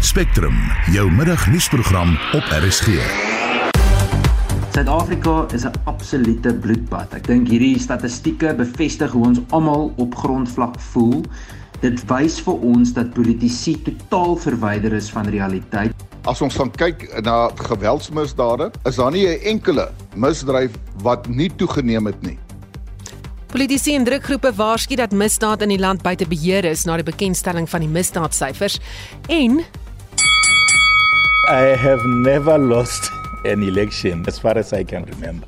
Spectrum, 0.00 0.54
jou 0.92 1.10
middagnuusprogram 1.12 2.14
op 2.32 2.42
RSG. 2.48 2.86
Suid-Afrika 4.72 5.46
is 5.52 5.64
'n 5.64 5.72
absolute 5.84 6.54
bloedbad. 6.54 7.14
Ek 7.14 7.26
dink 7.26 7.48
hierdie 7.48 7.78
statistieke 7.78 8.54
bevestig 8.54 9.10
hoe 9.10 9.26
ons 9.26 9.40
almal 9.50 9.92
op 9.96 10.14
grondvlak 10.14 10.80
voel. 10.80 11.24
Dit 11.80 12.04
wys 12.06 12.40
vir 12.40 12.54
ons 12.54 12.92
dat 12.92 13.12
politici 13.12 13.82
totaal 13.82 14.36
verwyder 14.36 14.92
is 14.92 15.10
van 15.10 15.28
realiteit. 15.28 15.92
As 16.24 16.40
ons 16.40 16.54
gaan 16.54 16.70
kyk 16.70 17.22
na 17.22 17.50
geweldsmisdade, 17.54 18.70
is 18.84 18.96
daar 18.96 19.10
nie 19.10 19.26
'n 19.26 19.40
enkele 19.44 19.92
misdryf 20.14 20.70
wat 21.02 21.28
nie 21.28 21.50
toegeneem 21.56 22.06
het 22.06 22.22
nie. 22.22 22.38
Politici 23.46 23.94
en 23.94 24.04
drukgroepe 24.04 24.52
waarsku 24.54 24.94
dat 24.94 25.12
misdaad 25.12 25.62
in 25.62 25.68
die 25.68 25.78
land 25.78 26.02
buite 26.02 26.26
beheer 26.26 26.64
is 26.64 26.84
na 26.84 26.96
die 26.96 27.04
bekendstelling 27.04 27.68
van 27.68 27.80
die 27.80 27.88
misdaadsyfers 27.88 28.80
en 29.28 29.64
I 31.50 31.74
have 31.76 32.06
never 32.06 32.58
lost 32.58 33.10
an 33.44 33.62
election 33.62 34.22
as 34.28 34.38
far 34.38 34.56
as 34.56 34.72
I 34.72 34.84
can 34.84 35.04
remember. 35.04 35.46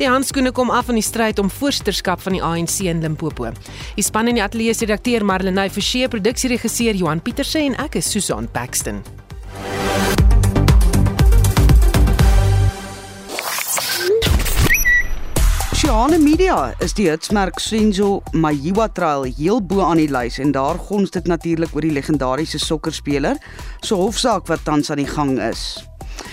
Die 0.00 0.08
handskoene 0.10 0.50
kom 0.50 0.72
af 0.74 0.90
in 0.90 0.98
die 0.98 1.04
stryd 1.06 1.38
om 1.38 1.46
voorsitterskap 1.46 2.24
van 2.24 2.34
die 2.34 2.42
ANC 2.42 2.80
in 2.90 3.04
Limpopo. 3.04 3.52
Die 3.94 4.02
span 4.02 4.26
in 4.26 4.40
die 4.40 4.42
ateljee 4.42 4.74
se 4.74 4.88
redakteur 4.88 5.22
Marlenae 5.24 5.70
Forsie, 5.70 6.08
produksieregisseur 6.10 6.98
Johan 6.98 7.22
Pieterse 7.22 7.62
en 7.62 7.78
ek 7.86 8.00
is 8.02 8.10
Susan 8.10 8.50
Paxton. 8.50 8.98
Sosiale 15.86 16.18
media 16.18 16.72
is 16.82 16.96
die 16.98 17.04
hitsmerk 17.06 17.60
Senzo 17.62 18.16
Mayiwa 18.34 18.88
Trail 18.90 19.28
heel 19.36 19.60
bo 19.62 19.84
aan 19.86 20.00
die 20.00 20.08
lys 20.10 20.40
en 20.42 20.50
daar 20.50 20.80
gons 20.88 21.12
dit 21.14 21.28
natuurlik 21.30 21.76
oor 21.76 21.86
die 21.86 21.92
legendariese 21.94 22.58
sokkerspeler 22.58 23.38
se 23.38 23.92
so 23.92 24.00
hofsaak 24.00 24.50
wat 24.50 24.64
tans 24.66 24.90
aan 24.90 24.98
die 24.98 25.06
gang 25.06 25.36
is. 25.38 25.62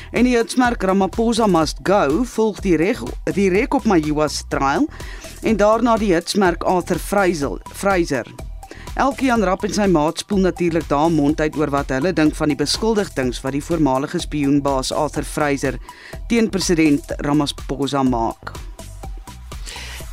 En 0.09 0.25
die 0.25 0.33
hitsmerk 0.33 0.81
Ramaphosa 0.81 1.45
Must 1.45 1.83
Go 1.85 2.23
volg 2.31 2.63
die 2.65 2.73
reg 2.81 3.05
die 3.37 3.51
reg 3.53 3.77
op 3.77 3.85
Mayiwa 3.85 4.25
Trail 4.49 4.89
en 5.45 5.61
daarna 5.61 5.99
die 6.01 6.15
hitsmerk 6.15 6.65
Arthur 6.65 6.97
Fraser. 6.97 7.61
Fraser. 7.77 8.25
Elkeen 8.97 9.45
rap 9.45 9.69
en 9.69 9.77
sy 9.77 9.85
maat 9.85 10.25
spoel 10.25 10.47
natuurlik 10.49 10.89
daar 10.89 11.13
mond 11.13 11.37
uit 11.37 11.61
oor 11.61 11.69
wat 11.69 11.93
hulle 11.93 12.09
dink 12.09 12.33
van 12.41 12.49
die 12.49 12.57
beskuldigings 12.57 13.45
wat 13.45 13.53
die 13.53 13.65
voormalige 13.69 14.25
spioenbaas 14.25 14.89
Arthur 14.89 15.29
Fraser 15.37 15.77
teen 16.25 16.49
president 16.49 17.19
Ramaphosa 17.21 18.01
maak. 18.01 18.72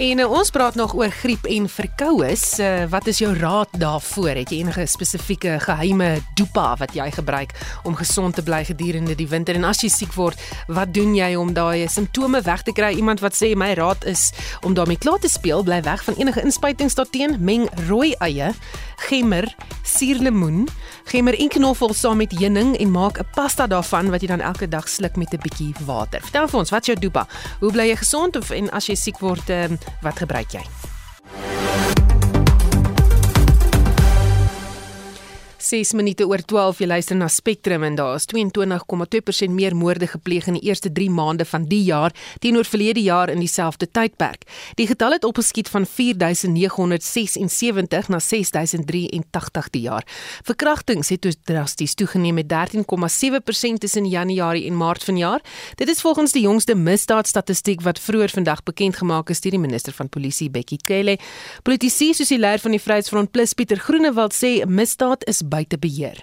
En 0.00 0.18
uh, 0.18 0.30
ons 0.32 0.48
praat 0.50 0.74
nog 0.80 0.94
oor 0.96 1.10
griep 1.12 1.44
en 1.44 1.66
verkoues. 1.68 2.44
Uh, 2.56 2.86
wat 2.88 3.04
is 3.10 3.18
jou 3.20 3.34
raad 3.36 3.68
daarvoor? 3.76 4.30
Het 4.38 4.48
jy 4.48 4.62
enige 4.62 4.86
spesifieke 4.88 5.58
geheime 5.60 6.22
dopa 6.40 6.70
wat 6.80 6.94
jy 6.96 7.10
gebruik 7.12 7.52
om 7.84 7.98
gesond 7.98 8.38
te 8.38 8.44
bly 8.46 8.62
gedurende 8.64 9.12
die 9.18 9.28
winter? 9.28 9.58
En 9.60 9.66
as 9.68 9.82
jy 9.84 9.90
siek 9.92 10.16
word, 10.16 10.40
wat 10.72 10.94
doen 10.96 11.12
jy 11.18 11.34
om 11.36 11.52
daai 11.52 11.84
simptome 11.92 12.40
weg 12.46 12.64
te 12.64 12.72
kry? 12.72 12.94
Iemand 12.96 13.20
wat 13.20 13.36
sê 13.36 13.52
my 13.52 13.74
raad 13.76 14.06
is 14.08 14.30
om 14.64 14.72
daarmee 14.72 14.96
klaar 14.96 15.20
te 15.20 15.28
speel, 15.28 15.60
bly 15.68 15.82
weg 15.84 16.00
van 16.08 16.16
enige 16.16 16.46
inspuitings 16.48 16.96
daarteen. 16.96 17.36
Meng 17.36 17.68
rooi 17.84 18.14
eie, 18.24 18.54
gemmer, 19.10 19.52
suurlemoen, 19.84 20.64
gemmer 21.12 21.36
en 21.36 21.52
knoffel 21.52 21.92
saam 21.96 22.20
met 22.24 22.32
heuning 22.40 22.72
en 22.80 22.90
maak 22.90 23.20
'n 23.20 23.28
pasta 23.36 23.66
daarvan 23.66 24.08
wat 24.10 24.20
jy 24.20 24.28
dan 24.32 24.40
elke 24.40 24.68
dag 24.68 24.88
sluk 24.88 25.16
met 25.16 25.32
'n 25.34 25.44
bietjie 25.44 25.74
water. 25.84 26.20
Vertel 26.20 26.48
vir 26.48 26.58
ons, 26.58 26.70
wat 26.70 26.80
is 26.80 26.86
jou 26.86 26.98
dopa? 27.00 27.26
Hoe 27.60 27.72
bly 27.72 27.88
jy 27.88 27.96
gesond 27.96 28.36
of 28.36 28.50
en 28.50 28.70
as 28.70 28.86
jy 28.86 28.94
siek 28.94 29.18
word, 29.18 29.50
uh, 29.50 29.68
Wat 30.02 30.18
gebruik 30.18 30.54
jy? 30.54 30.64
6 35.70 35.92
minute 35.94 36.26
oor 36.26 36.42
12 36.42 36.80
jy 36.82 36.86
luister 36.90 37.14
na 37.14 37.28
Spectrum 37.30 37.86
en 37.86 37.94
daar 37.94 38.16
is 38.18 38.26
22,2% 38.32 39.54
meer 39.54 39.70
moorde 39.78 40.08
gepleeg 40.10 40.48
in 40.50 40.58
die 40.58 40.66
eerste 40.66 40.90
3 40.90 41.06
maande 41.14 41.46
van 41.46 41.62
die 41.70 41.86
jaar 41.86 42.10
teenoor 42.42 42.66
verlede 42.66 42.98
jaar 43.04 43.30
in 43.30 43.38
dieselfde 43.38 43.86
tydperk. 43.86 44.42
Die 44.80 44.88
getal 44.90 45.14
het 45.14 45.22
opgeskiet 45.24 45.70
van 45.70 45.86
4976 45.86 48.08
na 48.10 48.18
6083 48.18 49.70
die 49.70 49.84
jaar. 49.84 50.02
Verkrachtings 50.48 51.08
het 51.14 51.22
dus 51.22 51.38
drasties 51.46 51.94
toegeneem 51.94 52.34
met 52.40 52.48
13,7% 52.50 53.78
tussen 53.78 54.10
Januarie 54.10 54.66
en 54.66 54.74
Maart 54.76 55.04
vanjaar. 55.06 55.40
Dit 55.78 55.88
is 55.88 56.02
volgens 56.02 56.32
die 56.34 56.42
jongste 56.48 56.74
misdaadstatistiek 56.74 57.80
wat 57.86 58.02
vroeër 58.02 58.30
vandag 58.40 58.66
bekend 58.66 58.98
gemaak 58.98 59.30
is 59.30 59.40
deur 59.40 59.54
die 59.54 59.62
minister 59.62 59.94
van 59.94 60.08
polisie 60.08 60.50
Bekkie 60.50 60.80
Cele. 60.82 61.18
Politici 61.62 62.14
soos 62.14 62.28
die 62.34 62.42
leier 62.42 62.58
van 62.58 62.70
die 62.74 62.82
Vryheidsfront 62.82 63.30
Plus 63.30 63.54
Pieter 63.54 63.78
Groenewald 63.78 64.34
sê 64.34 64.66
misdaad 64.66 65.22
is 65.30 65.46
buite 65.60 65.78
beheer. 65.78 66.18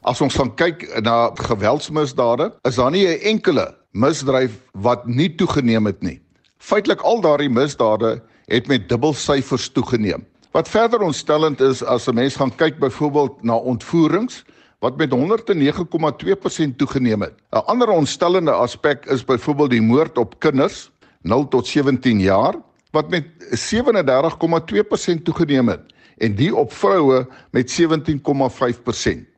As 0.00 0.20
ons 0.24 0.36
gaan 0.38 0.54
kyk 0.56 0.86
na 1.04 1.30
geweldsmisdade, 1.36 2.50
is 2.64 2.80
daar 2.80 2.90
nie 2.90 3.06
'n 3.06 3.20
enkele 3.32 3.76
misdryf 3.92 4.52
wat 4.72 5.06
nie 5.06 5.34
toegeneem 5.36 5.86
het 5.86 6.02
nie. 6.02 6.20
Feitelik 6.58 7.00
al 7.02 7.20
daardie 7.20 7.50
misdade 7.50 8.22
het 8.48 8.68
met 8.68 8.88
dubbelsyfers 8.88 9.68
toegeneem. 9.72 10.26
Wat 10.52 10.68
verder 10.68 11.00
ontstellend 11.00 11.60
is 11.60 11.82
as 11.84 12.08
'n 12.08 12.14
mens 12.14 12.36
gaan 12.36 12.56
kyk 12.56 12.78
byvoorbeeld 12.78 13.42
na 13.42 13.54
ontvoerings 13.54 14.44
wat 14.80 14.96
met 14.96 15.12
109,2% 15.12 16.78
toegeneem 16.78 17.20
het. 17.20 17.34
'n 17.52 17.64
Ander 17.66 17.88
ontstellende 17.88 18.52
aspek 18.52 19.04
is 19.06 19.24
byvoorbeeld 19.24 19.70
die 19.70 19.82
moord 19.82 20.18
op 20.18 20.38
kinders 20.38 20.90
0 21.22 21.48
tot 21.48 21.66
17 21.66 22.20
jaar 22.20 22.54
wat 22.90 23.10
met 23.10 23.24
37,2% 23.50 25.24
toegeneem 25.24 25.68
het 25.68 25.80
en 26.20 26.34
die 26.36 26.52
op 26.54 26.72
vroue 26.72 27.26
met 27.50 27.72
17,5%. 27.80 29.30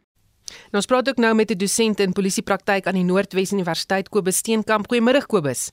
Nou 0.53 0.81
ons 0.81 0.88
praat 0.91 1.09
ook 1.09 1.20
nou 1.22 1.34
met 1.34 1.50
'n 1.50 1.59
dosent 1.59 2.00
in 2.00 2.12
polisiepraktyk 2.12 2.87
aan 2.87 2.98
die 3.00 3.04
Noordwes 3.04 3.53
Universiteit 3.53 4.09
Kobus 4.09 4.37
Steenkamp. 4.37 4.87
Goeiemôre 4.93 5.26
Kobus. 5.26 5.70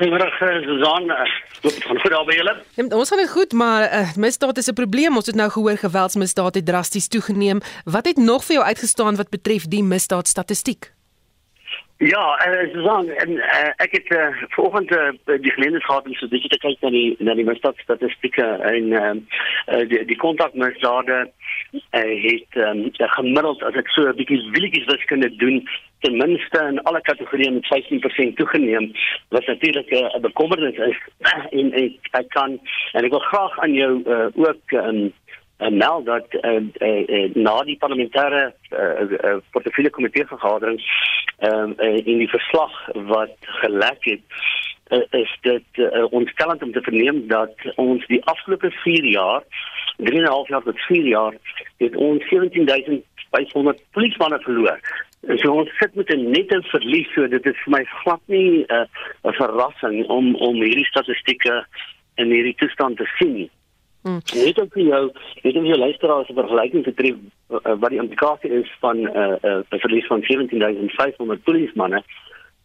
Goeiemôre 0.00 0.30
Susan. 0.38 1.06
Loop 1.62 1.74
dit 1.74 1.82
van 1.82 2.00
goed 2.00 2.10
daar 2.10 2.24
by 2.24 2.34
julle? 2.34 2.54
Ja, 2.74 2.84
ons 2.96 3.08
gaan 3.08 3.28
goed, 3.28 3.52
maar 3.52 3.82
uh, 3.92 4.14
misdaad 4.16 4.56
is 4.56 4.68
'n 4.68 4.74
probleem. 4.74 5.16
Ons 5.16 5.26
het 5.26 5.34
nou 5.34 5.50
gehoor 5.50 5.76
geweldsmisdade 5.76 6.58
het 6.58 6.66
drasties 6.66 7.08
toegeneem. 7.08 7.60
Wat 7.84 8.06
het 8.06 8.16
nog 8.16 8.44
vir 8.44 8.54
jou 8.54 8.66
uitgestaan 8.66 9.16
wat 9.16 9.28
betref 9.28 9.66
die 9.68 9.82
misdaadstatistiek? 9.82 10.92
Ja, 12.04 12.46
uh, 12.46 12.72
Susan, 12.72 13.08
en 13.08 13.30
uh, 13.30 13.70
ek 13.76 13.92
het 13.94 14.08
uh, 14.10 14.26
vanoggend 14.48 14.90
uh, 14.90 15.10
die 15.24 15.50
geleentheid 15.50 15.84
gehad 15.84 16.06
om 16.06 16.14
so 16.14 16.26
'n 16.26 16.32
bietjie 16.34 16.50
te 16.50 16.58
kyk 16.58 16.80
na 16.82 16.90
die 16.90 17.14
na 17.18 17.34
die 17.38 17.44
misdaadstatistieke 17.46 18.46
en 18.70 18.90
uh, 18.92 19.12
uh, 19.70 19.84
die 19.88 20.00
die 20.10 20.16
kontakmisdade 20.18 21.18
uh, 21.22 22.14
het 22.26 22.58
um, 22.58 22.80
gemiddeld 23.14 23.62
as 23.62 23.78
ek 23.78 23.94
so 23.94 24.08
'n 24.08 24.18
bietjie 24.18 24.40
willetjies 24.50 24.90
wiskunde 24.90 25.30
doen 25.36 25.62
ten 26.02 26.18
minste 26.18 26.58
in 26.72 26.82
alle 26.90 27.00
kategorieë 27.06 27.54
met 27.54 27.70
15% 27.70 28.34
toegeneem 28.34 28.90
wat 29.28 29.46
natuurlik 29.46 29.90
'n 29.90 30.10
uh, 30.10 30.20
bekommernis 30.26 30.78
is. 30.90 30.98
En 31.58 31.72
ek 32.10 32.28
kan 32.34 32.58
en 32.92 33.04
ek 33.04 33.14
wil 33.14 33.26
graag 33.30 33.58
aan 33.58 33.74
jou 33.78 34.02
uh, 34.06 34.26
ook 34.34 34.74
um, 34.74 35.12
en 35.62 35.76
nou 35.76 36.04
dat 36.04 36.26
uh, 36.34 36.52
uh, 36.52 37.08
uh, 37.08 37.34
na 37.34 37.56
die 37.68 37.78
parlementêre 37.78 38.42
uh, 38.50 39.04
uh, 39.10 39.36
portefeulje 39.54 39.90
komitee 39.94 40.26
vergadering 40.26 40.80
um, 41.48 41.74
uh, 41.78 41.96
in 41.96 42.18
die 42.24 42.30
verslag 42.30 42.74
wat 43.12 43.36
gelek 43.62 44.08
het 44.10 44.24
uh, 44.90 45.20
is 45.20 45.36
dit 45.46 45.82
uh, 45.84 46.04
ontstellend 46.10 46.62
om 46.62 46.72
te 46.72 46.82
verneem 46.82 47.26
dat 47.28 47.54
ons 47.76 48.06
die 48.06 48.24
afgelope 48.34 48.70
4 48.82 49.08
jaar 49.14 49.46
3,5 50.02 50.50
jaar 50.54 50.66
tot 50.66 50.84
4 50.88 51.08
jaar 51.14 51.38
het 51.76 51.96
ons 51.96 52.28
17500 52.28 53.82
polismanne 53.90 54.38
verloor. 54.42 54.80
So 55.38 55.52
ons 55.62 55.70
sit 55.78 55.94
met 55.94 56.10
'n 56.10 56.30
nette 56.30 56.62
verlies 56.74 57.08
so 57.14 57.28
dit 57.28 57.46
is 57.46 57.58
vir 57.64 57.72
my 57.78 57.84
glad 58.02 58.20
nie 58.26 58.64
'n 58.66 58.66
uh, 58.68 59.32
verrassing 59.38 60.06
om 60.06 60.34
om 60.34 60.62
hierdie 60.62 60.90
statistieke 60.90 61.66
in 62.14 62.30
hierdie 62.30 62.58
toestand 62.58 62.96
te 62.96 63.06
sien 63.18 63.34
nie. 63.34 63.50
Hmm. 64.02 64.18
Net 64.34 64.58
om 64.58 64.68
vir 64.74 64.82
jou, 64.82 65.02
net 65.42 65.56
om 65.56 65.64
jou 65.64 65.78
luisteraars 65.78 66.28
'n 66.28 66.34
vergelyking 66.34 66.84
te 66.84 66.94
tref 66.94 67.16
uh, 67.50 67.74
wat 67.78 67.90
die 67.90 68.00
implikasie 68.02 68.50
is 68.50 68.70
van 68.80 68.96
'n 69.00 69.06
uh, 69.06 69.36
uh, 69.42 69.60
verlies 69.68 70.06
van 70.06 70.22
17500 70.22 71.42
polismanne. 71.42 72.02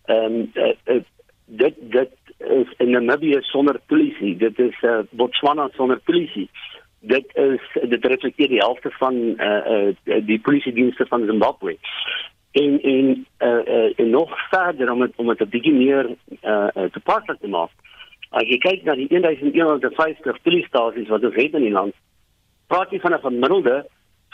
Ehm 0.06 0.34
um, 0.34 0.52
uh, 0.54 0.74
uh, 0.86 1.04
dit 1.46 1.74
dit 1.80 2.12
is 2.38 2.74
in 2.78 2.90
Namibië 2.90 3.38
sonder 3.42 3.80
polisie. 3.86 4.38
Dit 4.38 4.60
is 4.60 4.82
uh, 4.82 5.00
Botswana 5.10 5.70
sonder 5.74 6.00
polisie. 6.00 6.50
Dit 7.00 7.36
is 7.36 7.90
dit 7.90 8.06
reflekteer 8.06 8.48
die 8.48 8.64
helfte 8.64 8.92
van 8.92 9.16
uh, 9.16 9.94
uh, 10.06 10.26
die 10.26 10.40
polisie 10.40 10.74
dienste 10.74 11.06
van 11.06 11.26
Zimbabwe. 11.26 11.78
En 12.52 12.82
en 12.82 13.26
uh, 13.40 13.62
uh, 13.68 14.00
en 14.00 14.10
nog 14.10 14.48
verder 14.50 14.92
om 14.92 15.02
het, 15.02 15.14
om 15.16 15.28
dit 15.28 15.40
'n 15.40 15.50
bietjie 15.50 15.74
meer 15.74 16.06
uh, 16.42 16.68
uh, 16.76 16.84
toepaslik 16.84 17.40
te 17.40 17.48
maak. 17.48 17.70
As 18.32 18.44
jy 18.48 18.58
kyk 18.60 18.84
na 18.84 18.96
die 18.96 19.08
1150 19.08 20.42
polisiestasies 20.44 21.08
wat 21.10 21.24
ons 21.24 21.36
het 21.36 21.54
in 21.56 21.64
die 21.64 21.76
land, 21.76 21.96
praat 22.68 22.92
jy 22.92 23.00
van 23.00 23.14
'n 23.14 23.24
gemiddelde 23.24 23.86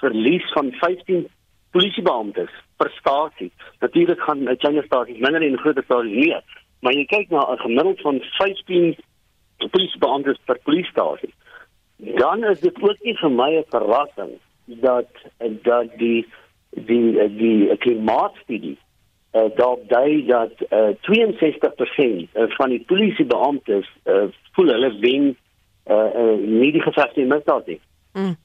verlies 0.01 0.45
van 0.54 0.72
15 0.81 1.28
polisiebeamptes 1.72 2.50
per 2.78 2.92
stasie. 3.00 3.51
Natuurlik 3.80 4.22
gaan 4.22 4.57
kleiner 4.57 4.84
stasies 4.84 5.19
minder 5.19 5.42
en 5.42 5.57
groter 5.57 5.84
stasies 5.84 6.25
meer, 6.25 6.42
maar 6.81 6.94
jy 6.94 7.06
kyk 7.06 7.30
na 7.30 7.45
'n 7.51 7.66
gemiddeld 7.66 8.01
van 8.01 8.22
15 8.40 8.95
polisiebeamptes 9.72 10.39
per 10.46 10.60
polisiestasie. 10.63 11.34
Dan 11.98 12.44
is 12.44 12.60
dit 12.60 12.81
ook 12.81 12.98
nie 13.04 13.18
vir 13.18 13.31
my 13.31 13.51
'n 13.57 13.66
verrassing 13.69 14.34
dat 14.66 15.10
dat 15.63 15.98
die 15.98 16.25
die 16.69 17.30
die 17.38 17.78
klimaatstudie 17.78 18.78
uh, 19.34 19.50
daarop 19.56 19.90
dui 19.90 20.26
dat 20.26 20.52
uh, 20.70 20.94
62% 21.02 22.30
van 22.58 22.70
die 22.70 22.84
polisiebeamptes 22.88 23.90
uh, 24.06 24.24
voel 24.52 24.68
hulle 24.68 24.92
wen 25.00 25.38
uh, 25.88 25.96
uh, 25.96 26.38
nie 26.40 26.72
die 26.72 26.82
gevegte 26.82 27.22
in 27.22 27.28
misdaad 27.28 27.68
nie. 27.68 27.80
Mm. 28.14 28.36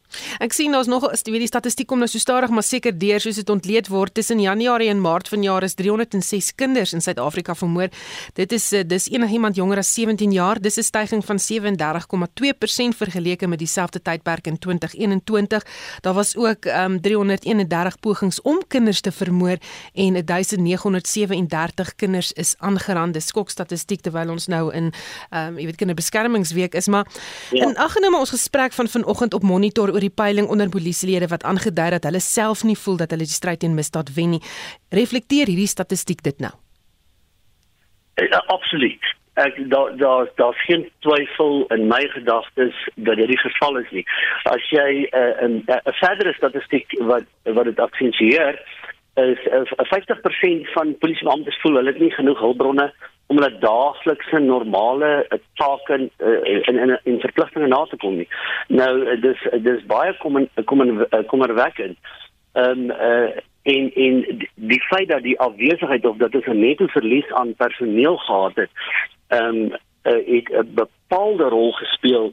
Ek 0.41 0.53
sien 0.53 0.73
daar's 0.73 0.89
nog 0.89 1.05
as 1.11 1.23
jy 1.25 1.33
weet 1.35 1.45
die 1.45 1.51
statistiek 1.51 1.89
kom 1.89 2.01
nou 2.01 2.09
so 2.09 2.21
stadig 2.21 2.51
maar 2.51 2.65
seker 2.65 2.95
deur 2.97 3.21
soos 3.21 3.37
dit 3.41 3.51
ontleed 3.53 3.89
word 3.93 4.15
tussen 4.15 4.41
Januarie 4.41 4.89
en 4.89 5.01
Maart 5.01 5.29
vanjaar 5.29 5.67
is 5.67 5.77
306 5.79 6.55
kinders 6.57 6.95
in 6.97 7.05
Suid-Afrika 7.05 7.55
vermoor. 7.55 7.93
Dit 8.35 8.53
is 8.53 8.73
eh, 8.73 8.85
dis 8.87 9.09
enigiemand 9.13 9.57
jonger 9.57 9.83
as 9.83 9.93
17 9.95 10.33
jaar. 10.33 10.61
Dis 10.61 10.79
'n 10.79 10.83
stygings 10.83 11.27
van 11.27 11.39
37,2% 11.39 12.97
vergeleke 12.97 13.47
met 13.47 13.59
dieselfde 13.59 14.03
tydperk 14.03 14.47
in 14.47 14.59
2021. 14.59 15.65
Daar 16.01 16.15
was 16.15 16.37
ook 16.37 16.65
um, 16.65 17.01
331 17.01 18.01
pogings 18.01 18.43
om 18.43 18.63
kinders 18.69 19.01
te 19.01 19.13
vermoor 19.13 19.59
en 19.95 20.25
1937 20.25 21.95
kinders 21.95 22.33
is 22.33 22.55
aangeraan. 22.59 23.13
Dis 23.13 23.27
skokstatistiek 23.27 24.01
terwyl 24.01 24.31
ons 24.31 24.47
nou 24.47 24.73
in 24.75 24.93
um, 25.31 25.59
jy 25.59 25.65
weet 25.65 25.77
kinderbeskermingsweek 25.77 26.75
is, 26.75 26.87
maar 26.87 27.07
ja. 27.51 27.67
in 27.67 27.77
aggenome 27.77 28.19
ons 28.19 28.31
gesprek 28.31 28.73
van 28.73 28.89
vanoggend 28.89 29.35
op 29.35 29.43
monitor 29.43 29.93
oor 29.99 30.07
die 30.07 30.15
peiling 30.15 30.47
onder 30.47 30.71
polisielede 30.71 31.27
wat 31.35 31.43
aangedui 31.43 31.91
dat 31.97 32.07
hulle 32.07 32.23
self 32.23 32.63
nie 32.63 32.79
voel 32.79 33.03
dat 33.03 33.11
hulle 33.11 33.27
die 33.27 33.39
stryd 33.41 33.65
teen 33.65 33.75
misdaad 33.75 34.15
wen 34.15 34.37
nie. 34.37 34.43
Reflekteer 34.95 35.51
hierdie 35.51 35.71
statistiek 35.71 36.23
dit 36.23 36.39
nou? 36.39 36.55
Ja, 38.19 38.43
absoluut. 38.55 39.15
Ek 39.39 39.59
daar 39.71 39.95
daar 39.99 40.31
daar's 40.39 40.63
geen 40.67 40.89
twyfel 41.07 41.67
in 41.75 41.87
my 41.91 42.01
gedagtes 42.15 42.75
dat 42.95 43.19
dit 43.19 43.31
die 43.31 43.39
geval 43.39 43.79
is 43.83 43.91
nie. 43.95 44.05
As 44.51 44.65
jy 44.71 45.07
uh, 45.11 45.47
'n 45.47 45.63
'n 45.67 45.97
verdere 46.03 46.33
statistiek 46.35 46.87
wat 47.11 47.27
wat 47.45 47.65
dit 47.65 47.79
aksensieer 47.79 48.59
is 49.19 49.39
uh, 49.51 49.63
50% 49.95 50.73
van 50.75 50.99
polisiebeamptes 50.99 51.61
voel 51.63 51.79
hulle 51.79 51.93
het 51.95 52.03
nie 52.03 52.15
genoeg 52.15 52.39
hulpbronne 52.39 52.93
om 53.29 53.37
hulle 53.37 53.59
daaglikse 53.61 54.39
normale 54.39 55.11
eh, 55.29 55.39
take 55.61 55.95
in 55.95 56.11
in 56.67 56.79
in, 56.79 56.99
in 57.05 57.21
verpligtinge 57.21 57.69
na 57.69 57.85
te 57.85 57.97
kom 57.97 58.17
nie. 58.17 58.29
Nou 58.69 58.93
eh, 59.05 59.21
dis 59.21 59.45
dis 59.65 59.85
baie 59.87 60.17
kom 60.23 60.41
kom 60.65 60.85
kommerwekkend. 61.27 61.99
Ehm 62.53 62.91
eh 62.91 63.45
en 63.69 63.91
en 63.95 64.47
die 64.55 64.81
feit 64.83 65.09
dat 65.09 65.23
die 65.23 65.39
afwesigheid 65.41 66.07
of 66.07 66.17
dat 66.17 66.33
dit 66.33 66.47
'n 66.47 66.61
netto 66.61 66.87
verlies 66.87 67.33
aan 67.33 67.55
personeel 67.55 68.17
gehad 68.17 68.55
het, 68.55 68.71
ehm 69.29 69.45
um, 69.45 69.73
het 70.03 70.49
'n 70.49 70.75
bepaalde 70.75 71.45
rol 71.45 71.73
gespeel 71.73 72.33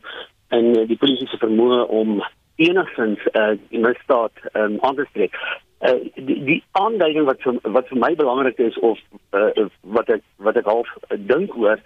in 0.50 0.86
die 0.88 0.97
polisie 0.97 1.27
se 1.27 1.38
vermoë 1.38 1.88
om 1.88 2.24
enigstens 2.56 3.19
uh, 3.31 3.57
die 3.69 3.80
misdaad 3.80 4.31
um, 4.53 4.77
aan 4.81 4.95
te 4.95 5.06
spreek. 5.09 5.36
Uh, 5.85 6.09
die, 6.15 6.43
die 6.43 6.63
aanduiding 6.71 7.25
wat 7.25 7.41
vir, 7.43 7.57
wat 7.75 7.87
vir 7.91 7.99
my 8.01 8.15
belangrik 8.15 8.57
is 8.63 8.77
of 8.79 8.99
uh, 9.37 9.65
wat 9.97 10.09
ek 10.09 10.23
wat 10.47 10.57
ek 10.57 10.65
half 10.65 10.87
uh, 11.09 11.17
dink 11.29 11.53
oor 11.61 11.81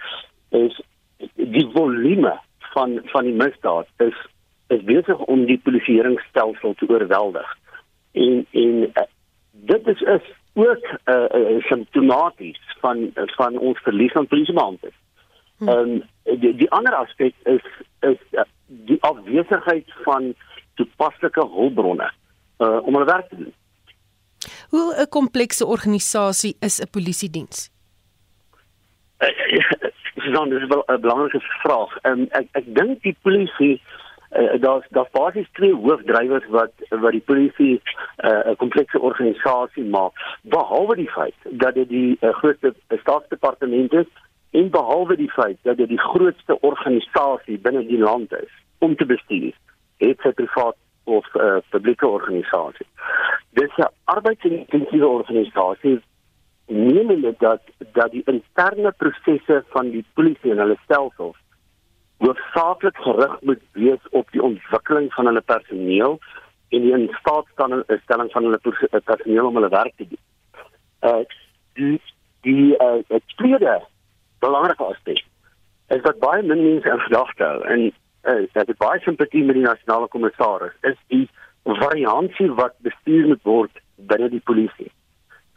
is 0.55 0.77
die 1.35 1.65
volume 1.73 2.35
van 2.73 2.99
van 3.11 3.27
die 3.27 3.35
misdaad 3.35 3.89
is 4.05 4.19
is 4.69 4.85
besig 4.85 5.19
om 5.33 5.45
die 5.49 5.57
polisieeringsstelsel 5.65 6.75
te 6.77 6.87
oorweldig. 6.89 7.49
En 8.11 8.45
en 8.63 8.77
uh, 8.87 9.07
dit 9.73 9.87
is 9.87 10.01
is 10.01 10.31
ook 10.53 10.85
'n 10.85 11.11
uh, 11.11 11.25
uh, 11.39 11.63
simptomaties 11.63 12.61
van 12.79 12.97
uh, 12.99 13.23
van 13.25 13.57
ons 13.57 13.79
verlies 13.79 14.13
aan 14.13 14.27
polisiebeamptes. 14.27 14.95
Hm. 15.57 15.67
Ehm 15.69 15.89
um, 15.89 16.39
die, 16.39 16.55
die 16.55 16.71
ander 16.71 16.95
aspek 16.95 17.33
is 17.43 17.65
is 17.99 18.21
uh, 18.31 18.47
die 18.67 19.01
afwesigheid 19.03 19.93
van 20.03 20.33
toepaslike 20.75 21.47
hulpbronne 21.47 22.11
uh, 22.57 22.79
om 22.85 22.93
hulle 22.93 23.05
werk 23.05 23.29
te 23.29 23.35
doen. 23.35 23.53
Hoe 24.69 24.95
'n 24.95 25.09
komplekse 25.09 25.65
organisasie 25.65 26.55
is 26.59 26.79
'n 26.79 26.89
polisie 26.91 27.29
diens? 27.29 27.69
Dis 30.15 30.31
dan 30.35 30.49
dis 30.49 30.63
'n 30.63 31.01
belangrike 31.01 31.39
vraag. 31.39 32.03
Um, 32.03 32.27
ek 32.31 32.47
ek 32.51 32.75
dink 32.75 33.01
die 33.01 33.17
polisie 33.21 33.81
uh, 34.31 34.61
daar's 34.61 34.85
daar's 34.89 35.11
basies 35.11 35.49
twee 35.51 35.73
hoofdrywers 35.73 36.47
wat 36.49 36.71
wat 36.89 37.11
die 37.11 37.25
polisie 37.31 37.81
uh, 38.17 38.29
'n 38.29 38.49
uh, 38.49 38.55
komplekse 38.55 38.99
organisasie 38.99 39.83
maak. 39.83 40.13
Behalwe 40.41 40.95
die 40.95 41.09
feit 41.09 41.35
dat 41.43 41.73
dit 41.73 41.89
die 41.89 42.17
uh, 42.21 42.33
grootste 42.33 42.73
staatsdepartement 42.89 43.93
is 43.93 44.09
en 44.51 44.69
behalwe 44.69 45.15
die 45.15 45.31
feit 45.31 45.57
dat 45.61 45.77
dit 45.77 45.89
die 45.89 46.01
grootste 46.11 46.59
organisasie 46.59 47.59
binne 47.59 47.85
die 47.85 47.99
land 47.99 48.33
is 48.33 48.51
om 48.77 48.95
te 48.95 49.05
bestuur 49.05 49.53
het 49.97 50.21
sy 50.23 50.31
privaat 50.31 50.77
of 51.09 51.25
'n 51.33 51.41
uh, 51.41 51.57
publieke 51.69 52.07
organisasie. 52.07 52.87
Dis 53.49 53.75
'n 53.77 53.91
arbeidsintensiewe 54.03 55.07
organisasie 55.07 56.01
meende 56.67 57.35
dat 57.37 57.61
dat 57.93 58.11
die 58.11 58.23
interne 58.25 58.91
prosesse 58.91 59.63
van 59.69 59.89
die 59.89 60.05
polisie 60.13 60.51
en 60.51 60.57
hulle 60.57 60.77
stelsels 60.83 61.37
hoofsaaklik 62.17 62.97
gerig 62.97 63.41
moet 63.41 63.61
wees 63.71 64.09
op 64.09 64.31
die 64.31 64.43
ontwikkeling 64.43 65.13
van 65.13 65.25
hulle 65.25 65.41
personeel 65.41 66.19
en 66.69 66.81
die 66.81 66.93
instaatstelling 66.93 68.31
van 68.31 68.43
hulle 68.43 68.59
personeel 69.03 69.45
om 69.45 69.55
hulle 69.55 69.69
werk 69.69 69.93
te 69.95 70.07
doen. 70.07 70.23
Uh 71.01 71.23
die 71.73 72.01
die 72.41 72.75
uh, 72.77 73.19
tweede 73.35 73.81
belangrike 74.39 74.83
aspek 74.83 75.23
is 75.87 76.01
dat 76.01 76.19
baie 76.19 76.43
mense 76.43 76.89
in 76.89 76.99
gedagte 76.99 77.43
hou 77.43 77.63
en 77.63 77.91
uh, 78.23 78.43
ek 78.53 78.67
het 78.67 78.77
baie 78.77 78.99
simpatie 78.99 79.43
met 79.43 79.55
die 79.55 79.65
nasionale 79.65 80.07
kommissaris 80.07 80.75
is 80.81 80.97
die 81.07 81.27
variansie 81.63 82.49
wat 82.51 82.75
bestuur 82.85 83.27
moet 83.27 83.43
word 83.43 83.83
binne 83.95 84.29
die 84.29 84.43
polisie. 84.43 84.91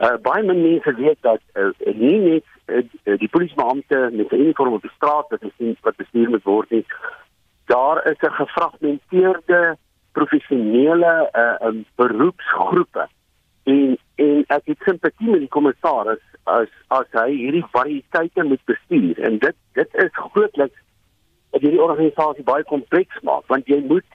Uh, 0.02 0.16
baie 0.22 0.42
mense 0.42 0.94
weet 0.98 1.18
dat 1.22 1.40
uh, 1.54 1.70
nie 1.94 2.18
net 2.18 2.46
uh, 2.66 2.82
die 3.18 3.30
polisiebeampte 3.30 4.08
met 4.12 4.32
'n 4.32 4.44
uniform 4.46 4.74
op 4.74 4.82
die 4.82 4.96
straat 4.96 5.30
wat 5.30 5.40
bestuur, 5.40 5.76
wat 5.82 5.96
bestuur 5.96 6.28
moet 6.30 6.44
word 6.44 6.70
nie. 6.70 6.84
Daar 7.66 8.04
is 8.10 8.18
'n 8.18 8.34
gefragmenteerde 8.40 9.76
professionele 10.12 11.30
uh, 11.32 11.66
um, 11.68 11.84
beroepsgroepe 11.94 13.08
en 13.62 13.98
en 14.14 14.44
ek 14.46 14.62
het 14.64 14.78
simpatie 14.84 15.30
met 15.30 15.40
die 15.40 15.48
kommissaris 15.48 16.22
as 16.44 16.70
as 16.88 17.06
hy 17.16 17.30
hierdie 17.30 17.66
variëteite 17.70 18.44
moet 18.44 18.64
bestuur 18.64 19.18
en 19.18 19.38
dit 19.38 19.56
dit 19.78 19.94
is 20.04 20.10
grootliks 20.12 20.78
dat 21.52 21.60
hierdie 21.60 21.82
organisasie 21.82 22.44
baie 22.48 22.64
kompleks 22.68 23.20
maak 23.28 23.46
want 23.52 23.68
jy 23.70 23.80
moet 23.88 24.06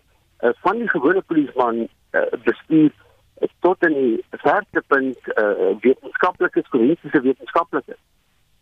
uh, 0.42 0.54
van 0.66 0.82
die 0.82 0.90
gewone 0.90 1.22
polisieman 1.30 1.84
uh, 1.86 2.26
bestuur 2.46 2.92
uh, 2.92 3.50
tot 3.66 3.86
in 3.86 3.94
die 3.94 4.40
verste 4.44 4.84
punt 4.88 5.32
uh, 5.36 5.74
wetenskaplikes, 5.84 6.70
forensiese 6.74 7.22
wetenskaplikes. 7.22 8.00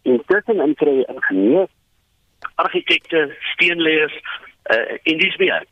En 0.03 0.22
tussen 0.27 0.60
in 0.60 0.75
kry 0.75 0.98
ingenieurs, 1.08 1.72
argitekte, 2.55 3.36
steenleiers 3.53 4.17
uh, 4.72 4.98
en 5.03 5.17
dis 5.24 5.38
meer. 5.38 5.63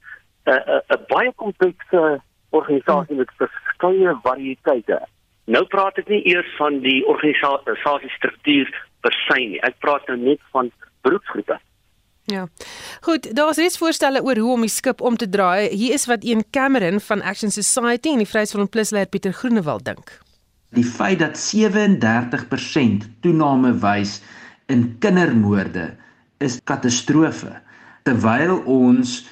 'n 0.43 0.51
uh, 0.51 0.55
uh, 0.67 0.79
uh, 0.91 0.98
baie 1.07 1.31
komplekse 1.36 2.22
organisasie 2.50 3.15
met 3.15 3.29
verskeie 3.39 4.15
variëteite. 4.24 4.98
Nou 5.45 5.63
praat 5.72 5.98
ek 5.98 6.10
nie 6.12 6.24
eers 6.31 6.50
van 6.57 6.79
die 6.83 7.00
organisasie 7.07 8.12
struktuur 8.15 8.67
per 9.03 9.15
se 9.27 9.39
nie. 9.39 9.62
Ek 9.63 9.79
praat 9.79 10.07
nou 10.07 10.17
net 10.19 10.43
van 10.55 10.72
beroepsgroepe. 11.07 11.60
Ja. 12.25 12.48
Goed, 13.01 13.36
daar's 13.36 13.58
reeds 13.58 13.77
voorstelle 13.77 14.24
oor 14.24 14.38
hoe 14.38 14.51
om 14.53 14.62
die 14.63 14.72
skip 14.72 15.01
om 15.01 15.18
te 15.18 15.30
draai. 15.30 15.70
Hier 15.75 15.94
is 15.94 16.06
wat 16.06 16.24
een 16.24 16.44
Cameron 16.51 17.00
van 17.00 17.22
Action 17.22 17.51
Society 17.51 18.13
en 18.13 18.24
die 18.24 18.27
Vryheidsfront 18.27 18.70
Plus 18.70 18.94
leier 18.96 19.08
Pieter 19.12 19.34
Groenewald 19.34 19.86
dink. 19.86 20.20
Die 20.74 20.86
feit 20.86 21.20
dat 21.20 21.38
37% 21.38 23.10
toename 23.22 23.75
wys 23.84 24.22
in 24.72 24.96
kindermoorde 25.00 25.92
is 26.39 26.60
katastrofe. 26.63 27.60
Terwyl 28.03 28.58
ons 28.65 29.24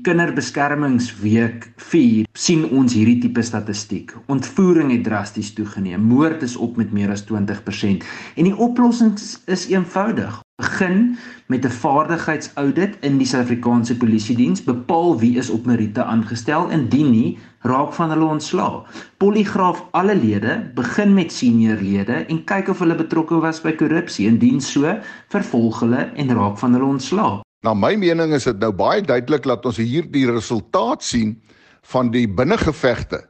Kinderbeskermingsweek 0.00 1.66
4 1.76 2.28
sien 2.32 2.62
ons 2.72 2.94
hierdie 2.96 3.18
tipe 3.20 3.42
statistiek. 3.44 4.14
Ontvoering 4.32 4.94
het 4.94 5.02
drasties 5.04 5.52
toegeneem. 5.52 6.06
Moord 6.08 6.44
is 6.46 6.56
op 6.56 6.78
met 6.80 6.92
meer 6.96 7.12
as 7.12 7.26
20% 7.28 8.06
en 8.40 8.48
die 8.48 8.56
oplossing 8.56 9.18
is 9.44 9.66
eenvoudig. 9.68 10.40
Begin 10.60 11.16
met 11.46 11.64
'n 11.64 11.70
vaardigheidsaudit 11.72 12.96
in 13.00 13.16
die 13.18 13.26
Suid-Afrikaanse 13.26 13.96
Polisie 13.96 14.36
Diens, 14.36 14.62
bepaal 14.64 15.18
wie 15.18 15.38
is 15.38 15.50
op 15.50 15.66
meriete 15.66 16.04
aangestel 16.04 16.70
en 16.70 16.80
indien 16.80 17.10
nie, 17.10 17.38
raak 17.60 17.92
van 17.92 18.10
hulle 18.10 18.24
ontslaa. 18.24 18.82
Poligraaf 19.16 19.84
alle 19.90 20.14
lede, 20.16 20.70
begin 20.74 21.14
met 21.14 21.32
senior 21.32 21.78
lede 21.80 22.12
en 22.12 22.44
kyk 22.44 22.68
of 22.68 22.78
hulle 22.78 22.94
betrokke 22.94 23.40
was 23.40 23.60
by 23.60 23.72
korrupsie. 23.72 24.26
Indien 24.26 24.60
so, 24.60 24.98
vervolg 25.28 25.80
hulle 25.80 26.10
en 26.14 26.34
raak 26.34 26.58
van 26.58 26.72
hulle 26.72 26.84
ontslaa. 26.84 27.40
Na 27.62 27.74
my 27.74 27.94
mening 27.96 28.32
is 28.32 28.44
dit 28.44 28.58
nou 28.58 28.72
baie 28.72 29.02
duidelik 29.02 29.42
dat 29.42 29.66
ons 29.66 29.76
hier 29.76 30.10
die 30.10 30.26
resultaat 30.30 31.02
sien 31.02 31.40
van 31.82 32.10
die 32.10 32.28
binnengevegte 32.28 33.24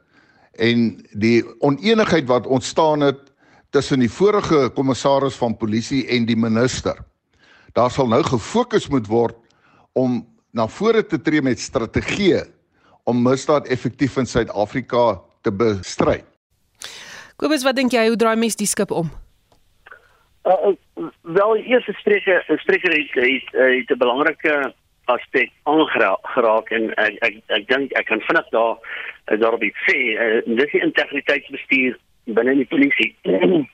en 0.51 0.99
die 1.13 1.43
oneenigheid 1.59 2.27
wat 2.27 2.47
ontstaan 2.47 3.01
het 3.01 3.31
tussen 3.69 3.99
die 3.99 4.11
vorige 4.11 4.69
kommissaris 4.75 5.35
van 5.35 5.57
polisie 5.57 6.07
en 6.07 6.25
die 6.25 6.35
minister. 6.35 6.99
Daar 7.73 7.91
sal 7.91 8.07
nou 8.11 8.23
gefokus 8.23 8.89
moet 8.91 9.07
word 9.07 9.37
om 9.93 10.21
na 10.51 10.67
vore 10.67 11.03
te 11.07 11.19
tree 11.21 11.41
met 11.41 11.59
strategieë 11.59 12.43
om 13.07 13.23
misdaad 13.23 13.67
effektief 13.71 14.17
in 14.17 14.27
Suid-Afrika 14.27 15.21
te 15.41 15.51
bestry. 15.51 16.21
Kobus, 17.39 17.63
wat 17.63 17.79
dink 17.79 17.95
jy 17.95 18.05
hoe 18.09 18.19
draai 18.19 18.35
mens 18.35 18.59
die 18.59 18.69
skip 18.69 18.91
om? 18.91 19.09
Uh, 20.43 20.73
wel, 21.21 21.55
eerste 21.57 21.93
spreker, 21.99 22.43
spreker 22.61 22.93
het, 22.93 23.11
het, 23.13 23.49
het 23.53 23.89
'n 23.89 23.97
belangrike 23.97 24.73
aspek 25.05 25.51
aangeraak 25.63 26.69
en 26.71 26.93
ek 26.97 27.17
ek 27.21 27.35
ek 27.47 27.67
dink 27.67 27.91
ek 27.99 28.05
kan 28.05 28.21
vinnig 28.21 28.47
daar 28.49 28.77
daarop 29.39 29.63
sê, 29.87 29.97
uh, 30.17 30.41
dis 30.45 30.71
die 30.71 30.81
integriteitsbestuur 30.81 31.97
binne 32.23 32.55
die 32.55 32.65
polisie. 32.65 33.15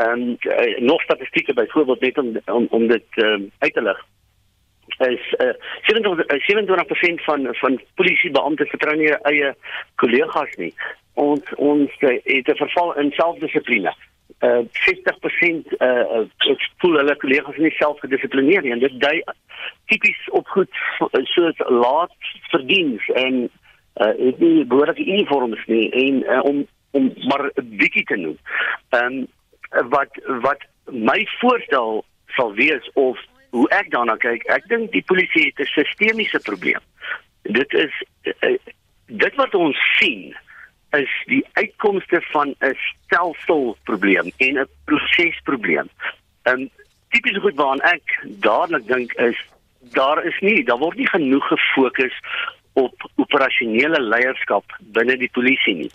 Ehm 0.00 0.36
um, 0.36 0.36
nog 0.78 1.02
statistieke 1.02 1.54
byvoorbeeld 1.54 2.00
net 2.00 2.18
om 2.18 2.40
om, 2.44 2.66
om 2.70 2.86
dit 2.86 3.04
um, 3.16 3.50
uit 3.58 3.74
te 3.74 3.82
lig 3.82 4.06
is 4.98 5.34
uh, 5.38 5.52
27 5.82 6.24
27% 7.18 7.24
van 7.24 7.48
van 7.50 7.80
polisiebeampte 7.94 8.66
vertrou 8.66 8.96
nie 8.96 9.12
eie 9.12 9.54
kollegas 9.94 10.54
nie. 10.56 10.74
Ons 11.14 11.54
ons 11.56 11.90
uh, 12.00 12.16
het 12.24 12.48
'n 12.48 12.56
verval 12.56 12.98
in 12.98 13.12
selfdissipline. 13.12 13.94
Uh 14.40 14.62
60% 14.72 15.72
uh 15.78 16.24
voel 16.78 16.96
hulle 16.96 17.16
kollegas 17.16 17.56
nie 17.56 17.70
self 17.70 17.98
gedissiplineer 18.00 18.62
nie 18.62 18.72
en 18.72 18.78
dit 18.78 19.00
dui 19.00 19.22
tipies 19.86 20.28
op 20.30 20.46
goed 20.46 20.70
soos 21.22 21.58
laat 21.58 22.12
verdiens 22.50 23.08
en 23.08 23.50
uh 23.96 24.14
het 24.26 24.38
nie 24.38 24.64
behoorlike 24.64 25.04
uniforms 25.04 25.66
nie 25.66 25.90
en 25.90 26.22
uh, 26.22 26.44
om 26.44 26.66
om 26.90 27.12
maar 27.28 27.50
'n 27.54 27.76
bietjie 27.76 28.04
te 28.04 28.16
noem. 28.16 28.38
Ehm 28.90 29.04
um, 29.04 29.26
wat 29.88 30.20
wat 30.40 30.60
my 30.84 31.26
voorstel 31.38 32.04
sal 32.26 32.54
wees 32.54 32.90
of 32.92 33.18
hoe 33.50 33.68
ek 33.68 33.90
daarna 33.90 34.16
kyk, 34.16 34.44
ek 34.46 34.68
dink 34.68 34.92
die 34.92 35.04
polisie 35.06 35.44
het 35.44 35.58
'n 35.58 35.74
sistemiese 35.74 36.40
probleem. 36.40 36.82
Dit 37.42 37.72
is 37.72 38.04
uh, 38.22 38.58
dit 39.06 39.34
wat 39.34 39.54
ons 39.54 39.78
sien 39.98 40.36
is 40.90 41.10
die 41.26 41.46
uitkomste 41.52 42.22
van 42.30 42.54
'n 42.58 42.74
stelselprobleem 42.74 44.32
en 44.36 44.58
'n 44.58 44.68
prosesprobleem. 44.84 45.88
Ehm 46.42 46.68
tipies 47.10 47.38
goed 47.42 47.54
waaraan 47.58 47.80
ek 47.80 48.18
dadelik 48.24 48.86
dink 48.86 49.12
is 49.12 49.38
daar 49.80 50.24
is 50.24 50.38
nie, 50.40 50.64
daar 50.64 50.78
word 50.78 50.96
nie 50.96 51.08
genoeg 51.08 51.46
gefokus 51.46 52.20
op 52.72 53.10
operasionele 53.16 54.00
leierskap 54.00 54.64
binne 54.94 55.16
die 55.18 55.30
polisie 55.32 55.74
nie. 55.74 55.90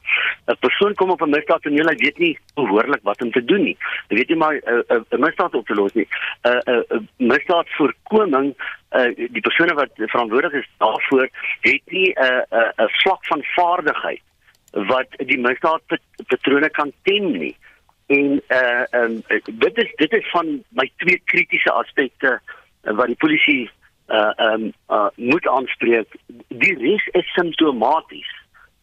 'n 0.48 0.58
Persoon 0.60 0.94
kom 0.94 1.10
op 1.10 1.22
'n 1.22 1.29
misdaadtoneel, 1.29 1.88
hy 1.88 1.96
weet 1.96 2.17
nie 2.17 2.38
behoorlik 2.55 3.03
wat 3.03 3.22
om 3.22 3.32
te 3.32 3.46
doen 3.46 3.63
nie. 3.63 3.77
Hy 4.10 4.15
weet 4.15 4.29
nie 4.29 4.38
maar 4.38 4.55
'n 4.55 4.84
uh, 4.89 5.01
uh, 5.10 5.20
misdaad 5.20 5.55
op 5.55 5.65
te 5.65 5.74
los 5.74 5.94
nie. 5.94 6.08
'n 6.44 6.50
uh, 6.50 6.75
'n 6.75 6.86
uh, 6.89 7.00
misdaadvoorkoming, 7.17 8.55
uh, 8.91 9.10
die 9.15 9.41
persone 9.41 9.74
wat 9.74 9.91
verantwoordelik 9.96 10.63
is 10.63 10.70
daarvoor, 10.77 11.29
het 11.62 11.82
nie 11.86 12.13
'n 12.13 12.24
uh, 12.24 12.41
'n 12.51 12.58
uh, 12.60 12.72
uh, 12.77 12.86
vlak 13.01 13.25
van 13.25 13.44
vaardigheid 13.44 14.22
wat 14.72 15.08
die 15.17 15.39
misdaadpatrone 15.39 16.70
kan 16.70 16.91
tem 17.03 17.32
nie. 17.32 17.55
En 18.05 18.41
uh 18.50 18.84
um, 18.91 19.24
dit 19.46 19.77
is 19.77 19.94
dit 19.96 20.13
is 20.13 20.29
van 20.29 20.63
my 20.70 20.91
twee 20.98 21.22
kritiese 21.25 21.72
aspekte 21.72 22.39
uh, 22.84 22.94
wat 22.94 23.08
die 23.08 23.15
polisie 23.15 23.70
uh 24.07 24.31
um 24.38 24.74
uh 24.89 25.07
moet 25.15 25.47
aanspreek 25.47 26.17
die 26.47 26.75
res 26.77 27.07
is 27.12 27.33
simptomaties 27.33 28.31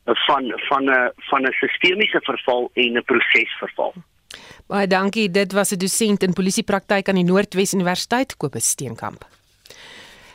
van 0.05 0.55
van 0.69 0.85
'n 0.85 1.13
van 1.31 1.43
'n 1.43 1.53
sistemiese 1.53 2.21
verval 2.23 2.71
en 2.75 2.97
'n 2.97 3.05
prosesverval. 3.05 3.95
Baie 4.67 4.87
dankie. 4.87 5.31
Dit 5.31 5.53
was 5.53 5.73
'n 5.73 5.79
dosent 5.79 6.23
in 6.23 6.33
polisiepraktyk 6.33 7.09
aan 7.09 7.15
die 7.15 7.25
Noordwes 7.25 7.75
Universiteit 7.75 8.37
Kobus 8.37 8.69
Steenkamp. 8.69 9.25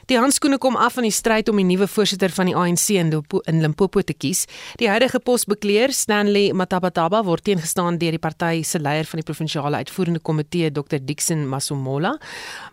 Die 0.08 0.16
handskoene 0.16 0.56
kom 0.56 0.78
af 0.80 0.94
van 0.96 1.04
die 1.04 1.12
stryd 1.12 1.50
om 1.52 1.58
die 1.60 1.66
nuwe 1.68 1.84
voorsitter 1.92 2.32
van 2.32 2.48
die 2.48 2.54
ANC 2.56 2.94
in 2.96 3.10
in 3.12 3.58
Limpopo 3.60 4.00
te 4.02 4.14
kies. 4.14 4.46
Die 4.80 4.88
huidige 4.88 5.20
posbekleer, 5.20 5.92
Stanley 5.92 6.54
Matabataba, 6.56 7.20
word 7.28 7.44
teengestaan 7.44 7.98
deur 8.00 8.16
die 8.16 8.22
party 8.24 8.62
se 8.64 8.80
leier 8.80 9.04
van 9.04 9.20
die 9.20 9.26
provinsiale 9.28 9.82
uitvoerende 9.84 10.22
komitee, 10.24 10.72
Dr 10.72 11.02
Dixon 11.04 11.44
Masomola. 11.50 12.14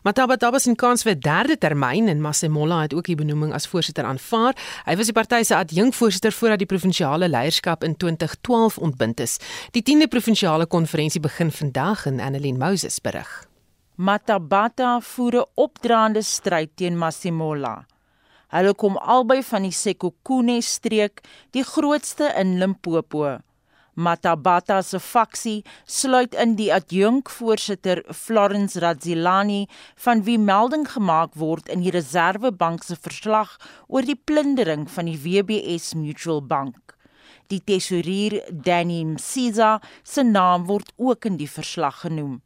Matabataba 0.06 0.60
se 0.60 0.74
kans 0.76 1.02
vir 1.02 1.16
'n 1.16 1.20
derde 1.20 1.56
termyn 1.58 2.08
en 2.08 2.20
Masomola 2.20 2.82
het 2.82 2.94
ook 2.94 3.06
die 3.06 3.16
benoeming 3.16 3.52
as 3.52 3.66
voorsitter 3.66 4.04
aanvaar. 4.04 4.54
Hy 4.86 4.96
was 4.96 5.06
die 5.06 5.12
party 5.12 5.42
se 5.42 5.56
adjunkvoorsitter 5.56 6.32
voordat 6.32 6.58
die 6.58 6.66
provinsiale 6.66 7.28
leierskap 7.28 7.82
in 7.82 7.96
2012 7.96 8.78
ontbind 8.78 9.20
is. 9.20 9.38
Die 9.72 9.82
10de 9.82 10.06
provinsiale 10.06 10.66
konferensie 10.66 11.20
begin 11.20 11.50
vandag 11.50 12.06
en 12.06 12.20
Annelien 12.20 12.58
Moses 12.58 13.00
berig. 13.00 13.53
Matabata 13.96 14.98
voer 15.00 15.34
'n 15.38 15.50
opdraande 15.54 16.22
stryd 16.22 16.70
teen 16.76 16.96
Masimola. 16.98 17.86
Hulle 18.50 18.74
kom 18.74 18.96
albei 18.96 19.42
van 19.42 19.62
die 19.62 19.70
Sekhukhune 19.70 20.62
streek, 20.62 21.22
die 21.52 21.62
grootste 21.62 22.26
in 22.40 22.58
Limpopo. 22.58 23.38
Matabata 23.94 24.82
se 24.82 24.98
faksie 24.98 25.62
sluit 25.86 26.34
in 26.34 26.56
die 26.56 26.72
adjunkvoorsitter 26.74 28.02
Florence 28.12 28.80
Radzilani 28.80 29.68
van 30.04 30.24
wie 30.24 30.38
melding 30.38 30.88
gemaak 30.88 31.34
word 31.34 31.68
in 31.68 31.80
die 31.80 31.94
Reserwebank 31.94 32.82
se 32.82 32.96
verslag 32.96 33.58
oor 33.86 34.02
die 34.02 34.18
plundering 34.24 34.90
van 34.90 35.04
die 35.04 35.18
WBS 35.22 35.94
Mutual 35.94 36.42
Bank. 36.42 36.96
Die 37.46 37.60
tesourier 37.60 38.42
Danny 38.50 39.04
Msiza 39.04 39.80
se 40.02 40.22
naam 40.22 40.66
word 40.66 40.92
ook 40.96 41.24
in 41.24 41.36
die 41.36 41.50
verslag 41.50 42.00
genoem. 42.00 42.43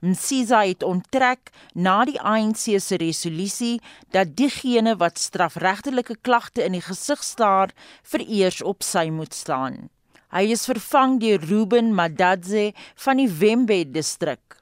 Msiza 0.00 0.62
het 0.64 0.82
onttrek 0.82 1.50
na 1.76 1.98
die 2.08 2.16
ANC 2.20 2.80
se 2.80 2.96
resolusie 2.96 3.80
dat 4.16 4.32
diegene 4.36 4.94
wat 4.96 5.18
strafregtelike 5.20 6.16
klagte 6.24 6.64
in 6.64 6.72
die 6.72 6.84
gesig 6.84 7.20
staar 7.24 7.74
vereers 8.02 8.62
op 8.62 8.82
sy 8.82 9.10
moet 9.12 9.36
staan. 9.36 9.90
Hy 10.32 10.46
is 10.54 10.64
vervang 10.64 11.18
deur 11.20 11.42
Ruben 11.44 11.92
Madadze 11.94 12.70
van 13.04 13.20
die 13.20 13.28
Wembe 13.28 13.82
distrik. 13.92 14.56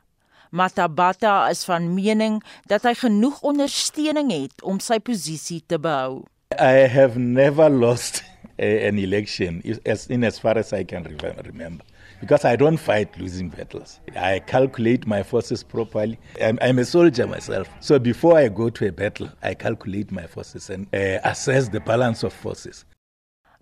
Matabata 0.51 1.49
is 1.53 1.63
van 1.69 1.93
mening 1.95 2.41
dat 2.67 2.89
hy 2.89 2.95
genoeg 2.97 3.39
ondersteuning 3.47 4.33
het 4.33 4.65
om 4.65 4.81
sy 4.81 4.99
posisie 4.99 5.61
te 5.67 5.79
behou. 5.79 6.25
I 6.57 6.89
have 6.89 7.21
never 7.21 7.71
lost 7.71 8.25
an 8.59 8.99
election 8.99 9.63
as 9.87 10.09
in 10.09 10.25
as 10.25 10.41
far 10.41 10.59
as 10.59 10.73
I 10.73 10.83
can 10.83 11.07
remember. 11.45 11.85
Because 12.21 12.45
I 12.45 12.57
don't 12.57 12.77
fight 12.77 13.19
losing 13.19 13.49
battles. 13.49 14.01
I 14.17 14.41
calculate 14.41 15.07
my 15.07 15.23
forces 15.23 15.63
properly. 15.63 16.19
I'm, 16.43 16.59
I'm, 16.61 16.79
a 16.79 16.85
soldier 16.85 17.27
myself. 17.27 17.69
So 17.81 17.99
before 17.99 18.39
I 18.39 18.49
go 18.49 18.71
to 18.71 18.89
a 18.89 18.93
battle, 18.93 19.31
I 19.43 19.55
calculate 19.55 20.11
my 20.11 20.27
forces 20.27 20.71
and 20.71 20.87
uh, 20.95 21.21
assess 21.25 21.69
the 21.69 21.81
balance 21.81 22.23
of 22.23 22.33
forces. 22.33 22.85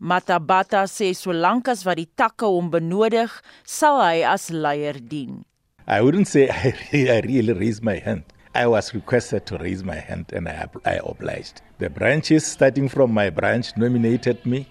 Matabata 0.00 0.82
sê 0.86 1.14
solank 1.16 1.68
as 1.72 1.86
wat 1.86 1.96
die 1.96 2.08
takke 2.20 2.44
hom 2.44 2.68
benodig, 2.68 3.32
sal 3.64 4.02
hy 4.02 4.20
as 4.28 4.50
leier 4.52 4.98
dien. 5.00 5.44
I 5.86 6.02
wouldn't 6.02 6.28
say 6.28 6.50
I, 6.50 6.74
I 7.16 7.20
really 7.24 7.54
raise 7.54 7.80
my 7.80 7.96
hand. 7.96 8.24
I 8.54 8.66
was 8.66 8.94
requested 8.94 9.46
to 9.46 9.58
raise 9.58 9.84
my 9.84 9.96
hand 9.96 10.32
and 10.32 10.48
I, 10.48 10.66
I 10.84 11.00
obliged. 11.04 11.62
The 11.78 11.90
branches, 11.90 12.46
starting 12.46 12.88
from 12.88 13.12
my 13.12 13.30
branch, 13.30 13.76
nominated 13.76 14.44
me. 14.46 14.66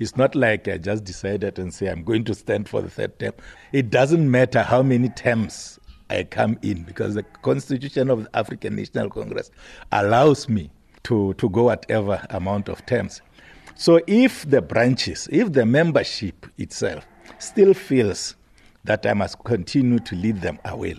It's 0.00 0.16
not 0.16 0.34
like 0.34 0.66
I 0.66 0.78
just 0.78 1.04
decided 1.04 1.58
and 1.58 1.72
say 1.72 1.88
I'm 1.88 2.04
going 2.04 2.24
to 2.24 2.34
stand 2.34 2.70
for 2.70 2.80
the 2.80 2.88
third 2.88 3.18
term. 3.18 3.34
It 3.72 3.90
doesn't 3.90 4.30
matter 4.30 4.62
how 4.62 4.82
many 4.82 5.10
terms 5.10 5.78
I 6.08 6.24
come 6.24 6.58
in 6.62 6.84
because 6.84 7.14
the 7.14 7.22
constitution 7.22 8.08
of 8.08 8.24
the 8.24 8.36
African 8.36 8.76
National 8.76 9.10
Congress 9.10 9.50
allows 9.92 10.48
me 10.48 10.70
to, 11.04 11.34
to 11.34 11.50
go 11.50 11.64
whatever 11.64 12.26
amount 12.30 12.70
of 12.70 12.84
terms. 12.86 13.20
So 13.74 14.00
if 14.06 14.48
the 14.48 14.62
branches, 14.62 15.28
if 15.30 15.52
the 15.52 15.66
membership 15.66 16.46
itself 16.56 17.06
still 17.38 17.74
feels 17.74 18.36
that 18.84 19.04
I 19.04 19.12
must 19.12 19.44
continue 19.44 19.98
to 19.98 20.16
lead 20.16 20.40
them, 20.40 20.58
I 20.64 20.74
will. 20.74 20.98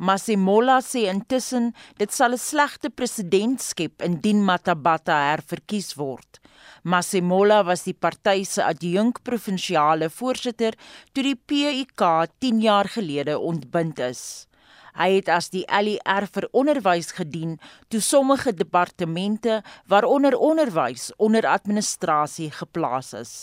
Masimola 0.00 0.78
sê 0.80 1.10
intussen 1.12 1.74
dit 2.00 2.08
sal 2.08 2.32
'n 2.32 2.40
slegte 2.40 2.88
president 2.88 3.60
skep 3.60 4.00
indien 4.00 4.40
Matabata 4.40 5.12
herverkies 5.28 5.92
word. 5.94 6.40
Masimola 6.82 7.60
was 7.64 7.82
die 7.84 7.94
party 7.94 8.44
se 8.48 8.62
adjunk 8.64 9.20
provinsiale 9.22 10.08
voorsitter 10.08 10.76
toe 11.12 11.24
die 11.26 11.36
PUK 11.36 12.04
10 12.40 12.60
jaar 12.64 12.88
gelede 12.88 13.36
ontbind 13.38 13.98
is. 14.00 14.22
Hy 14.96 15.10
het 15.18 15.28
as 15.28 15.50
die 15.52 15.66
LER 15.68 16.26
vir 16.32 16.48
onderwys 16.56 17.12
gedien 17.18 17.58
toe 17.92 18.00
sommige 18.00 18.52
departemente 18.56 19.60
waaronder 19.86 20.36
onderwys 20.36 21.10
onder 21.18 21.46
administrasie 21.46 22.50
geplaas 22.50 23.12
is. 23.14 23.34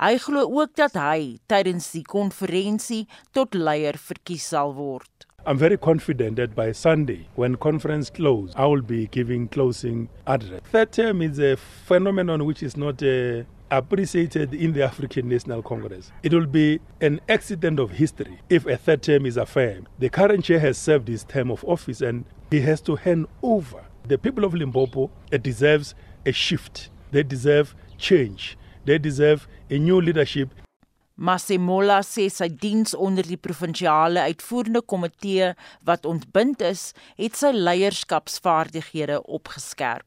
Hy 0.00 0.16
glo 0.22 0.46
ook 0.62 0.76
dat 0.78 0.94
hy 0.96 1.40
tydens 1.50 1.90
die 1.92 2.06
konferensie 2.06 3.06
tot 3.36 3.54
leier 3.54 3.98
verkies 3.98 4.46
sal 4.54 4.72
word. 4.78 5.26
I'm 5.46 5.56
very 5.56 5.78
confident 5.78 6.36
that 6.36 6.54
by 6.54 6.72
Sunday, 6.72 7.26
when 7.34 7.56
conference 7.56 8.10
close, 8.10 8.52
I 8.56 8.66
will 8.66 8.82
be 8.82 9.06
giving 9.06 9.48
closing 9.48 10.10
address. 10.26 10.60
Third 10.70 10.92
term 10.92 11.22
is 11.22 11.38
a 11.38 11.56
phenomenon 11.56 12.44
which 12.44 12.62
is 12.62 12.76
not 12.76 13.02
uh, 13.02 13.44
appreciated 13.70 14.52
in 14.52 14.74
the 14.74 14.82
African 14.82 15.30
National 15.30 15.62
Congress. 15.62 16.12
It 16.22 16.34
will 16.34 16.46
be 16.46 16.80
an 17.00 17.20
accident 17.26 17.78
of 17.78 17.92
history 17.92 18.38
if 18.50 18.66
a 18.66 18.76
third 18.76 19.02
term 19.02 19.24
is 19.24 19.38
affirmed. 19.38 19.88
The 19.98 20.10
current 20.10 20.44
chair 20.44 20.58
has 20.60 20.76
served 20.76 21.08
his 21.08 21.24
term 21.24 21.50
of 21.50 21.64
office 21.64 22.02
and 22.02 22.26
he 22.50 22.60
has 22.60 22.82
to 22.82 22.96
hand 22.96 23.26
over. 23.42 23.82
The 24.06 24.18
people 24.18 24.44
of 24.44 24.52
Limpopo 24.52 25.10
deserves 25.40 25.94
a 26.26 26.32
shift. 26.32 26.90
They 27.12 27.22
deserve 27.22 27.74
change. 27.96 28.58
They 28.84 28.98
deserve 28.98 29.48
a 29.70 29.78
new 29.78 30.00
leadership 30.02 30.50
Masemola 31.20 31.98
sê 32.00 32.30
sy 32.32 32.46
diens 32.48 32.94
onder 32.96 33.26
die 33.28 33.36
provinsiale 33.36 34.22
uitvoerende 34.24 34.80
komitee 34.80 35.50
wat 35.84 36.06
ontbind 36.08 36.62
is, 36.64 36.94
het 37.20 37.36
sy 37.36 37.50
leierskapsvaardighede 37.52 39.18
opgeskerp. 39.28 40.06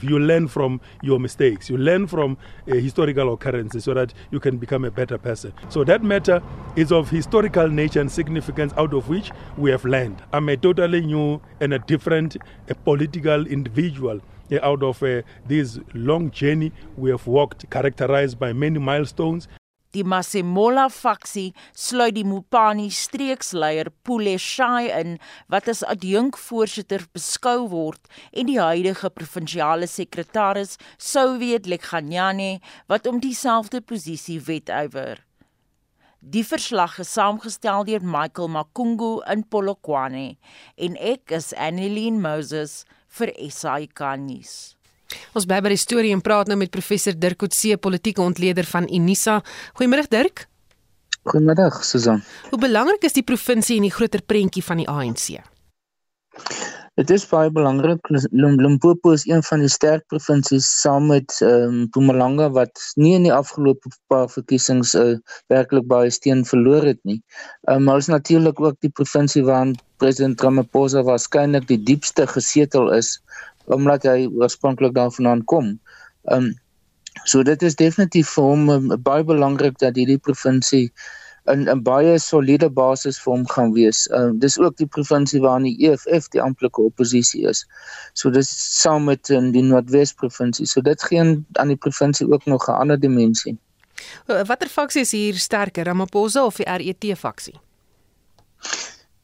You 0.00 0.18
learn 0.18 0.48
from 0.48 0.80
your 1.02 1.20
mistakes. 1.20 1.68
You 1.68 1.76
learn 1.76 2.06
from 2.08 2.38
uh, 2.66 2.76
historical 2.76 3.34
occurrences 3.34 3.84
so 3.84 3.92
that 3.92 4.14
you 4.30 4.40
can 4.40 4.56
become 4.56 4.86
a 4.86 4.90
better 4.90 5.18
person. 5.18 5.52
So 5.68 5.84
that 5.84 6.02
matter 6.02 6.40
is 6.76 6.90
of 6.92 7.10
historical 7.10 7.68
nature 7.68 8.00
and 8.00 8.10
significance 8.10 8.72
out 8.78 8.94
of 8.94 9.10
which 9.10 9.32
we 9.58 9.70
have 9.70 9.84
learned. 9.84 10.22
I'm 10.32 10.48
a 10.48 10.56
totally 10.56 11.02
new 11.02 11.42
and 11.60 11.74
a 11.74 11.78
different 11.78 12.38
a 12.70 12.74
political 12.74 13.46
individual 13.46 14.20
uh, 14.50 14.58
out 14.62 14.82
of 14.82 15.02
uh, 15.02 15.20
this 15.46 15.78
long 15.92 16.30
journey 16.30 16.72
we 16.96 17.10
have 17.10 17.26
walked 17.26 17.68
characterized 17.70 18.38
by 18.38 18.54
many 18.54 18.78
milestones 18.78 19.46
Die 19.94 20.02
Masemola 20.02 20.88
faksie 20.90 21.52
sluit 21.70 22.16
die 22.16 22.24
Mopani 22.26 22.88
streeksleier 22.90 23.92
Pule 24.02 24.34
Shai 24.42 24.88
in 24.90 25.18
wat 25.52 25.68
as 25.70 25.84
adjunkvoorsitter 25.86 27.04
beskou 27.14 27.68
word 27.70 28.10
en 28.32 28.50
die 28.50 28.58
huidige 28.58 29.12
provinsiale 29.14 29.86
sekretaris 29.86 30.74
Souwet 30.98 31.70
Lekganyane 31.70 32.58
wat 32.90 33.06
om 33.06 33.22
dieselfde 33.22 33.84
posisie 33.86 34.40
wetywer. 34.48 35.22
Die 36.18 36.42
verslag 36.42 36.98
is 36.98 37.14
saamgestel 37.14 37.86
deur 37.86 38.02
Michael 38.02 38.50
Makungu 38.50 39.20
in 39.30 39.46
Polokwane 39.46 40.28
en 40.74 40.96
ek 40.98 41.38
is 41.38 41.52
Annelien 41.54 42.18
Moses 42.24 42.80
vir 43.14 43.30
SAK 43.38 44.08
nuus. 44.26 44.74
Ons 45.34 45.46
bly 45.46 45.60
by 45.64 45.74
die 45.74 45.80
storie 45.80 46.12
en 46.14 46.22
praat 46.24 46.50
nou 46.50 46.58
met 46.58 46.70
professor 46.70 47.14
Dirk 47.18 47.38
Coetzee, 47.38 47.76
politieke 47.76 48.22
ontleder 48.22 48.64
van 48.64 48.88
Unisa. 48.88 49.40
Goeiemôre 49.78 50.08
Dirk. 50.10 50.46
Goeiemiddag 51.24 51.84
Susan. 51.84 52.20
Hoe 52.50 52.60
belangrik 52.60 53.04
is 53.08 53.16
die 53.16 53.24
provinsie 53.24 53.78
in 53.80 53.86
die 53.86 53.94
groter 53.94 54.20
prentjie 54.22 54.62
van 54.64 54.82
die 54.82 54.88
ANC? 54.88 55.38
Dit 57.00 57.10
is 57.10 57.24
baie 57.26 57.48
belangrik. 57.50 58.06
Limpopo 58.30 59.14
is 59.16 59.24
een 59.26 59.40
van 59.42 59.64
die 59.64 59.70
sterk 59.72 60.04
provinsies 60.12 60.68
saam 60.82 61.08
met 61.10 61.32
ehm 61.40 61.64
um, 61.64 61.78
Mpumalanga 61.86 62.50
wat 62.54 62.82
nie 63.00 63.14
in 63.16 63.24
die 63.26 63.32
afgelope 63.34 63.90
paar 64.12 64.28
verkiesings 64.30 64.92
uh, 64.94 65.16
werklik 65.50 65.88
baie 65.90 66.12
steen 66.14 66.44
verloor 66.46 66.86
het 66.92 67.00
nie. 67.02 67.18
Ehm 67.66 67.80
um, 67.80 67.88
maar 67.88 68.04
is 68.04 68.12
natuurlik 68.12 68.60
ook 68.60 68.78
die 68.86 68.92
provinsie 69.00 69.42
waarin 69.48 69.74
president 69.98 70.40
Ramaphosa 70.40 71.02
waarskynlik 71.02 71.66
die 71.72 71.80
diepste 71.82 72.28
gesetel 72.30 72.92
is 72.92 73.16
omdat 73.64 74.02
hy 74.08 74.28
oorspronklik 74.28 74.94
daarvandaan 74.94 75.44
kom. 75.44 75.74
Ehm 76.24 76.50
um, 76.50 76.52
so 77.24 77.42
dit 77.46 77.62
is 77.62 77.76
definitief 77.78 78.32
vir 78.34 78.44
hom 78.44 78.70
um, 78.70 78.88
baie 79.02 79.24
belangrik 79.24 79.78
dat 79.78 79.96
hierdie 79.96 80.18
provinsie 80.18 80.90
'n 81.46 81.68
'n 81.68 81.82
baie 81.82 82.18
soliede 82.18 82.68
basis 82.70 83.18
vir 83.22 83.32
hom 83.32 83.46
gaan 83.48 83.72
wees. 83.72 84.06
Ehm 84.10 84.34
uh, 84.34 84.40
dis 84.40 84.58
ook 84.58 84.76
die 84.76 84.86
provinsie 84.86 85.40
waar 85.40 85.60
die 85.62 85.76
EFF 85.88 86.28
die 86.28 86.42
amptelike 86.42 86.80
oppositie 86.82 87.44
is. 87.48 87.66
So 88.12 88.30
dis 88.30 88.48
saam 88.80 89.04
met 89.04 89.28
in 89.28 89.52
die 89.52 89.62
Noordwes 89.62 90.12
provinsie. 90.12 90.66
So 90.66 90.80
dit 90.80 91.02
gee 91.02 91.20
aan 91.52 91.68
die 91.68 91.76
provinsie 91.76 92.30
ook 92.32 92.44
nog 92.46 92.68
'n 92.68 92.80
ander 92.80 93.00
dimensie. 93.00 93.58
Watter 94.26 94.68
faksie 94.68 95.00
is 95.00 95.10
hier 95.10 95.34
sterker, 95.34 95.84
Ramaphosa 95.84 96.44
of 96.44 96.56
die 96.56 96.66
RET 96.66 97.18
faksie? 97.18 97.54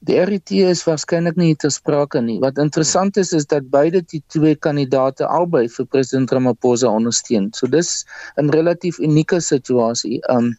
Die 0.09 0.17
RET 0.17 0.51
is 0.57 0.81
waarskynlik 0.89 1.37
nie 1.37 1.55
ter 1.61 1.73
sprake 1.75 2.23
nie. 2.25 2.39
Wat 2.41 2.59
interessant 2.63 3.19
is 3.21 3.35
is 3.37 3.45
dat 3.51 3.67
beide 3.73 4.01
die 4.13 4.23
twee 4.33 4.57
kandidaate 4.67 5.27
albei 5.29 5.67
vir 5.69 5.87
president 5.93 6.33
Ramaphosa 6.33 6.89
ondersteun. 6.89 7.51
So 7.53 7.69
dis 7.69 8.07
'n 8.41 8.49
relatief 8.57 8.99
unieke 8.99 9.41
situasie. 9.41 10.21
Um 10.37 10.57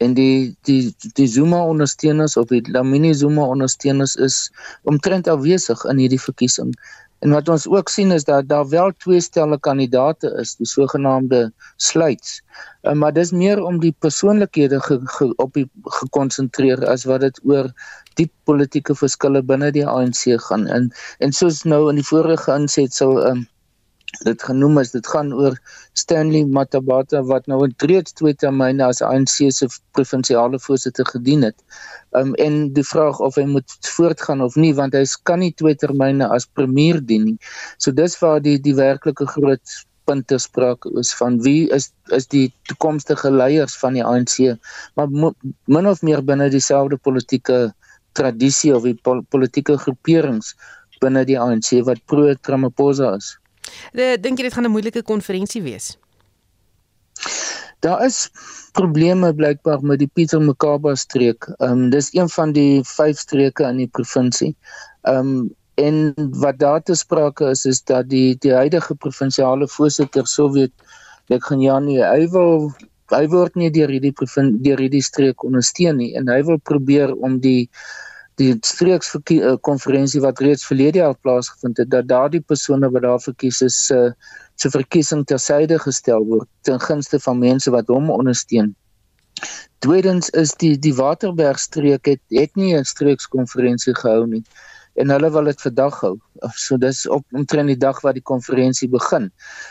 en 0.00 0.14
die 0.14 0.56
die 0.64 0.94
die 1.20 1.28
Zuma 1.28 1.60
ondersteuners 1.60 2.36
of 2.36 2.48
die 2.48 2.62
Lamini 2.72 3.12
Zuma 3.14 3.44
ondersteuners 3.44 4.16
is 4.16 4.50
omtrent 4.82 5.28
afwesig 5.28 5.84
in 5.84 5.98
hierdie 5.98 6.20
verkiesing. 6.20 6.72
En 7.18 7.34
wat 7.34 7.48
ons 7.48 7.66
ook 7.66 7.88
sien 7.90 8.12
is 8.14 8.24
dat 8.24 8.48
daar 8.48 8.68
wel 8.68 8.92
twee 9.02 9.20
stelle 9.20 9.58
kandidate 9.58 10.30
is, 10.40 10.54
die 10.56 10.66
sogenaamde 10.66 11.52
sluits. 11.76 12.42
Uh, 12.82 12.92
maar 12.92 13.12
dis 13.12 13.32
meer 13.34 13.62
om 13.64 13.80
die 13.82 13.94
persoonlikhede 13.98 14.80
ge, 14.80 15.00
ge, 15.16 15.32
op 15.36 15.52
die 15.58 15.66
gekonsentreer 15.98 16.86
as 16.86 17.04
wat 17.10 17.26
dit 17.26 17.40
oor 17.44 17.72
diep 18.20 18.32
politieke 18.50 18.94
verskille 18.98 19.42
binne 19.42 19.70
die 19.74 19.86
ANC 19.86 20.24
gaan 20.46 20.66
in 20.66 20.90
en 21.18 21.34
soos 21.34 21.64
nou 21.64 21.88
in 21.90 21.98
die 22.00 22.06
vorige 22.06 22.54
insetsel 22.54 23.18
um, 23.26 23.46
dit 24.24 24.42
genoem 24.42 24.78
is 24.80 24.90
dit 24.90 25.06
gaan 25.06 25.32
oor 25.36 25.56
Stanley 25.98 26.44
Matabata 26.44 27.20
wat 27.28 27.46
nou 27.50 27.60
in 27.66 27.74
reeds 27.90 28.14
twee 28.16 28.34
termyne 28.34 28.84
as 28.84 29.02
ANC 29.04 29.36
se 29.52 29.68
provinsiale 29.96 30.58
voorsitter 30.64 31.06
gedien 31.06 31.44
het. 31.44 31.58
Um, 32.16 32.34
en 32.34 32.72
die 32.72 32.84
vraag 32.86 33.20
of 33.20 33.36
hy 33.36 33.44
moet 33.48 33.76
voortgaan 33.96 34.40
of 34.44 34.56
nie 34.56 34.72
want 34.74 34.96
hy 34.96 35.04
kan 35.28 35.42
nie 35.44 35.52
twee 35.52 35.76
termyne 35.76 36.28
as 36.34 36.48
premier 36.58 37.00
dien 37.04 37.28
nie. 37.28 37.36
So 37.78 37.92
dis 37.92 38.16
waar 38.22 38.40
die 38.40 38.56
die 38.64 38.74
werklike 38.78 39.28
groot 39.28 39.76
punte 40.08 40.38
sprake 40.40 40.90
is 40.96 41.12
van 41.14 41.36
wie 41.44 41.68
is 41.76 41.90
is 42.16 42.26
die 42.32 42.48
toekomstige 42.70 43.30
leiers 43.30 43.76
van 43.76 43.98
die 43.98 44.04
ANC 44.04 44.56
maar 44.96 45.12
min 45.12 45.86
of 45.86 46.00
meer 46.02 46.24
binne 46.24 46.48
dieselfde 46.48 46.96
politieke 46.96 47.66
tradisie 48.16 48.72
of 48.74 48.88
die 48.88 48.96
pol 48.96 49.20
politieke 49.28 49.76
groeperings 49.76 50.54
binne 51.02 51.24
die 51.28 51.38
ANC 51.38 51.84
wat 51.86 52.00
pro 52.10 52.32
Ramaphosa 52.48 53.14
is. 53.18 53.36
Dink 53.92 54.38
jy 54.38 54.48
dit 54.48 54.54
gaan 54.54 54.64
'n 54.64 54.74
moeilike 54.74 55.02
konferensie 55.02 55.62
wees? 55.62 55.96
Daar 57.80 58.04
is 58.04 58.30
probleme 58.72 59.34
blykbaar 59.34 59.82
met 59.82 59.98
die 59.98 60.10
Pieter 60.14 60.40
Mokaba 60.42 60.94
streek. 60.94 61.46
Ehm 61.58 61.70
um, 61.70 61.90
dis 61.90 62.10
een 62.14 62.28
van 62.28 62.52
die 62.52 62.82
vyf 62.82 63.18
streke 63.18 63.64
in 63.64 63.76
die 63.76 63.90
provinsie. 63.90 64.56
Ehm 65.02 65.16
um, 65.18 65.56
en 65.78 66.14
wat 66.42 66.58
daar 66.58 66.82
te 66.82 66.94
sprake 66.94 67.50
is 67.54 67.64
is 67.64 67.82
dat 67.82 68.08
die 68.10 68.36
die 68.42 68.52
huidige 68.52 68.94
provinsiale 68.94 69.68
voorsitter 69.68 70.26
Soviet 70.26 70.72
ek 71.28 71.44
gaan 71.50 71.62
ja 71.62 71.78
nie 71.84 72.00
hy 72.02 72.26
wil 72.34 72.70
hy 73.14 73.24
word 73.34 73.56
nie 73.56 73.70
deur 73.74 73.92
hierdie 73.92 74.14
deur 74.66 74.82
hierdie 74.82 75.04
streek 75.04 75.44
ondersteun 75.46 76.00
nie 76.02 76.10
en 76.18 76.30
hy 76.32 76.40
wil 76.50 76.58
probeer 76.70 77.14
om 77.14 77.38
die 77.44 77.68
die 78.38 78.54
streekskonferensie 78.62 80.20
wat 80.22 80.40
reeds 80.44 80.66
verlede 80.66 81.02
jaar 81.02 81.16
plaasgevind 81.26 81.80
het 81.82 81.90
dat 81.90 82.08
daardie 82.08 82.40
persone 82.40 82.90
wat 82.94 83.02
daar 83.02 83.22
verkies 83.22 83.62
is 83.66 83.78
se 83.86 83.98
uh, 83.98 84.12
se 84.58 84.70
verkiesing 84.74 85.22
tersyde 85.30 85.76
gestel 85.78 86.24
word 86.26 86.48
ten 86.66 86.80
gunste 86.82 87.20
van 87.22 87.38
mense 87.38 87.70
wat 87.70 87.86
hom 87.86 88.08
ondersteun. 88.10 88.72
Tweedens 89.86 90.30
is 90.34 90.54
die 90.58 90.72
die 90.82 90.94
Waterberg 90.98 91.60
streek 91.62 92.10
het 92.10 92.22
het 92.34 92.56
nie 92.56 92.74
'n 92.74 92.84
streekskonferensie 92.84 93.94
gehou 93.94 94.26
nie 94.26 94.42
en 94.98 95.10
hulle 95.14 95.30
wil 95.30 95.44
dit 95.44 95.60
vandag 95.60 96.00
hou. 96.00 96.16
So 96.54 96.76
dis 96.76 97.06
op 97.06 97.24
omtrent 97.30 97.70
die 97.70 97.78
dag 97.78 98.00
wat 98.02 98.14
die 98.18 98.26
konferensie 98.32 98.88
begin. 98.88 99.30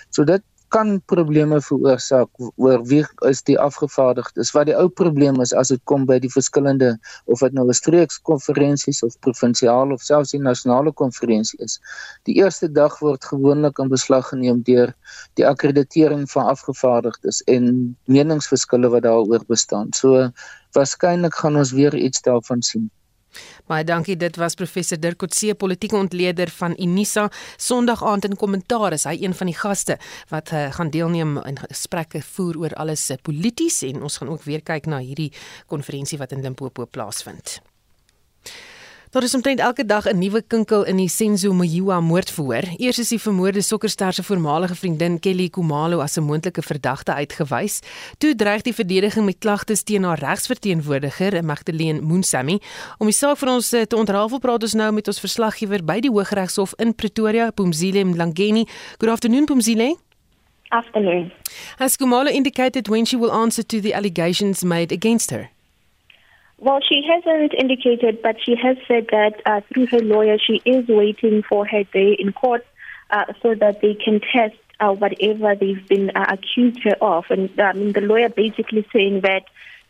So 0.09 0.23
dit 0.23 0.43
kan 0.75 0.97
probleme 1.07 1.59
veroorsaak 1.63 2.29
oor 2.59 2.81
wie 2.89 3.03
is 3.29 3.41
die 3.47 3.55
afgevaardigdes. 3.59 4.51
Wat 4.55 4.67
die 4.67 4.75
ou 4.75 4.87
probleem 5.01 5.39
is 5.43 5.53
as 5.55 5.71
dit 5.71 5.81
kom 5.87 6.05
by 6.09 6.17
die 6.23 6.31
verskillende 6.31 6.89
of 7.31 7.43
dit 7.45 7.55
nou 7.55 7.67
'n 7.67 7.77
streekskonferensies 7.79 9.03
of 9.03 9.19
provinsiale 9.19 9.93
of 9.93 10.01
selfs 10.01 10.35
die 10.35 10.43
nasionale 10.43 10.91
konferensie 10.91 11.59
is. 11.63 11.79
Die 12.25 12.35
eerste 12.43 12.67
dag 12.71 12.99
word 12.99 13.23
gewoonlik 13.23 13.79
in 13.79 13.89
beslag 13.89 14.27
geneem 14.33 14.61
deur 14.63 14.93
die 15.35 15.47
akkreditering 15.47 16.27
van 16.31 16.51
afgevaardigdes 16.51 17.41
en 17.47 17.95
meningsverskille 18.05 18.89
wat 18.89 19.03
daaroor 19.03 19.43
bestaan. 19.47 19.93
So 19.93 20.31
waarskynlik 20.75 21.35
gaan 21.35 21.55
ons 21.55 21.71
weer 21.71 21.95
iets 21.95 22.21
daarvan 22.21 22.61
sien. 22.61 22.91
Baie 23.67 23.83
dankie. 23.83 24.17
Dit 24.17 24.37
was 24.39 24.55
professor 24.55 24.99
Dirk 24.99 25.17
Coetzee, 25.17 25.55
politieke 25.55 25.95
ontleder 25.95 26.49
van 26.49 26.75
Unisa, 26.79 27.27
Sondag 27.57 28.03
aand 28.03 28.25
in 28.25 28.35
kommentaar 28.35 28.93
is 28.93 29.05
hy 29.07 29.17
een 29.21 29.35
van 29.37 29.51
die 29.51 29.57
gaste 29.57 29.97
wat 30.29 30.51
uh, 30.51 30.67
gaan 30.75 30.89
deelneem 30.93 31.37
in 31.45 31.59
gesprekke 31.59 32.21
voer 32.21 32.57
oor 32.57 32.73
alles 32.75 33.09
uh, 33.11 33.17
polities 33.21 33.81
en 33.87 34.01
ons 34.03 34.17
gaan 34.17 34.29
ook 34.29 34.43
weer 34.47 34.61
kyk 34.61 34.85
na 34.85 35.01
hierdie 35.03 35.31
konferensie 35.67 36.17
wat 36.17 36.31
in 36.31 36.41
Limpopo 36.45 36.85
plaasvind. 36.85 37.59
Daar 39.09 39.23
is 39.23 39.35
omtrent 39.35 39.59
elke 39.59 39.85
dag 39.85 40.05
'n 40.05 40.17
nuwe 40.17 40.41
kinkel 40.47 40.83
in 40.83 40.95
die 40.95 41.07
Senzo 41.07 41.53
Moyiwa 41.53 42.01
moordverhoor. 42.01 42.63
Eers 42.77 42.99
is 42.99 43.07
die 43.07 43.19
vermoorde 43.19 43.61
sokkerster 43.61 44.13
se 44.13 44.23
voormalige 44.23 44.75
vriendin 44.75 45.19
Kelly 45.19 45.49
Kumalo 45.49 45.99
as 45.99 46.17
'n 46.17 46.23
moontlike 46.23 46.61
verdagte 46.61 47.13
uitgewys. 47.13 47.79
Toe 48.17 48.35
dreig 48.35 48.61
die 48.61 48.73
verdediging 48.73 49.25
met 49.25 49.37
klagtes 49.39 49.83
teen 49.83 50.03
haar 50.03 50.19
regsverteenwoordiger, 50.19 51.43
Magdalene 51.43 52.01
Moonsami. 52.01 52.59
Om 52.97 53.05
die 53.05 53.15
saak 53.15 53.37
vir 53.37 53.49
ons 53.49 53.73
eh, 53.73 53.81
te 53.81 53.95
ontrafel 53.95 54.39
praat 54.39 54.63
ons 54.63 54.73
nou 54.73 54.91
met 54.91 55.07
ons 55.07 55.19
verslaggewer 55.19 55.83
by 55.83 55.99
die 55.99 56.11
Hooggeregshof 56.11 56.73
in 56.77 56.95
Pretoria, 56.95 57.51
Pumzile 57.51 58.03
Mlangeni. 58.03 58.67
Good 58.97 59.09
afternoon, 59.09 59.45
Pumzile. 59.45 59.95
Afternoon. 60.67 61.31
Has 61.77 61.95
Kumalo 61.95 62.29
indicated 62.29 62.87
when 62.87 63.05
she 63.05 63.17
will 63.17 63.31
answer 63.31 63.65
to 63.65 63.79
the 63.79 63.93
allegations 63.93 64.63
made 64.63 64.93
against 64.93 65.31
her? 65.31 65.56
Well, 66.59 66.79
she 66.81 67.03
hasn't 67.07 67.53
indicated, 67.53 68.21
but 68.23 68.37
she 68.43 68.55
has 68.55 68.77
said 68.87 69.07
that 69.11 69.41
uh, 69.45 69.61
through 69.71 69.87
her 69.87 69.99
lawyer, 69.99 70.37
she 70.39 70.61
is 70.65 70.87
waiting 70.87 71.43
for 71.47 71.67
her 71.67 71.83
day 71.83 72.15
in 72.17 72.33
court 72.33 72.65
uh, 73.11 73.25
so 73.41 73.53
that 73.55 73.81
they 73.81 73.93
can 73.93 74.19
test 74.19 74.55
uh, 74.79 74.91
whatever 74.91 75.55
they've 75.55 75.87
been 75.87 76.11
uh, 76.15 76.25
accused 76.29 76.79
her 76.83 76.95
of. 76.99 77.25
And 77.29 77.49
I 77.59 77.73
mean, 77.73 77.93
the 77.93 78.01
lawyer 78.01 78.29
basically 78.29 78.87
saying 78.91 79.21
that 79.21 79.43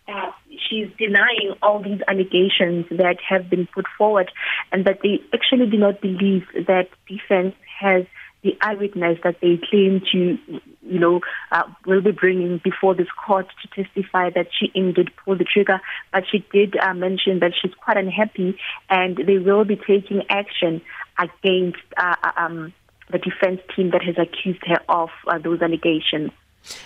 uh, 0.09 0.31
she's 0.49 0.89
denying 0.97 1.55
all 1.61 1.81
these 1.81 2.01
allegations 2.07 2.85
that 2.91 3.17
have 3.27 3.49
been 3.49 3.67
put 3.67 3.85
forward 3.97 4.31
and 4.71 4.85
that 4.85 4.99
they 5.03 5.21
actually 5.33 5.69
do 5.69 5.77
not 5.77 6.01
believe 6.01 6.47
that 6.67 6.89
defense 7.07 7.55
has 7.79 8.05
the 8.43 8.57
eyewitness 8.61 9.19
that 9.23 9.37
they 9.41 9.59
claim 9.69 10.01
to, 10.11 10.37
you 10.81 10.99
know, 10.99 11.21
uh, 11.51 11.63
will 11.85 12.01
be 12.01 12.11
bringing 12.11 12.59
before 12.63 12.93
this 12.93 13.07
court 13.25 13.47
to 13.61 13.83
testify 13.83 14.29
that 14.29 14.47
she 14.57 14.71
indeed 14.75 15.11
pulled 15.23 15.39
the 15.39 15.43
trigger. 15.43 15.81
But 16.13 16.23
she 16.31 16.45
did 16.51 16.77
uh, 16.77 16.93
mention 16.93 17.39
that 17.39 17.53
she's 17.59 17.73
quite 17.73 17.97
unhappy 17.97 18.57
and 18.89 19.17
they 19.17 19.39
will 19.39 19.65
be 19.65 19.75
taking 19.75 20.23
action 20.29 20.81
against 21.17 21.83
uh, 21.97 22.15
um, 22.37 22.73
the 23.11 23.17
defense 23.17 23.61
team 23.75 23.91
that 23.91 24.03
has 24.03 24.15
accused 24.17 24.63
her 24.65 24.79
of 24.87 25.09
uh, 25.27 25.37
those 25.39 25.61
allegations. 25.61 26.31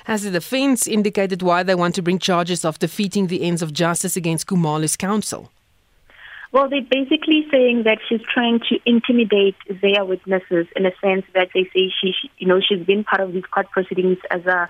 Has 0.06 0.24
the 0.24 0.32
defense 0.32 0.88
indicated 0.88 1.42
why 1.42 1.64
they 1.64 1.76
want 1.76 1.96
to 1.96 2.02
bring 2.02 2.20
charges 2.20 2.64
of 2.64 2.80
defeating 2.80 3.28
the 3.28 3.44
ends 3.44 3.62
of 3.62 3.74
justice 3.74 4.16
against 4.16 4.48
Kumali's 4.48 4.96
counsel? 4.96 5.52
Well, 6.54 6.68
they're 6.68 6.82
basically 6.82 7.48
saying 7.50 7.84
that 7.86 8.00
she's 8.10 8.20
trying 8.22 8.60
to 8.68 8.78
intimidate 8.86 9.56
their 9.82 10.04
witnesses 10.04 10.68
in 10.76 10.86
a 10.86 10.92
sense 11.02 11.24
that 11.34 11.48
they 11.54 11.64
say 11.74 11.90
she, 12.02 12.14
you 12.40 12.48
know, 12.48 12.60
she's 12.60 12.86
been 12.86 13.06
part 13.06 13.22
of 13.22 13.32
these 13.32 13.46
court 13.46 13.72
proceedings 13.72 14.18
as 14.30 14.46
a 14.46 14.68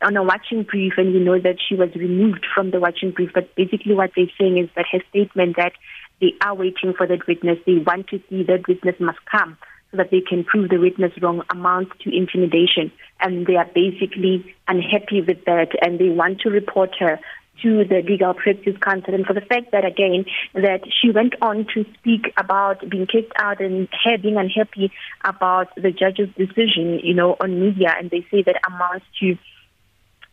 on 0.00 0.16
a 0.16 0.22
watching 0.22 0.62
brief, 0.62 0.92
and 0.96 1.12
we 1.12 1.18
know 1.18 1.40
that 1.40 1.56
she 1.68 1.74
was 1.74 1.92
removed 1.96 2.46
from 2.54 2.70
the 2.70 2.78
watching 2.78 3.10
brief. 3.10 3.30
But 3.34 3.52
basically, 3.56 3.94
what 3.94 4.12
they're 4.14 4.30
saying 4.38 4.58
is 4.58 4.70
that 4.76 4.86
her 4.92 5.00
statement 5.10 5.56
that 5.56 5.72
they 6.20 6.34
are 6.40 6.54
waiting 6.54 6.94
for 6.96 7.04
that 7.04 7.26
witness, 7.26 7.58
they 7.66 7.78
want 7.78 8.06
to 8.08 8.22
see 8.30 8.44
that 8.44 8.68
witness 8.68 8.94
must 9.00 9.18
come 9.28 9.58
so 9.90 9.96
that 9.96 10.12
they 10.12 10.20
can 10.20 10.44
prove 10.44 10.70
the 10.70 10.78
witness 10.78 11.12
wrong, 11.20 11.42
amounts 11.50 11.92
to 12.02 12.16
intimidation, 12.16 12.92
and 13.20 13.46
they 13.46 13.56
are 13.56 13.68
basically 13.74 14.54
unhappy 14.68 15.20
with 15.20 15.44
that, 15.46 15.70
and 15.82 15.98
they 15.98 16.10
want 16.10 16.40
to 16.42 16.50
report 16.50 16.90
her 17.00 17.18
to 17.62 17.84
the 17.84 18.02
legal 18.02 18.34
practice 18.34 18.76
council 18.80 19.14
and 19.14 19.26
for 19.26 19.32
the 19.32 19.40
fact 19.40 19.72
that 19.72 19.84
again 19.84 20.24
that 20.54 20.80
she 21.00 21.10
went 21.10 21.34
on 21.40 21.66
to 21.74 21.84
speak 21.98 22.32
about 22.36 22.88
being 22.88 23.06
kicked 23.06 23.32
out 23.38 23.60
and 23.60 23.88
her 24.04 24.18
being 24.18 24.36
unhappy 24.36 24.92
about 25.24 25.74
the 25.76 25.90
judge's 25.90 26.28
decision 26.36 27.00
you 27.02 27.14
know 27.14 27.36
on 27.40 27.60
media 27.60 27.94
and 27.98 28.10
they 28.10 28.26
say 28.30 28.42
that 28.42 28.60
amounts 28.66 29.06
to 29.20 29.36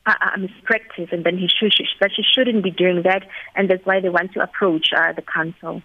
a, 0.05 0.11
a 0.11 0.39
mispractice 0.39 1.11
and 1.11 1.25
then 1.25 1.37
he 1.37 1.47
should 1.47 1.73
that 1.99 2.11
she 2.15 2.23
shouldn't 2.23 2.63
be 2.63 2.71
doing 2.71 3.03
that 3.03 3.23
and 3.55 3.69
that's 3.69 3.85
why 3.85 3.99
they 3.99 4.09
want 4.09 4.31
to 4.33 4.41
approach 4.41 4.89
uh, 4.95 5.13
the 5.13 5.21
council 5.21 5.81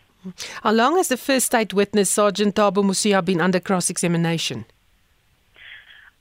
how 0.62 0.72
long 0.72 0.96
has 0.96 1.08
the 1.08 1.16
first 1.16 1.46
state 1.46 1.72
witness 1.72 2.10
sergeant 2.10 2.54
Tabo 2.54 2.82
Musia 2.82 3.24
been 3.24 3.40
under 3.40 3.60
cross 3.60 3.90
examination 3.90 4.64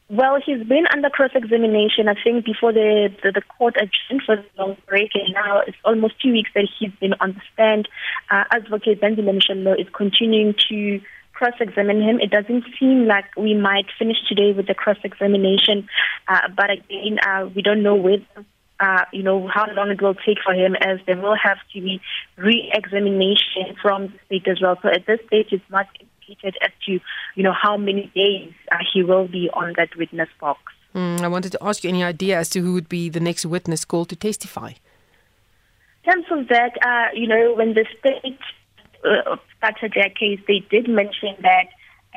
well, 0.09 0.39
he's 0.43 0.63
been 0.67 0.85
under 0.93 1.09
cross-examination, 1.09 2.07
I 2.07 2.15
think, 2.21 2.45
before 2.45 2.71
the, 2.71 3.13
the, 3.23 3.31
the 3.31 3.41
court 3.41 3.75
adjourned 3.77 4.21
for 4.25 4.35
the 4.35 4.45
long 4.57 4.77
break, 4.87 5.11
and 5.15 5.33
now 5.33 5.61
it's 5.65 5.77
almost 5.83 6.21
two 6.21 6.31
weeks 6.31 6.51
that 6.53 6.67
he's 6.77 6.91
been 6.99 7.13
on 7.19 7.33
the 7.33 7.41
stand. 7.53 7.89
Uh, 8.29 8.43
Advocate 8.51 9.01
Benzile 9.01 9.39
Msholo 9.39 9.79
is 9.79 9.87
continuing 9.93 10.53
to 10.69 11.01
cross-examine 11.33 12.01
him. 12.01 12.19
It 12.19 12.29
doesn't 12.29 12.65
seem 12.79 13.07
like 13.07 13.25
we 13.35 13.53
might 13.55 13.87
finish 13.97 14.17
today 14.27 14.53
with 14.53 14.67
the 14.67 14.75
cross-examination, 14.75 15.87
uh, 16.27 16.49
but 16.55 16.69
again, 16.69 17.19
uh, 17.25 17.49
we 17.55 17.61
don't 17.61 17.83
know 17.83 17.95
whether 17.95 18.23
uh, 18.79 19.05
you 19.13 19.23
know, 19.23 19.47
how 19.47 19.65
long 19.73 19.89
it 19.89 20.01
will 20.01 20.15
take 20.15 20.37
for 20.43 20.53
him 20.53 20.75
as 20.75 20.99
there 21.07 21.19
will 21.19 21.35
have 21.41 21.57
to 21.73 21.81
be 21.81 22.01
re-examination 22.37 23.75
from 23.81 24.07
the 24.07 24.19
state 24.25 24.47
as 24.47 24.61
well. 24.61 24.77
So 24.81 24.89
at 24.89 25.05
this 25.05 25.19
stage, 25.27 25.47
it's 25.51 25.63
not 25.69 25.87
indicated 26.27 26.57
as 26.61 26.71
to, 26.85 26.99
you 27.35 27.43
know, 27.43 27.53
how 27.53 27.77
many 27.77 28.11
days 28.15 28.53
uh, 28.71 28.77
he 28.93 29.03
will 29.03 29.27
be 29.27 29.49
on 29.53 29.73
that 29.77 29.95
witness 29.97 30.29
box. 30.39 30.59
Mm, 30.93 31.21
I 31.21 31.27
wanted 31.27 31.51
to 31.53 31.59
ask 31.61 31.83
you 31.83 31.89
any 31.89 32.03
idea 32.03 32.39
as 32.39 32.49
to 32.51 32.61
who 32.61 32.73
would 32.73 32.89
be 32.89 33.09
the 33.09 33.19
next 33.19 33.45
witness 33.45 33.83
called 33.83 34.09
to 34.09 34.15
testify. 34.15 34.71
In 36.03 36.11
terms 36.11 36.25
of 36.31 36.47
that, 36.49 36.71
uh, 36.85 37.13
you 37.13 37.27
know, 37.27 37.53
when 37.55 37.73
the 37.73 37.85
state 37.99 38.39
uh, 39.03 39.35
started 39.57 39.93
their 39.95 40.09
case, 40.09 40.39
they 40.47 40.59
did 40.69 40.87
mention 40.87 41.35
that 41.41 41.67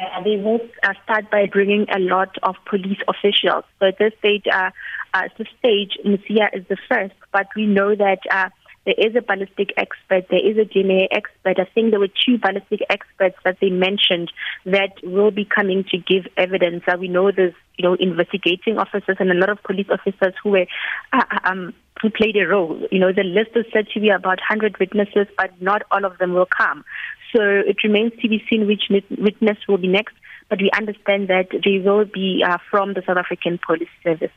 uh, 0.01 0.23
they 0.23 0.37
will 0.37 0.61
uh, 0.83 0.92
start 1.05 1.31
by 1.31 1.47
bringing 1.47 1.87
a 1.90 1.99
lot 1.99 2.37
of 2.42 2.55
police 2.66 2.99
officials. 3.09 3.64
So 3.81 3.87
at 3.87 3.99
this 3.99 4.12
stage, 4.18 4.44
uh, 4.53 4.71
uh, 5.14 5.29
the 5.38 5.47
stage, 5.59 5.99
Musia 6.05 6.49
is 6.53 6.64
the 6.68 6.77
first, 6.88 7.14
but 7.33 7.49
we 7.57 7.66
know 7.66 7.97
that 7.97 8.21
uh, 8.31 8.51
there 8.88 9.07
is 9.07 9.14
a 9.14 9.20
ballistic 9.20 9.74
expert, 9.77 10.24
there 10.31 10.40
is 10.40 10.57
a 10.57 10.64
DNA 10.64 11.09
expert. 11.12 11.61
I 11.61 11.68
think 11.74 11.90
there 11.90 12.01
were 12.01 12.09
two 12.09 12.38
ballistic 12.38 12.81
experts 12.88 13.37
that 13.44 13.59
they 13.61 13.68
mentioned 13.68 14.33
that 14.64 14.92
will 15.03 15.31
be 15.31 15.44
coming 15.44 15.85
to 15.90 15.98
give 15.98 16.27
evidence. 16.38 16.85
Uh, 16.88 16.96
we 16.98 17.09
know 17.09 17.31
there's, 17.31 17.53
you 17.77 17.87
know, 17.87 17.96
investigating 18.01 18.79
officers 18.79 19.18
and 19.20 19.31
a 19.31 19.35
lot 19.35 19.51
of 19.51 19.62
police 19.62 19.88
officers 19.90 20.33
who 20.42 20.51
were, 20.53 20.66
uh, 21.12 21.38
um, 21.44 21.74
who 22.01 22.09
played 22.09 22.35
a 22.38 22.46
role. 22.46 22.81
You 22.90 22.98
know, 22.98 23.12
the 23.12 23.24
list 23.24 23.51
is 23.57 23.66
said 23.74 23.88
to 23.92 24.01
be 24.01 24.09
about 24.09 24.40
100 24.48 24.79
witnesses, 24.81 25.27
but 25.37 25.51
not 25.61 25.83
all 25.90 26.07
of 26.07 26.16
them 26.16 26.33
will 26.33 26.48
come. 26.48 26.83
So 27.37 27.42
it 27.42 27.85
remains 27.85 28.12
to 28.22 28.29
be 28.29 28.42
seen 28.48 28.66
which 28.66 28.85
witness 28.88 29.59
will 29.68 29.77
be 29.77 29.88
next, 29.88 30.14
but 30.48 30.62
we 30.62 30.70
understand 30.70 31.29
that 31.29 31.48
they 31.62 31.79
will 31.79 32.07
be 32.07 32.42
uh, 32.42 32.57
from 32.70 32.94
the 32.94 33.03
South 33.07 33.18
African 33.18 33.61
Police 33.66 33.92
Service. 34.03 34.33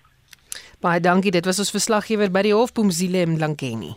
Baie 0.81 0.99
dankie. 0.99 1.31
Dit 1.31 1.45
was 1.45 1.59
ons 1.61 1.71
verslaggewer 1.71 2.31
by 2.33 2.41
die 2.49 2.55
Hof 2.57 2.73
Pumzile 2.73 3.23
Mlankeni. 3.29 3.95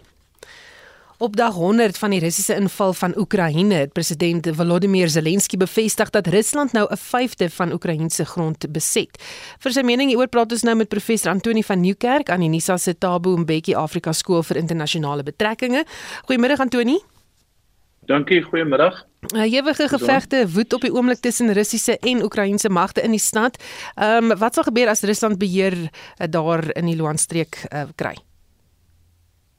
Op 1.19 1.37
dag 1.37 1.55
100 1.55 1.99
van 1.99 2.11
die 2.11 2.19
Russiese 2.19 2.57
inval 2.59 2.93
van 2.93 3.13
Oekraïne 3.17 3.75
het 3.75 3.93
president 3.93 4.49
Volodymyr 4.53 5.09
Zelensky 5.09 5.57
bevestig 5.57 6.11
dat 6.11 6.27
Rusland 6.27 6.73
nou 6.73 6.87
'n 6.91 6.97
vyfde 6.97 7.51
van 7.51 7.73
Oekraïense 7.73 8.25
grond 8.25 8.73
beset. 8.73 9.23
Vir 9.59 9.73
sy 9.73 9.81
mening 9.81 10.09
hieroor 10.09 10.29
praat 10.29 10.53
ons 10.53 10.63
nou 10.63 10.77
met 10.77 10.89
professor 10.89 11.31
Antoni 11.31 11.63
van 11.63 11.81
Nieuwkerk 11.81 12.31
aan 12.31 12.41
die 12.41 12.49
Nisa 12.49 12.77
se 12.77 12.99
Tabo 12.99 13.37
Mbeki 13.37 13.75
Afrika 13.75 14.13
Skool 14.13 14.43
vir 14.43 14.57
Internasionale 14.57 15.23
Betrekkinge. 15.23 15.85
Goeiemôre 16.27 16.57
Antoni. 16.57 16.99
Dankie, 18.01 18.43
goeiemiddag. 18.43 19.07
Uh, 19.35 19.53
Ewige 19.53 19.89
gevegte 19.89 20.51
woed 20.51 20.73
op 20.73 20.81
die 20.81 20.93
oomblik 20.93 21.21
tussen 21.21 21.53
Russiese 21.53 21.99
en 21.99 22.23
Oekraïense 22.23 22.69
magte 22.69 23.01
in 23.03 23.11
die 23.11 23.21
stad. 23.21 23.63
Ehm 23.95 24.31
um, 24.31 24.39
wat 24.39 24.55
sal 24.55 24.63
gebeur 24.63 24.89
as 24.89 25.03
Rusland 25.03 25.39
beheer 25.39 25.75
uh, 25.75 26.27
daar 26.31 26.77
in 26.77 26.87
die 26.87 26.97
Luhansk-streek 26.97 27.67
uh, 27.73 27.83
kry? 27.95 28.15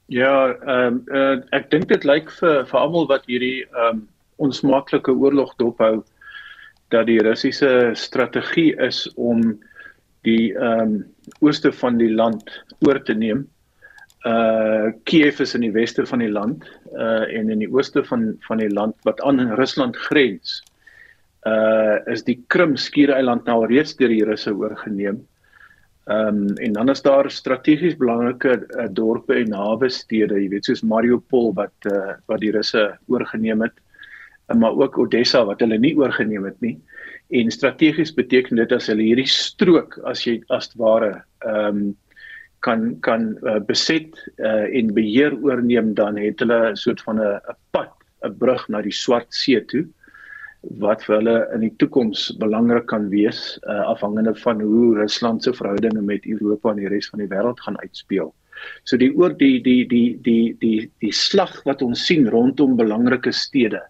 Ja, 0.06 0.54
ehm 0.54 0.86
um, 0.86 0.98
uh, 1.10 1.38
ek 1.56 1.70
dink 1.72 1.88
dit 1.90 2.04
lyk 2.06 2.28
vir 2.38 2.60
vir 2.70 2.78
almal 2.78 3.08
wat 3.10 3.24
hierdie 3.26 3.64
ehm 3.64 3.88
um, 3.96 4.04
onsmaaklike 4.38 5.10
oorlog 5.10 5.54
dophou 5.58 6.04
dat 6.94 7.08
die 7.08 7.18
Russiese 7.24 7.90
strategie 7.98 8.76
is 8.86 9.06
om 9.16 9.42
die 10.28 10.52
ehm 10.54 10.80
um, 10.84 10.94
ooste 11.40 11.72
van 11.72 11.98
die 11.98 12.12
land 12.14 12.54
oor 12.86 13.02
te 13.02 13.18
neem. 13.18 13.46
Uh 14.26 14.94
Kiev 15.10 15.40
is 15.42 15.54
in 15.58 15.66
die 15.66 15.74
weste 15.74 16.06
van 16.06 16.22
die 16.22 16.30
land 16.30 16.62
uh 16.94 17.26
en 17.26 17.50
in 17.50 17.62
die 17.62 17.70
ooste 17.70 18.04
van 18.06 18.36
van 18.46 18.62
die 18.62 18.70
land 18.70 18.94
wat 19.08 19.20
aan 19.26 19.42
Rusland 19.58 19.98
grens. 20.06 20.60
Uh 21.46 21.98
is 22.14 22.22
die 22.22 22.38
Krim 22.46 22.76
skiereiland 22.76 23.46
nou 23.50 23.64
reeds 23.66 23.98
deur 23.98 24.14
die 24.14 24.24
Russe 24.24 24.54
oorgeneem. 24.54 25.24
Ehm 26.06 26.28
um, 26.28 26.56
en 26.62 26.72
dan 26.72 26.88
is 26.88 27.02
daar 27.02 27.30
strategies 27.30 27.96
belangrike 27.98 28.52
uh, 28.78 28.84
dorpe 28.94 29.34
en 29.34 29.48
naby 29.50 29.88
stede, 29.90 30.36
jy 30.38 30.48
weet 30.52 30.68
soos 30.68 30.84
Mariupol 30.86 31.50
wat 31.58 31.88
uh, 31.90 32.14
wat 32.30 32.44
die 32.44 32.52
Russe 32.54 32.84
oorgeneem 33.10 33.64
het, 33.66 33.74
uh, 34.46 34.54
maar 34.54 34.78
ook 34.78 34.98
Odessa 35.02 35.42
wat 35.48 35.64
hulle 35.64 35.78
nie 35.82 35.96
oorgeneem 35.98 36.46
het 36.46 36.60
nie. 36.62 36.76
En 37.34 37.50
strategies 37.50 38.14
beteken 38.14 38.62
dit 38.62 38.72
as 38.72 38.86
hulle 38.86 39.02
hierdie 39.02 39.26
strook 39.26 39.98
as 40.06 40.22
jy 40.28 40.38
as 40.54 40.70
ware 40.78 41.24
ehm 41.42 41.82
um, 41.82 41.86
kan 42.64 42.86
kan 43.02 43.26
uh, 43.42 43.58
beset 43.66 44.14
uh, 44.38 44.64
en 44.78 44.94
beheer 44.94 45.34
oorneem 45.42 45.92
dan 45.94 46.16
het 46.22 46.40
hulle 46.40 46.70
'n 46.70 46.78
soort 46.78 47.02
van 47.02 47.18
'n 47.20 47.58
pad, 47.74 47.90
'n 48.22 48.38
brug 48.38 48.68
na 48.68 48.80
die 48.82 48.94
Swart 48.94 49.34
See 49.34 49.60
toe 49.60 49.88
wat 50.82 51.04
vir 51.06 51.18
hulle 51.18 51.36
in 51.54 51.62
die 51.66 51.72
toekoms 51.80 52.28
belangrik 52.40 52.88
kan 52.90 53.08
wees 53.12 53.58
uh, 53.64 53.84
afhangende 53.92 54.34
van 54.42 54.60
hoe 54.60 54.96
Rusland 54.98 55.44
se 55.44 55.52
verhoudinge 55.54 56.02
met 56.02 56.26
Europa 56.26 56.72
en 56.72 56.80
die 56.82 56.90
res 56.90 57.08
van 57.12 57.22
die 57.22 57.30
wêreld 57.30 57.60
gaan 57.64 57.78
uitspeel. 57.82 58.32
So 58.88 58.98
die 59.00 59.12
oor 59.14 59.34
die 59.36 59.60
die 59.62 59.84
die 59.88 60.16
die 60.24 60.56
die 60.60 60.90
die 61.04 61.12
slag 61.12 61.54
wat 61.68 61.84
ons 61.84 62.06
sien 62.06 62.26
rondom 62.32 62.76
belangrike 62.76 63.32
stede 63.32 63.82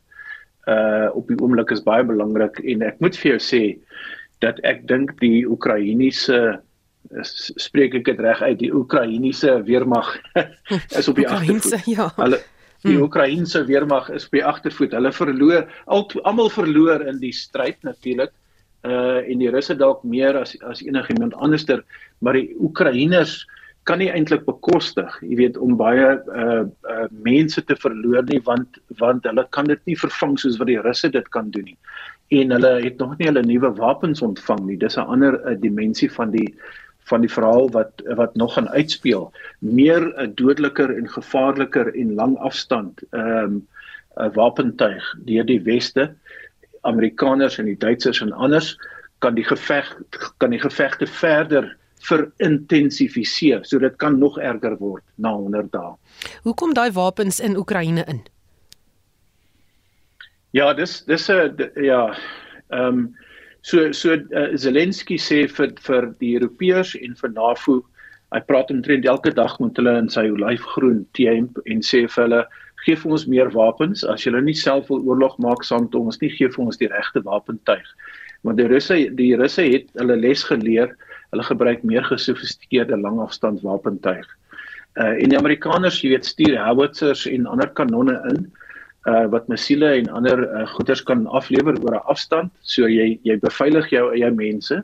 uh 0.67 1.09
op 1.15 1.29
die 1.31 1.39
oomblik 1.39 1.71
is 1.71 1.85
baie 1.87 2.05
belangrik 2.05 2.59
en 2.65 2.83
ek 2.83 2.99
moet 3.01 3.17
vir 3.17 3.37
jou 3.37 3.43
sê 3.43 3.63
dat 4.45 4.59
ek 4.67 4.83
dink 4.91 5.15
die 5.23 5.47
Oekraïense 5.47 6.59
spreek 7.63 7.95
ek 7.95 8.09
dit 8.11 8.21
reg 8.21 8.43
uit 8.43 8.59
die 8.59 8.73
Oekraïense 8.75 9.55
weermag 9.69 10.11
is 10.99 11.09
op 11.09 11.17
die 11.17 11.29
agtervoet. 11.29 11.87
Ja. 11.87 12.11
Hulle 12.19 12.43
Die 12.87 12.95
hmm. 12.95 13.03
Oekraïense 13.07 13.65
weermag 13.67 14.11
is 14.15 14.29
by 14.31 14.45
agtervoet. 14.47 14.95
Hulle 14.95 15.13
verloor 15.13 15.67
almal 15.91 16.51
verloor 16.55 17.03
in 17.11 17.19
die 17.23 17.35
stryd 17.35 17.79
natuurlik. 17.87 18.33
Uh 18.87 19.19
en 19.27 19.41
die 19.43 19.51
Russe 19.51 19.75
dalk 19.75 20.05
meer 20.07 20.37
as 20.39 20.55
as 20.63 20.83
enigiemand 20.85 21.35
anderster, 21.43 21.83
maar 22.23 22.39
die 22.39 22.53
Oekraïners 22.63 23.41
kan 23.87 23.99
nie 24.03 24.11
eintlik 24.11 24.43
bekostig, 24.47 25.11
jy 25.23 25.39
weet, 25.41 25.59
om 25.63 25.77
baie 25.79 26.07
uh 26.15 26.63
uh 26.67 27.07
mense 27.27 27.63
te 27.67 27.77
verloor 27.79 28.27
nie 28.31 28.41
want 28.47 28.79
want 29.03 29.27
hulle 29.27 29.47
kan 29.57 29.67
dit 29.71 29.83
nie 29.91 29.99
vervang 29.99 30.37
soos 30.39 30.59
wat 30.61 30.71
die 30.71 30.81
Russe 30.83 31.11
dit 31.11 31.29
kan 31.35 31.51
doen 31.55 31.67
nie. 31.73 31.79
En 32.35 32.55
hulle 32.55 32.73
het 32.83 32.99
nog 33.03 33.15
nie 33.19 33.31
hulle 33.31 33.43
nuwe 33.47 33.73
wapens 33.79 34.23
ontvang 34.23 34.67
nie. 34.67 34.79
Dis 34.79 34.99
'n 34.99 35.07
ander 35.07 35.41
uh, 35.43 35.55
dimensie 35.59 36.11
van 36.13 36.31
die 36.31 36.55
van 37.07 37.23
die 37.23 37.31
verhaal 37.31 37.71
wat 37.71 38.03
wat 38.19 38.35
nog 38.35 38.55
gaan 38.55 38.69
uitspeel 38.69 39.31
meer 39.59 40.03
'n 40.03 40.23
uh, 40.23 40.29
dodeliker 40.35 40.97
en 40.97 41.09
gevaarliker 41.09 41.95
en 41.95 42.15
lang 42.15 42.37
afstand 42.39 43.03
ehm 43.11 43.43
um, 43.45 43.55
'n 44.17 44.25
uh, 44.25 44.35
wapentuig 44.35 45.15
deur 45.25 45.45
die 45.45 45.63
weste 45.63 46.15
Amerikaners 46.81 47.59
en 47.59 47.65
die 47.65 47.79
Duitsers 47.79 48.21
en 48.21 48.33
anders 48.33 48.77
kan 49.19 49.35
die 49.35 49.45
geveg 49.45 49.97
kan 50.39 50.51
die 50.51 50.61
gevegte 50.61 51.07
verder 51.07 51.77
verintensifiseer 52.07 53.65
so 53.65 53.79
dit 53.79 53.97
kan 53.97 54.19
nog 54.19 54.39
erger 54.39 54.77
word 54.79 55.05
na 55.15 55.33
100 55.35 55.73
dae. 55.73 55.95
Hoekom 56.43 56.75
daai 56.75 56.93
wapens 56.93 57.41
in 57.41 57.57
Oekraïne 57.57 58.05
in? 58.07 58.23
Ja, 60.51 60.73
dis 60.75 61.05
dis 61.05 61.29
'n 61.31 61.71
ja, 61.75 62.17
ehm 62.69 62.99
um, 62.99 63.17
so 63.67 63.91
so 63.93 64.15
uh, 64.15 64.55
Zelensky 64.55 65.17
sê 65.19 65.41
vir 65.51 65.73
vir 65.89 66.05
die 66.21 66.37
Europeërs 66.39 66.95
en 67.03 67.17
vir 67.19 67.33
NAVO, 67.35 67.81
hy 68.35 68.41
praat 68.47 68.71
omtrent 68.71 69.09
elke 69.11 69.33
dag 69.35 69.57
met 69.63 69.79
hulle 69.81 69.95
in 70.03 70.11
sy 70.13 70.29
olyfgroen 70.31 71.01
team 71.19 71.49
en 71.67 71.83
sê 71.89 72.05
vir 72.05 72.23
hulle 72.23 72.43
gee 72.85 72.99
vir 73.01 73.15
ons 73.17 73.25
meer 73.33 73.51
wapens 73.55 74.05
as 74.13 74.27
julle 74.27 74.43
nie 74.47 74.55
self 74.55 74.93
wil 74.93 75.03
oorlog 75.11 75.35
maak 75.43 75.67
saam 75.67 75.89
met 75.89 75.99
ons 75.99 76.21
nie 76.23 76.31
gee 76.37 76.51
vir 76.53 76.63
ons 76.67 76.79
die 76.79 76.91
regte 76.93 77.25
wapentuig. 77.27 77.89
Maar 78.47 78.59
die 78.61 78.69
Russe 78.71 78.99
die 79.19 79.33
Russe 79.41 79.65
het 79.67 79.91
hulle 79.99 80.19
les 80.23 80.45
geleer. 80.47 80.93
Hulle 81.35 81.47
gebruik 81.49 81.83
meer 81.83 82.07
gesofistikeerde 82.07 82.99
langafstand 83.03 83.65
wapentuig. 83.67 84.29
Uh 84.95 85.17
en 85.19 85.35
die 85.35 85.41
Amerikaners, 85.41 85.99
jy 86.05 86.15
weet, 86.15 86.29
stuur 86.29 86.55
howitzers 86.63 87.27
en 87.27 87.51
ander 87.51 87.73
kanonne 87.75 88.15
in 88.31 88.47
uh 88.47 88.66
wat 89.31 89.49
missiele 89.49 89.93
en 90.01 90.09
ander 90.19 90.41
uh, 90.43 90.67
goederes 90.75 91.03
kan 91.07 91.27
aflewer 91.27 91.77
oor 91.85 91.95
'n 91.95 92.07
afstand. 92.11 92.53
So 92.61 92.89
jy 92.89 93.19
jy 93.23 93.37
beveilig 93.39 93.91
jou 93.91 94.11
eie 94.13 94.31
mense. 94.31 94.83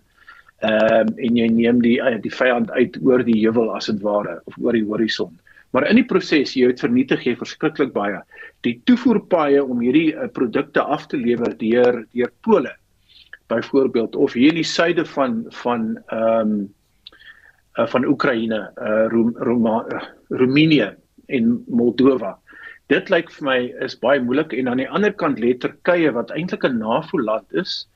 Ehm 0.63 1.09
um, 1.09 1.15
en 1.19 1.37
jy 1.37 1.49
neem 1.49 1.81
die 1.83 1.99
uh, 1.99 2.19
die 2.23 2.31
vyand 2.31 2.71
uit 2.71 2.99
oor 3.03 3.25
die 3.27 3.41
heuwel 3.43 3.75
as 3.75 3.87
dit 3.91 4.03
ware 4.03 4.41
of 4.47 4.59
oor 4.59 4.73
die 4.73 4.85
horison. 4.87 5.33
Maar 5.73 5.89
in 5.91 5.97
die 5.97 6.07
proses 6.07 6.55
jy 6.55 6.69
het 6.71 6.81
vernietig 6.81 7.25
jy 7.27 7.35
verskriklik 7.37 7.93
baie. 7.93 8.21
Die 8.63 8.81
toevoerpaaie 8.85 9.65
om 9.65 9.81
hierdie 9.81 10.15
uh, 10.15 10.29
produkte 10.29 10.81
af 10.83 11.09
te 11.09 11.17
lewer 11.17 11.57
deur 11.59 12.05
deur 12.13 12.33
Pole 12.43 12.77
byvoorbeeld 13.49 14.17
of 14.17 14.33
hier 14.33 14.49
in 14.49 14.61
die 14.63 14.69
suide 14.69 15.05
van 15.05 15.45
van 15.51 15.99
ehm 16.07 16.41
um, 16.41 16.75
uh, 17.79 17.87
van 17.87 18.05
Oekraïne, 18.05 18.71
uh, 18.77 19.07
Rom, 19.09 19.35
Roemenië 20.29 20.93
en 21.27 21.65
Moldova 21.67 22.39
dit 22.93 23.11
lyk 23.13 23.31
vir 23.37 23.47
my 23.49 23.59
is 23.87 23.97
baie 24.05 24.21
moeilik 24.21 24.53
en 24.59 24.69
aan 24.69 24.83
die 24.83 24.91
ander 24.99 25.13
kant 25.23 25.41
lê 25.41 25.55
Turkye 25.65 26.13
wat 26.17 26.33
eintlik 26.37 26.65
'n 26.69 26.79
NAVO-land 26.83 27.61
is 27.65 27.87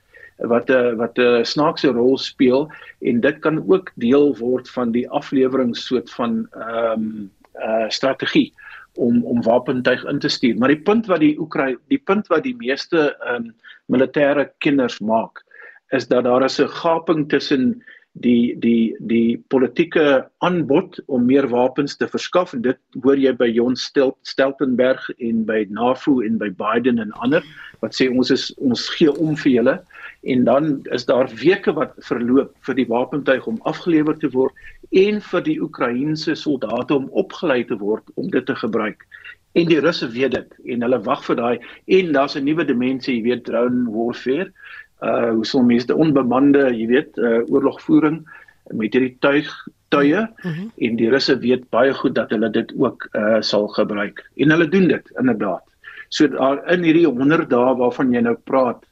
wat 0.52 0.70
'n 0.70 0.96
wat 1.00 1.18
'n 1.18 1.44
snaakse 1.44 1.88
rol 1.92 2.18
speel 2.18 2.68
en 3.00 3.20
dit 3.20 3.40
kan 3.40 3.58
ook 3.68 3.92
deel 3.96 4.36
word 4.36 4.68
van 4.68 4.92
die 4.92 5.08
afleweringssoort 5.08 6.10
van 6.18 6.48
ehm 6.52 6.92
um, 6.92 7.30
uh 7.56 7.88
strategie 7.88 8.52
om 8.94 9.24
om 9.24 9.42
wapentuig 9.42 10.04
in 10.04 10.18
te 10.18 10.28
stuur. 10.28 10.56
Maar 10.58 10.68
die 10.68 10.84
punt 10.88 11.06
wat 11.06 11.20
die 11.20 11.38
Oekraïne 11.38 11.78
die 11.88 12.02
punt 12.04 12.26
wat 12.26 12.42
die 12.42 12.56
meeste 12.56 13.16
ehm 13.20 13.34
um, 13.34 13.54
militêre 13.86 14.50
kenners 14.58 14.98
maak 15.00 15.44
is 15.90 16.08
dat 16.08 16.24
daar 16.24 16.44
'n 16.44 16.68
gaping 16.68 17.28
tussen 17.28 17.82
die 18.24 18.56
die 18.60 18.96
die 19.10 19.36
politieke 19.52 20.24
aanbod 20.44 20.96
om 21.06 21.26
meer 21.28 21.48
wapens 21.52 21.96
te 21.96 22.08
verskaf. 22.08 22.54
En 22.56 22.62
dit 22.64 22.78
hoor 23.04 23.20
jy 23.20 23.32
by 23.36 23.48
Jon 23.50 23.76
Steltenberg 23.76 25.04
en 25.18 25.44
by 25.48 25.64
NAVO 25.68 26.22
en 26.24 26.38
by 26.40 26.48
Biden 26.56 27.02
en 27.02 27.12
ander 27.20 27.44
wat 27.84 27.96
sê 27.96 28.08
ons 28.08 28.32
is 28.32 28.48
ons 28.56 28.86
gee 28.96 29.12
om 29.12 29.36
vir 29.36 29.52
julle. 29.52 29.76
En 30.24 30.44
dan 30.48 30.70
is 30.96 31.04
daar 31.08 31.28
weke 31.42 31.74
wat 31.76 31.92
verloop 32.08 32.54
vir 32.66 32.80
die 32.80 32.88
wapentuig 32.88 33.46
om 33.46 33.60
afgelewer 33.68 34.16
te 34.18 34.32
word 34.32 34.54
en 34.96 35.20
vir 35.20 35.44
die 35.44 35.60
Oekraïense 35.60 36.36
soldate 36.38 36.96
om 36.96 37.10
opgelei 37.12 37.64
te 37.68 37.76
word 37.76 38.08
om 38.16 38.30
dit 38.32 38.46
te 38.46 38.56
gebruik. 38.56 39.04
En 39.56 39.68
die 39.68 39.80
Russe 39.80 40.08
weet 40.12 40.34
dit 40.36 40.72
en 40.72 40.82
hulle 40.84 40.98
wag 41.04 41.22
vir 41.28 41.36
daai. 41.36 41.56
En 41.98 42.12
daar's 42.12 42.36
'n 42.36 42.44
nuwe 42.44 42.64
dimensie 42.64 43.16
jy 43.16 43.22
weet 43.22 43.44
drone 43.44 43.90
warfare 43.92 44.52
uh 45.02 45.30
hoe 45.30 45.46
so 45.46 45.62
mense 45.62 45.94
onbemande, 45.94 46.70
jy 46.72 46.86
weet, 46.86 47.16
uh 47.16 47.42
oorlogvoering 47.52 48.22
met 48.74 48.92
hierdie 48.92 49.16
tuig 49.20 49.50
tuie 49.88 50.20
mm 50.20 50.50
-hmm. 50.50 50.70
en 50.76 50.96
die 50.96 51.10
Russe 51.10 51.38
weet 51.38 51.68
baie 51.70 51.94
goed 51.94 52.14
dat 52.14 52.30
hulle 52.30 52.50
dit 52.50 52.72
ook 52.78 53.08
uh 53.12 53.40
sal 53.40 53.68
gebruik. 53.68 54.30
En 54.36 54.50
hulle 54.50 54.68
doen 54.68 54.88
dit 54.88 55.10
inderdaad. 55.18 55.62
So 56.08 56.28
daar 56.28 56.72
in 56.72 56.82
hierdie 56.82 57.06
100 57.06 57.50
dae 57.50 57.76
waarvan 57.76 58.12
jy 58.12 58.20
nou 58.20 58.36
praat, 58.44 58.86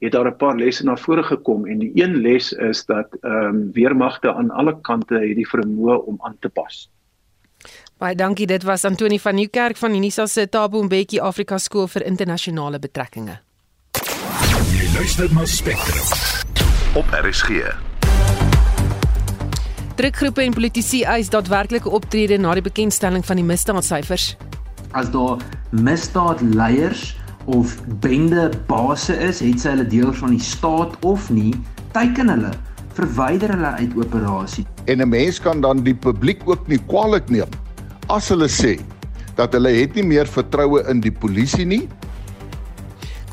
het 0.00 0.12
daar 0.12 0.28
'n 0.28 0.36
paar 0.36 0.56
lesse 0.56 0.84
na 0.84 0.96
vore 0.96 1.22
gekom 1.22 1.66
en 1.66 1.78
die 1.78 1.92
een 1.94 2.16
les 2.16 2.52
is 2.52 2.84
dat 2.86 3.08
ehm 3.20 3.32
um, 3.32 3.72
weermagte 3.72 4.34
aan 4.34 4.50
alle 4.50 4.80
kante 4.80 5.14
het 5.14 5.36
die 5.36 5.48
vermoë 5.48 6.04
om 6.04 6.16
aan 6.18 6.36
te 6.40 6.48
pas. 6.48 6.90
Baie 7.98 8.14
dankie. 8.14 8.46
Dit 8.46 8.62
was 8.62 8.84
Antoni 8.84 9.18
van 9.18 9.34
Nieuwkerk 9.34 9.76
van 9.76 9.94
Unisa 9.94 10.26
se 10.26 10.48
Tabo 10.48 10.82
Mbeki 10.82 11.20
Afrika 11.20 11.58
Skool 11.58 11.86
vir 11.86 12.04
Internasionale 12.04 12.78
Betrekkinge 12.78 13.43
luister 14.94 15.34
na 15.34 15.44
Spectrum 15.44 16.06
op 16.94 17.04
RSG. 17.10 17.48
Drukgroepe 19.94 20.42
en 20.42 20.52
politici 20.54 21.00
eis 21.02 21.30
daadwerklike 21.32 21.90
optrede 21.90 22.36
na 22.38 22.52
die 22.54 22.62
bekendstelling 22.62 23.24
van 23.26 23.40
die 23.40 23.46
misdaadsyfers. 23.46 24.28
As 24.94 25.10
daar 25.10 25.42
misdaadleiers 25.74 27.16
of 27.50 27.74
bende 28.04 28.52
basse 28.70 29.16
is, 29.18 29.42
het 29.42 29.64
sy 29.64 29.74
hulle 29.74 29.88
deel 29.90 30.14
van 30.20 30.36
die 30.36 30.44
staat 30.46 30.94
of 31.02 31.26
nie, 31.34 31.56
teiken 31.96 32.30
hulle 32.30 32.54
verwyder 32.94 33.56
hulle 33.56 33.74
uit 33.82 33.98
operasie. 33.98 34.62
En 34.86 35.02
'n 35.02 35.08
mens 35.08 35.42
kan 35.42 35.60
dan 35.60 35.82
die 35.82 35.96
publiek 36.06 36.46
ook 36.46 36.68
nie 36.70 36.78
kwaliek 36.86 37.28
neem 37.28 37.50
as 38.06 38.28
hulle 38.28 38.48
sê 38.48 38.78
dat 39.34 39.52
hulle 39.58 39.74
het 39.74 39.94
nie 39.94 40.06
meer 40.06 40.26
vertroue 40.26 40.86
in 40.86 41.00
die 41.00 41.12
polisie 41.12 41.66
nie 41.66 41.88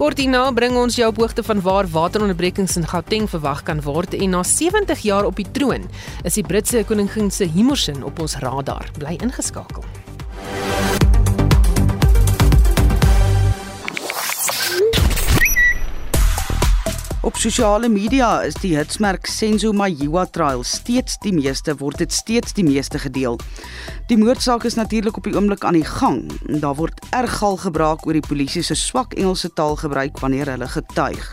Kort 0.01 0.17
hierna 0.17 0.47
bring 0.57 0.73
ons 0.81 0.95
jou 0.97 1.05
op 1.11 1.19
hoogte 1.21 1.43
van 1.45 1.59
waar 1.61 1.85
wateronderbrekings 1.93 2.79
in 2.79 2.87
Gauteng 2.89 3.27
verwag 3.29 3.61
kan 3.67 3.83
word 3.85 4.17
en 4.17 4.33
na 4.33 4.41
70 4.41 5.05
jaar 5.05 5.29
op 5.29 5.37
die 5.37 5.45
troon 5.53 5.85
is 6.25 6.39
die 6.39 6.47
Britse 6.47 6.81
koningin 6.89 7.29
se 7.29 7.45
Himmersin 7.45 8.01
op 8.01 8.25
ons 8.25 8.39
radar. 8.41 8.89
Bly 8.97 9.19
ingeskakel. 9.21 9.85
Op 17.21 17.35
sosiale 17.37 17.85
media 17.89 18.39
is 18.41 18.55
die 18.57 18.71
hitsmerk 18.73 19.27
Senzo 19.29 19.69
Mayiwa 19.77 20.23
trial 20.33 20.63
steeds 20.65 21.19
die 21.21 21.33
meeste 21.35 21.75
word 21.77 22.01
dit 22.01 22.09
steeds 22.09 22.55
die 22.57 22.65
meeste 22.65 22.97
gedeel. 23.03 23.37
Die 24.09 24.17
moordsaak 24.17 24.65
is 24.65 24.73
natuurlik 24.79 25.19
op 25.19 25.29
die 25.29 25.35
oomblik 25.37 25.61
aan 25.61 25.77
die 25.77 25.85
gang. 25.85 26.23
Daar 26.49 26.73
word 26.79 26.97
erg 27.13 27.37
gal 27.43 27.61
gebraak 27.61 28.07
oor 28.07 28.17
die 28.17 28.25
polisie 28.25 28.65
se 28.65 28.73
swak 28.73 29.13
Engelse 29.13 29.53
taalgebruik 29.53 30.17
wanneer 30.17 30.49
hulle 30.49 30.65
getuig. 30.73 31.29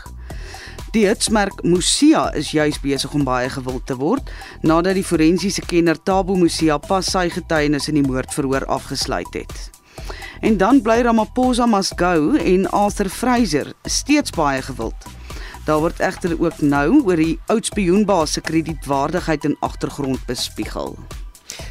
Die 0.93 1.07
hitsmerk 1.09 1.63
Musia 1.65 2.27
is 2.37 2.53
juis 2.53 2.77
besig 2.85 3.17
om 3.17 3.25
baie 3.25 3.49
gewild 3.49 3.89
te 3.89 3.97
word 3.97 4.29
nadat 4.61 4.93
die 4.93 5.05
forensiese 5.09 5.65
kenner 5.65 5.97
Tabo 5.97 6.37
Musia 6.37 6.77
pas 6.77 7.09
sy 7.17 7.31
getuienis 7.33 7.89
in 7.89 7.97
die 7.97 8.05
moordverhoor 8.05 8.69
afgesluit 8.69 9.41
het. 9.41 9.71
En 10.45 10.61
dan 10.61 10.83
bly 10.85 11.01
Ramaphosa 11.01 11.65
must 11.65 11.97
go 11.97 12.37
en 12.37 12.69
Arthur 12.69 13.09
Fraser 13.09 13.73
steeds 13.89 14.37
baie 14.37 14.61
gewild. 14.61 15.17
Daar 15.69 15.83
word 15.83 15.99
egter 16.01 16.31
ook 16.41 16.61
nou 16.65 17.03
oor 17.05 17.19
die 17.21 17.35
oud 17.53 17.67
spioenbaas 17.69 18.31
se 18.33 18.41
kredietwaardigheid 18.41 19.45
en 19.45 19.57
agtergrond 19.61 20.25
bespiegel. 20.25 20.95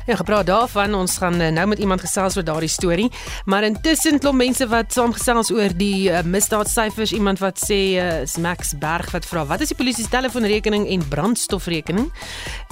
Ja, 0.09 0.17
gepraat 0.17 0.47
daarvan, 0.47 0.95
ons 0.95 1.19
gaan 1.21 1.41
eh, 1.41 1.51
nou 1.53 1.67
met 1.69 1.79
iemand 1.79 2.01
gesels 2.01 2.37
oor 2.37 2.45
daardie 2.45 2.71
storie, 2.73 3.11
maar 3.45 3.63
intussen 3.67 4.17
klop 4.19 4.39
mense 4.41 4.65
wat 4.71 4.95
saamgesels 4.97 5.51
oor 5.53 5.75
die 5.77 6.09
uh, 6.09 6.23
misdaadsyfers, 6.25 7.13
iemand 7.13 7.43
wat 7.45 7.61
sê 7.61 7.77
uh, 8.01 8.23
is 8.23 8.39
Max 8.41 8.71
Berg 8.81 9.11
wat 9.13 9.29
vra, 9.29 9.43
wat 9.51 9.61
is 9.61 9.69
die 9.69 9.77
polisie 9.77 10.07
se 10.07 10.11
telefoonrekening 10.15 10.87
en 10.89 11.05
brandstofrekening? 11.13 12.07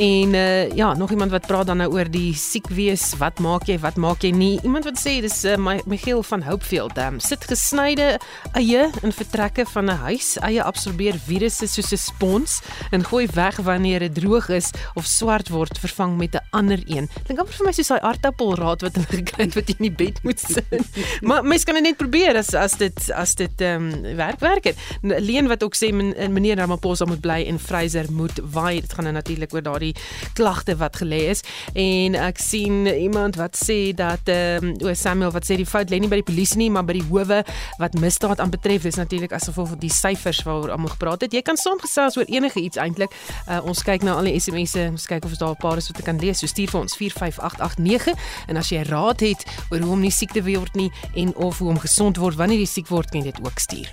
En 0.01 0.33
uh, 0.33 0.70
ja, 0.72 0.94
nog 0.96 1.12
iemand 1.12 1.35
wat 1.35 1.44
praat 1.44 1.68
dan 1.68 1.83
nou 1.83 1.90
oor 1.92 2.09
die 2.09 2.33
siek 2.40 2.70
wees, 2.72 3.05
wat 3.20 3.44
maak 3.44 3.68
jy, 3.68 3.77
wat 3.85 4.01
maak 4.01 4.25
jy 4.25 4.33
nie? 4.33 4.55
Iemand 4.64 4.88
wat 4.88 4.96
sê 4.96 5.18
dis 5.20 5.37
uh, 5.44 5.59
Michiel 5.85 6.25
van 6.31 6.46
Hopefield, 6.49 6.96
um, 7.05 7.20
sit 7.20 7.44
gesnyde 7.44 8.14
eie 8.57 8.88
in 9.05 9.12
vertrekke 9.12 9.68
van 9.75 9.92
'n 9.92 9.99
huis, 10.07 10.38
eie 10.40 10.64
absorbeer 10.64 11.20
virusse 11.29 11.68
soos 11.68 11.92
'n 11.92 12.01
spons 12.01 12.62
en 12.96 13.05
gooi 13.05 13.29
weg 13.37 13.61
wanneer 13.61 14.09
dit 14.09 14.14
droog 14.22 14.49
is 14.49 14.72
of 14.94 15.05
swart 15.05 15.53
word, 15.53 15.77
vervang 15.85 16.16
met 16.16 16.33
'n 16.33 16.44
ander 16.57 16.81
een 16.88 17.12
Dink 17.27 17.41
amper 17.43 17.57
vir 17.59 17.67
my 17.67 17.73
soos 17.75 17.89
daai 17.91 18.05
aardappelraad 18.07 18.85
wat 18.87 18.99
hulle 19.01 19.19
gekry 19.21 19.47
het 19.47 19.57
wat 19.59 19.71
jy 19.71 19.75
in 19.81 19.87
die 19.89 19.97
bed 20.05 20.21
moet 20.23 20.43
sit. 20.43 20.99
maar 21.29 21.43
mens 21.43 21.65
kan 21.67 21.75
dit 21.79 21.83
net 21.89 21.99
probeer 21.99 22.39
as 22.39 22.53
as 22.55 22.77
dit 22.79 23.01
as 23.11 23.35
dit 23.39 23.65
ehm 23.67 23.89
um, 23.91 24.17
werk 24.19 24.41
werk 24.45 24.69
het. 24.71 24.79
Leen 25.03 25.51
wat 25.51 25.65
ook 25.67 25.75
sê 25.75 25.91
men, 25.95 26.12
meneer 26.33 26.61
Ramaphosa 26.61 27.09
moet 27.11 27.21
bly 27.25 27.41
en 27.51 27.59
Fraser 27.59 28.07
moet 28.15 28.39
waai. 28.55 28.81
Dit 28.81 28.95
gaan 28.95 29.09
nou 29.09 29.15
natuurlik 29.17 29.55
oor 29.55 29.65
daardie 29.67 29.95
klagte 30.39 30.77
wat 30.79 31.01
gelê 31.03 31.25
is. 31.33 31.43
En 31.75 32.15
ek 32.15 32.39
sien 32.43 32.87
iemand 32.87 33.41
wat 33.41 33.59
sê 33.59 33.91
dat 33.97 34.31
ehm 34.31 34.71
um, 34.71 34.77
o 34.87 34.95
Samuel 34.95 35.35
wat 35.35 35.49
sê 35.49 35.59
die 35.59 35.67
fout 35.67 35.91
lê 35.91 35.99
nie 35.99 36.11
by 36.12 36.21
die 36.23 36.29
polisie 36.31 36.61
nie, 36.62 36.71
maar 36.71 36.87
by 36.87 36.99
die 37.01 37.07
howe 37.11 37.43
wat 37.83 37.99
misdaad 37.99 38.41
aanbetref. 38.45 38.87
Dis 38.87 39.01
natuurlik 39.03 39.35
asof 39.35 39.59
of 39.59 39.75
die 39.83 39.93
syfers 39.93 40.45
waaroor 40.47 40.77
almal 40.77 40.95
gepraat 40.95 41.27
het. 41.27 41.35
Jy 41.35 41.43
kan 41.43 41.59
saamgesels 41.59 42.21
oor 42.21 42.31
enige 42.31 42.62
iets 42.62 42.79
eintlik. 42.79 43.11
Uh, 43.49 43.59
ons 43.67 43.83
kyk 43.83 44.07
nou 44.07 44.15
al 44.15 44.31
die 44.31 44.39
SMS'e, 44.39 44.89
ons 44.95 45.11
kyk 45.11 45.27
of 45.27 45.35
daar 45.43 45.59
'n 45.59 45.62
paar 45.67 45.83
is 45.83 45.91
wat 45.91 45.99
ek 45.99 46.07
kan 46.12 46.23
lees. 46.23 46.39
So 46.39 46.47
stuur 46.47 46.71
vir 46.71 46.81
ons 46.81 46.97
45889 47.17 48.15
en 48.47 48.61
as 48.61 48.73
jy 48.73 48.83
raad 48.89 49.25
het 49.25 49.47
oor 49.71 49.81
hoe 49.81 49.95
om 49.97 50.05
nie 50.05 50.15
siek 50.15 50.33
te 50.37 50.45
word 50.47 50.75
nie 50.79 50.91
en 51.15 51.35
of 51.37 51.59
hoe 51.59 51.73
om 51.75 51.81
gesond 51.81 52.21
word 52.23 52.37
wanneer 52.37 52.63
jy 52.63 52.71
siek 52.79 52.93
word, 52.93 53.11
kan 53.11 53.25
jy 53.25 53.33
dit 53.33 53.45
ook 53.45 53.59
stuur. 53.63 53.91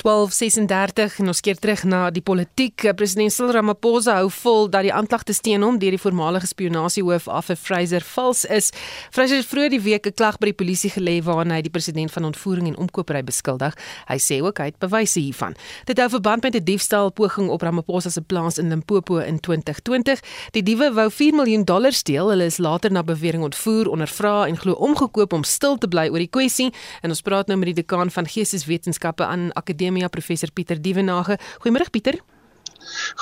12:36 0.00 1.18
en 1.20 1.26
ons 1.28 1.40
keer 1.44 1.58
terug 1.60 1.82
na 1.84 2.06
die 2.08 2.22
politiek. 2.24 2.86
President 2.96 3.32
Cyril 3.32 3.52
Ramaphosa 3.52 4.14
hou 4.16 4.30
vol 4.32 4.70
dat 4.72 4.86
die 4.86 4.92
aanklagte 4.96 5.34
teen 5.36 5.60
hom 5.60 5.76
deur 5.78 5.92
die 5.92 6.00
voormalige 6.00 6.48
spionasiehoof 6.48 7.26
Arthur 7.28 7.58
Fraser 7.60 8.04
vals 8.14 8.46
is. 8.48 8.70
Fraser 9.12 9.42
het 9.42 9.48
vroeër 9.50 9.74
die 9.74 9.80
week 9.84 10.06
'n 10.06 10.14
klag 10.16 10.38
by 10.38 10.46
die 10.46 10.56
polisie 10.56 10.90
gelê 10.90 11.20
waarin 11.22 11.50
hy 11.50 11.60
die 11.60 11.70
president 11.70 12.10
van 12.12 12.24
ontvoering 12.24 12.68
en 12.68 12.76
omkopery 12.76 13.22
beskuldig. 13.22 13.76
Hy 14.08 14.16
sê 14.16 14.40
ook 14.40 14.58
hy 14.58 14.64
het 14.64 14.78
bewyse 14.78 15.20
hiervan. 15.20 15.54
Dit 15.84 15.98
hou 15.98 16.08
verband 16.08 16.42
met 16.42 16.54
'n 16.54 16.64
diefstal 16.64 17.12
poging 17.12 17.50
op 17.50 17.60
Ramaphosa 17.60 18.10
se 18.10 18.22
plaas 18.22 18.58
in 18.58 18.68
Limpopo 18.68 19.18
in 19.18 19.40
2020. 19.40 20.20
Die 20.52 20.62
diewe 20.62 20.92
wou 20.92 21.10
4 21.10 21.34
miljoen 21.34 21.64
dollar 21.64 21.92
steel. 21.92 22.28
Hulle 22.30 22.44
is 22.44 22.58
later 22.58 22.90
na 22.90 23.02
bewering 23.02 23.42
ontvoer, 23.42 23.88
ondervra 23.88 24.46
en 24.46 24.56
glo 24.56 24.72
omgekoop 24.72 25.32
om 25.32 25.44
stil 25.44 25.76
te 25.78 25.88
bly 25.88 26.08
oor 26.08 26.18
die 26.18 26.30
kwessie. 26.30 26.72
En 27.02 27.10
ons 27.10 27.20
praat 27.20 27.46
nou 27.46 27.58
met 27.58 27.74
die 27.74 27.84
dekaan 27.84 28.10
van 28.10 28.26
Geesteswetenskappe 28.26 29.24
aan 29.24 29.52
Akademie 29.52 29.89
Akademia 29.90 30.08
professor 30.08 30.50
Pieter 30.54 30.78
Dievenage. 30.78 31.36
Goeiemôre 31.58 31.90
Pieter. 31.90 32.14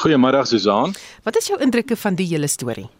Goeiemôre 0.03 0.45
Susan. 0.45 0.93
Wat 1.25 1.37
is 1.37 1.49
jou 1.49 1.57
indrukke 1.65 1.97
van 1.97 2.15
die 2.15 2.29
hele 2.29 2.47
storie? 2.47 2.91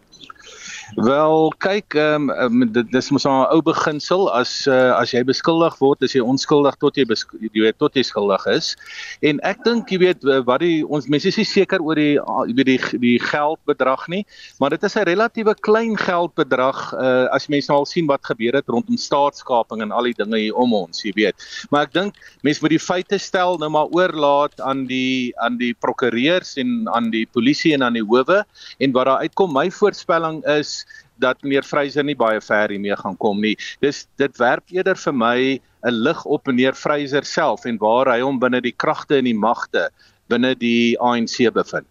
Wel, 0.95 1.53
kyk, 1.61 1.93
ehm 1.93 2.31
um, 2.33 2.63
dit 2.73 2.87
dis 2.91 3.09
mos 3.13 3.25
'n 3.25 3.45
ou 3.53 3.61
beginsel 3.61 4.25
as 4.33 4.65
uh, 4.65 4.97
as 4.97 5.11
jy 5.13 5.21
beskuldig 5.23 5.77
word, 5.77 6.01
is 6.01 6.15
jy 6.15 6.21
onskuldig 6.21 6.75
tot 6.81 6.97
jy 6.97 7.05
jy 7.05 7.61
weet 7.61 7.77
tot 7.77 7.93
jy 7.93 8.01
skuldig 8.01 8.41
is. 8.49 8.75
En 9.21 9.39
ek 9.45 9.61
dink 9.63 9.91
jy 9.91 9.99
weet 9.99 10.25
wat 10.45 10.61
die 10.65 10.81
ons 10.81 11.05
mense 11.07 11.27
is 11.29 11.37
nie 11.37 11.45
seker 11.45 11.79
oor 11.81 11.95
die 11.95 12.17
weet 12.17 12.65
die 12.65 12.79
die 12.97 13.19
geldbedrag 13.21 14.07
nie, 14.09 14.25
maar 14.59 14.69
dit 14.71 14.83
is 14.83 14.95
'n 14.97 15.05
relatiewe 15.05 15.53
klein 15.61 15.95
geldbedrag 15.95 16.93
uh, 16.93 17.29
as 17.29 17.47
mense 17.49 17.69
nou 17.69 17.79
al 17.79 17.85
sien 17.85 18.07
wat 18.07 18.25
gebeur 18.25 18.57
het 18.57 18.67
rondom 18.67 18.97
staatskaping 18.97 19.81
en 19.81 19.91
al 19.91 20.09
die 20.09 20.17
dinge 20.17 20.37
hier 20.37 20.55
om 20.55 20.73
ons, 20.73 21.05
jy 21.05 21.13
weet. 21.13 21.35
Maar 21.69 21.85
ek 21.85 21.93
dink 21.93 22.15
mense 22.41 22.61
moet 22.61 22.73
die 22.73 22.81
feite 22.81 23.19
stel 23.19 23.59
nou 23.59 23.69
maar 23.69 23.93
oorlaat 23.93 24.57
aan 24.61 24.87
die 24.87 25.37
aan 25.37 25.57
die 25.57 25.73
prokureurs 25.73 26.57
en 26.57 26.89
aan 26.89 27.11
die 27.11 27.27
polisie 27.27 27.73
en 27.77 27.83
aan 27.83 27.93
die 27.93 28.05
howe 28.05 28.43
en 28.79 28.91
wat 28.91 29.05
daar 29.05 29.21
uitkom 29.21 29.53
my 29.53 29.69
voorspelling 29.69 30.41
is 30.45 30.78
dat 31.19 31.41
meneer 31.43 31.63
Freyser 31.63 32.03
nie 32.03 32.15
baie 32.15 32.41
ver 32.41 32.69
hiermee 32.69 32.95
gaan 32.95 33.17
kom 33.17 33.41
nie. 33.41 33.55
Dis 33.81 34.07
dit 34.17 34.37
werp 34.37 34.63
eerder 34.71 34.95
vir 34.95 35.13
my 35.13 35.61
'n 35.83 35.95
lig 36.03 36.25
op 36.25 36.47
meneer 36.47 36.73
Freyser 36.73 37.25
self 37.25 37.65
en 37.65 37.77
waar 37.77 38.11
hy 38.11 38.19
hom 38.21 38.39
binne 38.39 38.61
die 38.61 38.75
kragte 38.75 39.17
en 39.17 39.25
die 39.25 39.37
magte 39.37 39.89
binne 40.27 40.55
die 40.55 40.99
ANC 40.99 41.51
bevind. 41.53 41.87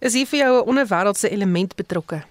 Is 0.00 0.14
hier 0.14 0.26
vir 0.26 0.38
jou 0.38 0.52
'n 0.58 0.68
onderwêreldse 0.68 1.30
element 1.30 1.76
betrokke? 1.76 2.22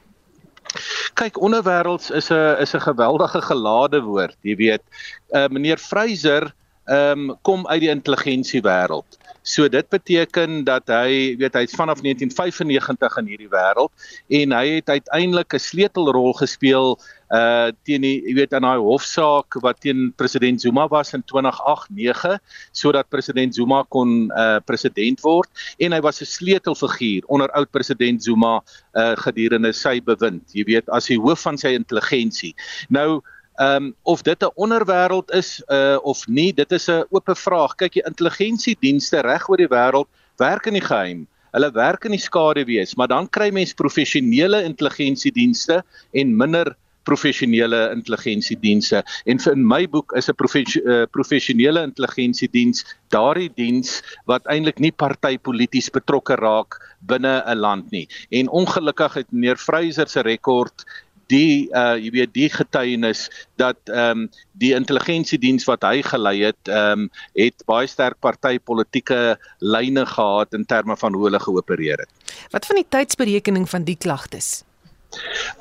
Kyk, 1.14 1.38
onderwêrelds 1.42 2.12
is 2.12 2.30
'n 2.32 2.62
is 2.62 2.76
'n 2.76 2.80
geweldige 2.80 3.42
gelade 3.42 4.02
woord, 4.02 4.38
jy 4.42 4.56
weet. 4.56 4.84
Uh 5.32 5.48
meneer 5.48 5.78
Freyser 5.78 6.54
ehm 6.88 7.30
um, 7.30 7.38
kom 7.42 7.68
uit 7.68 7.82
die 7.82 7.90
intelligensiewêreld. 7.90 9.18
So 9.48 9.70
dit 9.72 9.88
beteken 9.90 10.66
dat 10.68 10.92
hy, 10.92 11.38
weet 11.40 11.56
hy's 11.56 11.76
vanaf 11.80 12.02
1995 12.04 13.20
in 13.22 13.30
hierdie 13.32 13.52
wêreld 13.52 14.10
en 14.42 14.56
hy 14.58 14.66
het 14.82 14.90
uiteindelik 14.92 15.56
'n 15.56 15.64
sleutelrol 15.70 16.36
gespeel 16.36 17.00
uh 17.32 17.72
teen 17.84 18.02
die 18.02 18.22
jy 18.24 18.34
weet 18.38 18.54
in 18.56 18.64
daai 18.64 18.80
hofsaak 18.80 19.58
wat 19.64 19.80
teen 19.84 20.14
president 20.16 20.62
Zuma 20.64 20.88
was 20.88 21.14
in 21.14 21.24
2008-9 21.28 22.38
sodat 22.72 23.10
president 23.10 23.56
Zuma 23.56 23.84
kon 23.84 24.32
uh 24.32 24.60
president 24.64 25.20
word 25.24 25.50
en 25.80 25.92
hy 25.92 26.02
was 26.02 26.22
'n 26.22 26.26
sleutelfiguur 26.26 27.28
onder 27.28 27.52
oud 27.52 27.72
president 27.72 28.24
Zuma 28.24 28.62
uh 28.96 29.16
gedurende 29.16 29.74
sy 29.74 30.00
bewind. 30.00 30.44
Jy 30.52 30.64
weet 30.64 30.90
as 30.90 31.08
die 31.08 31.20
hoof 31.20 31.42
van 31.42 31.58
sy 31.58 31.76
intelligensie 31.76 32.56
nou 32.90 33.22
Ehm 33.58 33.84
um, 33.84 33.96
of 34.04 34.22
dit 34.22 34.44
'n 34.44 34.52
onderwêreld 34.56 35.32
is 35.32 35.64
uh 35.68 35.98
of 36.02 36.28
nie, 36.28 36.54
dit 36.54 36.72
is 36.72 36.88
'n 36.88 37.06
oop 37.10 37.30
vraag. 37.34 37.76
Kyk, 37.76 37.94
die 37.94 38.06
intelligensiedienste 38.06 39.20
reg 39.20 39.50
oor 39.50 39.58
die 39.58 39.68
wêreld 39.68 40.08
werk 40.38 40.66
in 40.66 40.74
die 40.74 40.88
geheim. 40.90 41.28
Hulle 41.52 41.72
werk 41.72 42.06
in 42.06 42.12
die 42.12 42.22
skade 42.22 42.66
wees, 42.66 42.96
maar 42.96 43.08
dan 43.08 43.30
kry 43.30 43.50
mens 43.50 43.74
professionele 43.74 44.64
intelligensiedienste 44.64 45.84
en 46.14 46.36
minder 46.38 46.76
professionele 47.08 47.92
intelligensiedienste. 47.96 49.02
En 49.26 49.40
vir 49.40 49.56
in 49.56 49.66
my 49.68 49.88
boek 49.88 50.14
is 50.20 50.30
'n 50.30 50.36
uh, 50.36 51.06
professionele 51.12 51.82
intelligensiediens 51.82 52.84
daardie 53.10 53.50
diens 53.56 54.02
wat 54.26 54.46
eintlik 54.46 54.80
nie 54.80 54.92
partypolities 54.92 55.90
betrokke 55.90 56.36
raak 56.36 56.78
binne 57.00 57.44
'n 57.46 57.58
land 57.58 57.92
nie. 57.92 58.08
En 58.30 58.50
ongelukkig 58.50 59.14
het 59.14 59.32
meneer 59.32 59.58
Freyser 59.58 60.08
se 60.08 60.22
rekord 60.22 60.86
die 61.32 61.68
uh 61.76 61.96
jy 62.00 62.12
weet 62.16 62.34
die 62.36 62.50
getuienis 62.50 63.28
dat 63.60 63.80
ehm 63.86 64.28
um, 64.28 64.30
die 64.58 64.74
intelligensiediens 64.74 65.68
wat 65.70 65.84
hy 65.88 66.02
gelei 66.06 66.38
het 66.44 66.72
ehm 66.72 67.08
um, 67.08 67.10
het 67.38 67.66
baie 67.70 67.88
sterk 67.88 68.20
partytetiese 68.24 69.38
lyne 69.60 70.06
gehad 70.06 70.54
in 70.54 70.66
terme 70.66 70.98
van 70.98 71.14
hoe 71.14 71.28
hulle 71.30 71.40
geopereer 71.40 72.06
het. 72.06 72.34
Wat 72.52 72.66
van 72.66 72.82
die 72.82 72.90
tydsberekening 72.90 73.70
van 73.70 73.84
die 73.84 73.98
klagtes? 73.98 74.64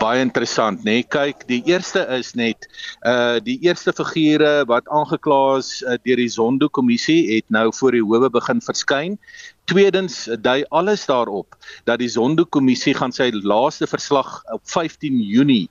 Baie 0.01 0.21
interessant, 0.21 0.83
nê. 0.85 0.99
Nee. 0.99 1.05
Kyk, 1.07 1.45
die 1.49 1.61
eerste 1.71 2.03
is 2.17 2.33
net 2.39 2.67
uh 3.07 3.39
die 3.47 3.59
eerste 3.63 3.95
figure 3.95 4.65
wat 4.71 4.89
aangekla 4.93 5.59
is 5.61 5.71
uh, 5.83 5.95
deur 6.03 6.21
die 6.21 6.33
Zondo 6.33 6.69
kommissie 6.69 7.21
het 7.35 7.47
nou 7.55 7.69
voor 7.79 7.95
die 7.97 8.03
howe 8.03 8.31
begin 8.31 8.61
verskyn. 8.61 9.19
Tweedens 9.67 10.29
dui 10.39 10.61
alles 10.71 11.09
daarop 11.11 11.57
dat 11.89 11.99
die 11.99 12.07
Zondo-kommissie 12.07 12.93
gaan 12.95 13.11
sy 13.11 13.33
laaste 13.35 13.89
verslag 13.91 14.29
op 14.55 14.63
15 14.71 15.17
Junie 15.19 15.67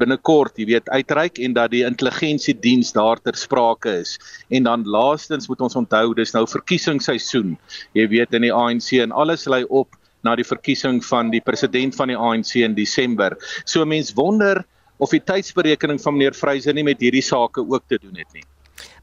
binnekort, 0.00 0.58
jy 0.58 0.66
weet, 0.72 0.90
uitreik 0.90 1.38
en 1.38 1.54
dat 1.54 1.70
die 1.70 1.84
intelligensiediens 1.86 2.90
daar 2.96 3.22
ter 3.22 3.38
sprake 3.38 3.92
is. 4.00 4.16
En 4.50 4.66
dan 4.66 4.82
laastens 4.82 5.46
moet 5.46 5.62
ons 5.62 5.78
onthou 5.78 6.10
dis 6.18 6.34
nou 6.34 6.42
verkiesingsseisoen. 6.50 7.54
Jy 7.94 8.08
weet 8.16 8.34
in 8.34 8.48
die 8.48 8.54
ANC 8.54 8.90
en 9.04 9.14
alles 9.14 9.46
lê 9.46 9.62
op 9.70 9.94
na 10.26 10.34
die 10.34 10.46
verkiesing 10.46 10.98
van 11.06 11.30
die 11.30 11.42
president 11.44 11.94
van 11.94 12.10
die 12.10 12.18
ANC 12.18 12.56
in 12.66 12.74
Desember. 12.74 13.38
So 13.62 13.86
mense 13.86 14.14
wonder 14.18 14.64
of 14.98 15.14
die 15.14 15.22
tydsberekening 15.22 16.02
van 16.02 16.18
meneer 16.18 16.34
Freyser 16.34 16.74
nie 16.74 16.86
met 16.86 16.98
hierdie 16.98 17.22
sake 17.22 17.62
ook 17.62 17.86
te 17.86 18.02
doen 18.02 18.18
het 18.18 18.32
nie. 18.34 18.42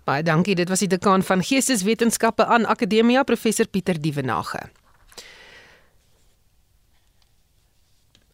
Baie 0.03 0.23
dankie. 0.23 0.55
Dit 0.55 0.69
was 0.69 0.83
die 0.83 0.91
dekaan 0.91 1.23
van 1.23 1.43
Geesteswetenskappe 1.43 2.45
aan 2.45 2.65
Akademia, 2.65 3.23
professor 3.23 3.67
Pieter 3.67 4.01
Dievenage. 4.01 4.59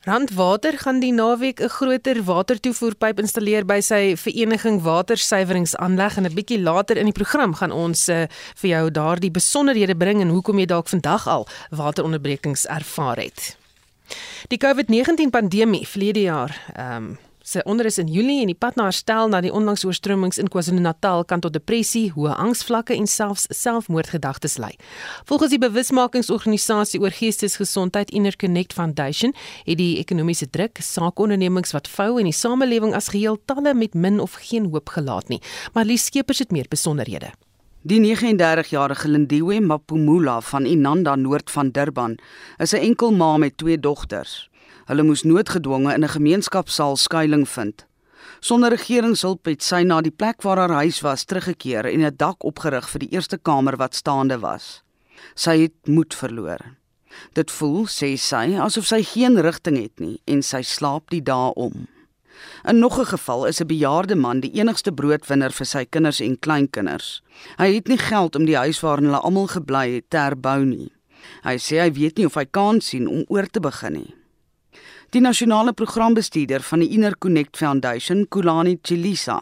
Randwater 0.08 0.77
gaan 0.79 0.99
die 0.99 1.12
naweek 1.13 1.60
'n 1.62 1.69
groter 1.69 2.23
watertoevoerpyp 2.23 3.19
installeer 3.19 3.65
by 3.65 3.79
sy 3.82 4.15
vereniging 4.15 4.82
watersuiweringsaanleg 4.82 6.17
en 6.17 6.25
'n 6.25 6.34
bietjie 6.34 6.62
later 6.62 6.97
in 6.97 7.05
die 7.05 7.13
program 7.13 7.53
gaan 7.53 7.71
ons 7.71 8.10
uh, 8.10 8.25
vir 8.55 8.69
jou 8.69 8.91
daardie 8.91 9.32
besonderhede 9.32 9.95
bring 9.95 10.21
en 10.21 10.29
hoekom 10.29 10.60
jy 10.60 10.65
dalk 10.65 10.88
vandag 10.88 11.27
al 11.27 11.47
wateronderbrekings 11.69 12.65
ervaar 12.65 13.17
het. 13.17 13.58
Die 14.47 14.58
COVID-19 14.58 15.29
pandemie 15.29 15.88
verlede 15.88 16.21
jaar, 16.21 16.62
ehm 16.75 16.95
um, 16.95 17.17
se 17.49 17.63
onderus 17.65 17.97
in 17.97 18.07
Julie 18.07 18.41
en 18.43 18.49
die 18.51 18.57
pad 18.57 18.75
na 18.77 18.85
herstel 18.89 19.29
na 19.31 19.39
die 19.41 19.51
onlangse 19.53 19.88
oorstromings 19.89 20.38
in 20.41 20.51
KwaZulu-Natal 20.53 21.23
kan 21.29 21.41
tot 21.41 21.55
depressie, 21.55 22.12
hoë 22.13 22.35
angsvlakke 22.38 22.93
en 22.93 23.09
selfs 23.09 23.47
selfmoordgedagtes 23.57 24.59
lei. 24.62 24.75
Volgens 25.29 25.55
die 25.55 25.62
bewusmakingsorganisasie 25.63 27.01
oor 27.01 27.15
geestesgesondheid 27.15 28.13
Interconnect 28.13 28.77
Foundation, 28.77 29.33
het 29.65 29.81
die 29.81 29.97
ekonomiese 30.03 30.49
druk 30.53 30.77
saakondernemings 30.83 31.73
wat 31.73 31.89
vou 31.89 32.12
en 32.19 32.29
die 32.29 32.35
samelewing 32.35 32.93
as 32.97 33.09
geheel 33.15 33.41
talle 33.49 33.73
met 33.73 33.97
min 33.97 34.21
of 34.21 34.38
geen 34.45 34.69
hoop 34.69 34.93
gelaat 34.93 35.33
nie. 35.33 35.41
Maar 35.73 35.89
Lies 35.89 36.05
Skeepers 36.05 36.45
het 36.45 36.53
meer 36.53 36.69
besonderhede. 36.69 37.33
Die 37.81 38.01
39-jarige 38.03 39.07
Lindiwe 39.07 39.62
Mapumula 39.63 40.41
van 40.41 40.65
Inanda 40.65 41.15
Noord 41.15 41.49
van 41.51 41.69
Durban 41.71 42.17
is 42.57 42.74
'n 42.74 42.84
enkel 42.84 43.11
ma 43.11 43.38
met 43.38 43.57
twee 43.57 43.80
dogters. 43.80 44.49
Hulle 44.89 45.03
moes 45.05 45.21
noodgedwonge 45.21 45.93
in 45.93 46.03
'n 46.03 46.09
gemeenskapsaal 46.09 46.95
skuilings 46.97 47.51
vind. 47.53 47.85
Sonder 48.39 48.69
regeringshulp 48.69 49.45
het 49.45 49.61
sy 49.63 49.83
na 49.83 50.01
die 50.01 50.11
plek 50.11 50.41
waar 50.41 50.57
haar 50.57 50.81
huis 50.81 51.01
was 51.01 51.25
teruggekeer 51.25 51.85
en 51.85 52.01
'n 52.01 52.15
dak 52.17 52.43
opgerig 52.43 52.89
vir 52.89 52.99
die 52.99 53.11
eerste 53.11 53.37
kamer 53.37 53.77
wat 53.77 53.95
staande 53.95 54.39
was. 54.39 54.81
Sy 55.35 55.57
het 55.61 55.87
moed 55.87 56.13
verloor. 56.13 56.59
Dit 57.33 57.51
voel, 57.51 57.85
sê 57.85 58.17
sy, 58.17 58.57
asof 58.57 58.85
sy 58.85 59.03
geen 59.03 59.37
rigting 59.37 59.77
het 59.77 59.99
nie 59.99 60.21
en 60.25 60.41
sy 60.41 60.61
slaap 60.61 61.09
die 61.09 61.21
dae 61.21 61.53
om. 61.53 61.87
In 62.65 62.79
nog 62.79 62.99
'n 62.99 63.05
geval 63.05 63.45
is 63.45 63.61
'n 63.61 63.67
bejaarde 63.67 64.15
man 64.15 64.39
die 64.39 64.53
enigste 64.53 64.91
broodwinner 64.91 65.51
vir 65.51 65.65
sy 65.65 65.85
kinders 65.85 66.19
en 66.19 66.39
kleinkinders. 66.39 67.21
Hy 67.57 67.73
het 67.73 67.87
nie 67.87 67.97
geld 67.97 68.35
om 68.35 68.45
die 68.45 68.57
huis 68.57 68.79
waarin 68.79 69.05
hulle 69.05 69.21
almal 69.21 69.47
gebly 69.47 69.93
het 69.93 70.09
te 70.09 70.17
herbou 70.17 70.65
nie. 70.65 70.91
Hy 71.43 71.57
sê 71.57 71.79
hy 71.79 71.91
weet 71.91 72.17
nie 72.17 72.25
of 72.25 72.33
hy 72.33 72.45
kan 72.45 72.81
sien 72.81 73.07
om 73.07 73.25
oor 73.27 73.45
te 73.45 73.59
begin 73.59 73.93
nie. 73.93 74.18
Die 75.10 75.22
nasionale 75.22 75.72
programbestuurder 75.74 76.62
van 76.62 76.84
die 76.84 76.91
Inner 76.93 77.16
Connect 77.18 77.57
Foundation, 77.57 78.28
Kulani 78.30 78.76
Chilisa, 78.86 79.39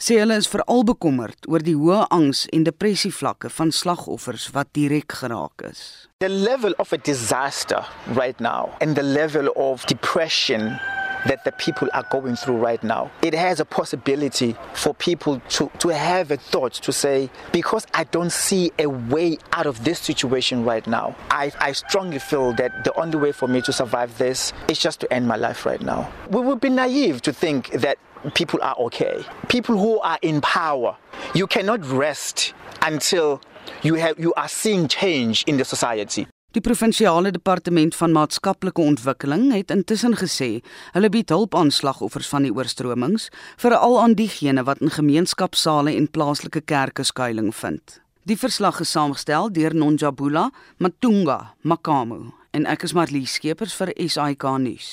sê 0.00 0.16
hulle 0.22 0.38
is 0.40 0.48
veral 0.48 0.86
bekommerd 0.88 1.44
oor 1.52 1.60
die 1.60 1.74
hoë 1.76 2.06
angs 2.16 2.46
en 2.56 2.64
depressie 2.64 3.12
vlakke 3.12 3.50
van 3.52 3.74
slagoffers 3.76 4.46
wat 4.56 4.70
direk 4.72 5.12
geraak 5.20 5.66
is. 5.68 6.08
The 6.24 6.32
level 6.32 6.72
of 6.80 6.96
a 6.96 7.00
disaster 7.04 7.84
right 8.16 8.40
now 8.40 8.72
and 8.80 8.96
the 8.96 9.04
level 9.04 9.52
of 9.52 9.84
depression 9.92 10.78
that 11.26 11.44
the 11.44 11.52
people 11.52 11.88
are 11.92 12.04
going 12.10 12.36
through 12.36 12.56
right 12.56 12.82
now. 12.82 13.10
It 13.22 13.34
has 13.34 13.60
a 13.60 13.64
possibility 13.64 14.56
for 14.74 14.94
people 14.94 15.40
to, 15.50 15.70
to 15.78 15.88
have 15.88 16.30
a 16.30 16.36
thought 16.36 16.74
to 16.74 16.92
say, 16.92 17.30
because 17.52 17.86
I 17.94 18.04
don't 18.04 18.32
see 18.32 18.72
a 18.78 18.86
way 18.86 19.38
out 19.52 19.66
of 19.66 19.84
this 19.84 19.98
situation 19.98 20.64
right 20.64 20.86
now, 20.86 21.14
I, 21.30 21.52
I 21.60 21.72
strongly 21.72 22.18
feel 22.18 22.52
that 22.54 22.84
the 22.84 22.98
only 22.98 23.18
way 23.18 23.32
for 23.32 23.48
me 23.48 23.62
to 23.62 23.72
survive 23.72 24.18
this 24.18 24.52
is 24.68 24.78
just 24.78 25.00
to 25.00 25.12
end 25.12 25.26
my 25.26 25.36
life 25.36 25.66
right 25.66 25.80
now. 25.80 26.12
We 26.30 26.40
would 26.40 26.60
be 26.60 26.68
naive 26.68 27.22
to 27.22 27.32
think 27.32 27.70
that 27.72 27.98
people 28.34 28.60
are 28.62 28.76
okay. 28.78 29.24
People 29.48 29.78
who 29.78 30.00
are 30.00 30.18
in 30.22 30.40
power, 30.40 30.96
you 31.34 31.46
cannot 31.46 31.84
rest 31.86 32.54
until 32.80 33.40
you 33.82 33.94
have 33.94 34.18
you 34.18 34.32
are 34.34 34.48
seeing 34.48 34.88
change 34.88 35.44
in 35.46 35.56
the 35.56 35.64
society. 35.64 36.26
Die 36.52 36.60
provinsiale 36.60 37.30
departement 37.32 37.94
van 37.96 38.12
maatskaplike 38.12 38.80
ontwikkeling 38.80 39.46
het 39.54 39.70
intussen 39.72 40.12
gesê 40.20 40.48
hulle 40.92 41.08
bied 41.08 41.30
hulp 41.32 41.54
aan 41.56 41.70
slagoffers 41.72 42.28
van 42.28 42.44
die 42.44 42.52
oorstromings, 42.52 43.30
veral 43.56 43.96
aan 44.02 44.12
diegene 44.18 44.60
wat 44.68 44.82
in 44.84 44.92
gemeenskapsale 44.92 45.94
en 45.96 46.10
plaaslike 46.12 46.60
kerke 46.68 47.06
skuilings 47.08 47.56
vind. 47.56 47.96
Die 48.28 48.36
verslag 48.36 48.82
is 48.84 48.92
saamgestel 48.92 49.48
deur 49.48 49.72
Nonjabula 49.72 50.50
Matunga 50.76 51.54
Makamu 51.64 52.34
en 52.52 52.68
ek 52.68 52.84
is 52.84 52.92
Marlie 52.92 53.24
Skeepers 53.24 53.72
vir 53.80 53.94
SAK 53.96 54.44
nuus. 54.60 54.92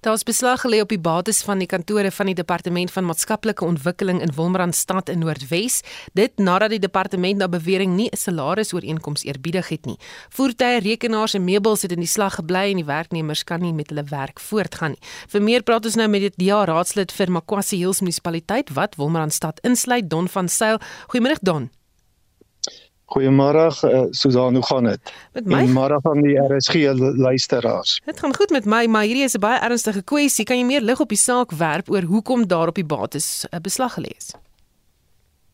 Daar's 0.00 0.22
beslag 0.22 0.60
gelê 0.60 0.80
op 0.80 0.88
die 0.88 1.00
bates 1.00 1.42
van 1.42 1.58
die 1.58 1.66
kantore 1.66 2.10
van 2.10 2.26
die 2.26 2.34
Departement 2.34 2.90
van 2.90 3.04
Maatskaplike 3.04 3.64
Ontwikkeling 3.64 4.20
in 4.22 4.34
Wolmaranstad 4.34 5.08
in 5.08 5.18
Noordwes, 5.18 5.80
dit 6.12 6.38
nadat 6.38 6.70
die 6.70 6.78
departement 6.78 7.38
na 7.38 7.48
bewering 7.48 7.96
nie 7.96 8.08
'n 8.12 8.16
salarisooreenkoms 8.16 9.24
eerbiedig 9.24 9.68
het 9.68 9.86
nie. 9.86 9.98
Voertuie, 10.28 10.80
rekenaars 10.80 11.34
en 11.34 11.44
meubels 11.44 11.82
het 11.82 11.92
in 11.92 12.00
die 12.00 12.08
slag 12.08 12.34
gebly 12.34 12.70
en 12.70 12.76
die 12.76 12.84
werknemers 12.84 13.44
kan 13.44 13.60
nie 13.60 13.72
met 13.72 13.88
hulle 13.88 14.04
werk 14.04 14.40
voortgaan 14.40 14.90
nie. 14.90 15.02
Vir 15.28 15.42
meer 15.42 15.62
praat 15.62 15.84
ons 15.84 15.94
nou 15.94 16.08
met 16.08 16.20
die 16.20 16.46
DA 16.46 16.64
raadslid 16.64 17.12
vir 17.12 17.30
Makwasi 17.30 17.76
Hills 17.76 18.00
munisipaliteit 18.00 18.70
wat 18.70 18.94
Wolmaranstad 18.96 19.60
insluit, 19.62 20.10
Don 20.10 20.28
van 20.28 20.48
Sail. 20.48 20.78
Goeiemôre 21.08 21.38
Don. 21.42 21.75
Goeiemôre 23.06 23.70
uh, 23.86 24.06
Susan, 24.10 24.54
hoe 24.54 24.66
gaan 24.66 24.88
dit? 24.90 25.12
Goeiemôre 25.44 26.00
van 26.02 26.22
die 26.22 26.34
RSG 26.42 26.74
luisteraars. 27.14 28.00
Dit 28.04 28.20
gaan 28.20 28.34
goed 28.34 28.50
met 28.50 28.66
my, 28.66 28.86
maar 28.90 29.06
hierdie 29.06 29.24
is 29.24 29.36
'n 29.36 29.40
baie 29.40 29.60
ernstige 29.60 30.02
kwessie. 30.02 30.44
Kan 30.44 30.58
jy 30.58 30.64
meer 30.64 30.82
lig 30.82 31.00
op 31.00 31.08
die 31.08 31.18
saak 31.18 31.52
werp 31.52 31.90
oor 31.90 32.02
hoekom 32.02 32.46
daar 32.46 32.68
op 32.68 32.74
die 32.74 32.84
bates 32.84 33.44
'n 33.44 33.56
uh, 33.56 33.60
beslag 33.60 33.94
gelê 33.94 34.10
is? 34.16 34.34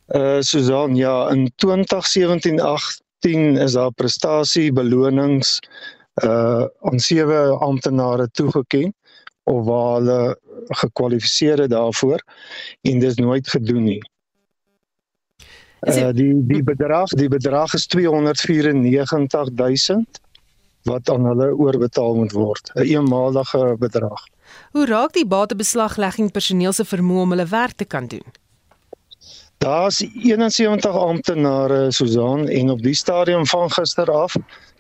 Uh 0.09 0.41
Susan, 0.41 0.97
ja, 0.97 1.31
in 1.31 1.53
2017-18 1.57 3.61
is 3.61 3.73
daar 3.73 3.93
prestasie 3.93 4.73
belonings 4.73 5.61
uh 6.25 6.65
aan 6.81 6.99
sewe 6.99 7.59
amptenare 7.61 8.31
toegeken 8.31 8.95
of 9.45 9.65
waar 9.65 9.95
hulle 9.95 10.39
gekwalifiseer 10.69 11.59
het 11.59 11.71
daarvoor 11.71 12.23
en 12.81 12.99
dit 12.99 13.11
is 13.11 13.15
nooit 13.15 13.49
gedoen 13.49 13.83
nie. 13.83 14.03
Uh, 15.83 16.15
die 16.15 16.31
die 16.47 16.63
bedrag 16.63 17.11
die 17.19 17.27
bedrag 17.29 17.75
is 17.75 17.87
294000 17.91 20.21
wat 20.87 21.11
aan 21.11 21.27
hulle 21.27 21.51
oorbetaal 21.59 22.15
moet 22.15 22.33
word 22.33 22.71
'n 22.75 22.83
eenmalige 22.83 23.77
bedrag. 23.79 24.27
Hoe 24.71 24.87
raak 24.87 25.13
die 25.13 25.27
batebeslaglegging 25.27 26.31
personeel 26.31 26.73
se 26.73 26.85
vermoë 26.85 27.23
om 27.23 27.31
hulle 27.31 27.47
werk 27.47 27.77
te 27.77 27.85
kan 27.85 28.07
doen? 28.07 28.25
Daar's 29.59 30.01
71 30.01 30.97
amptenare 30.97 31.93
Susan 31.93 32.49
en 32.49 32.71
op 32.71 32.83
die 32.83 32.95
stadium 32.95 33.47
van 33.47 33.71
gister 33.71 34.11
af 34.11 34.37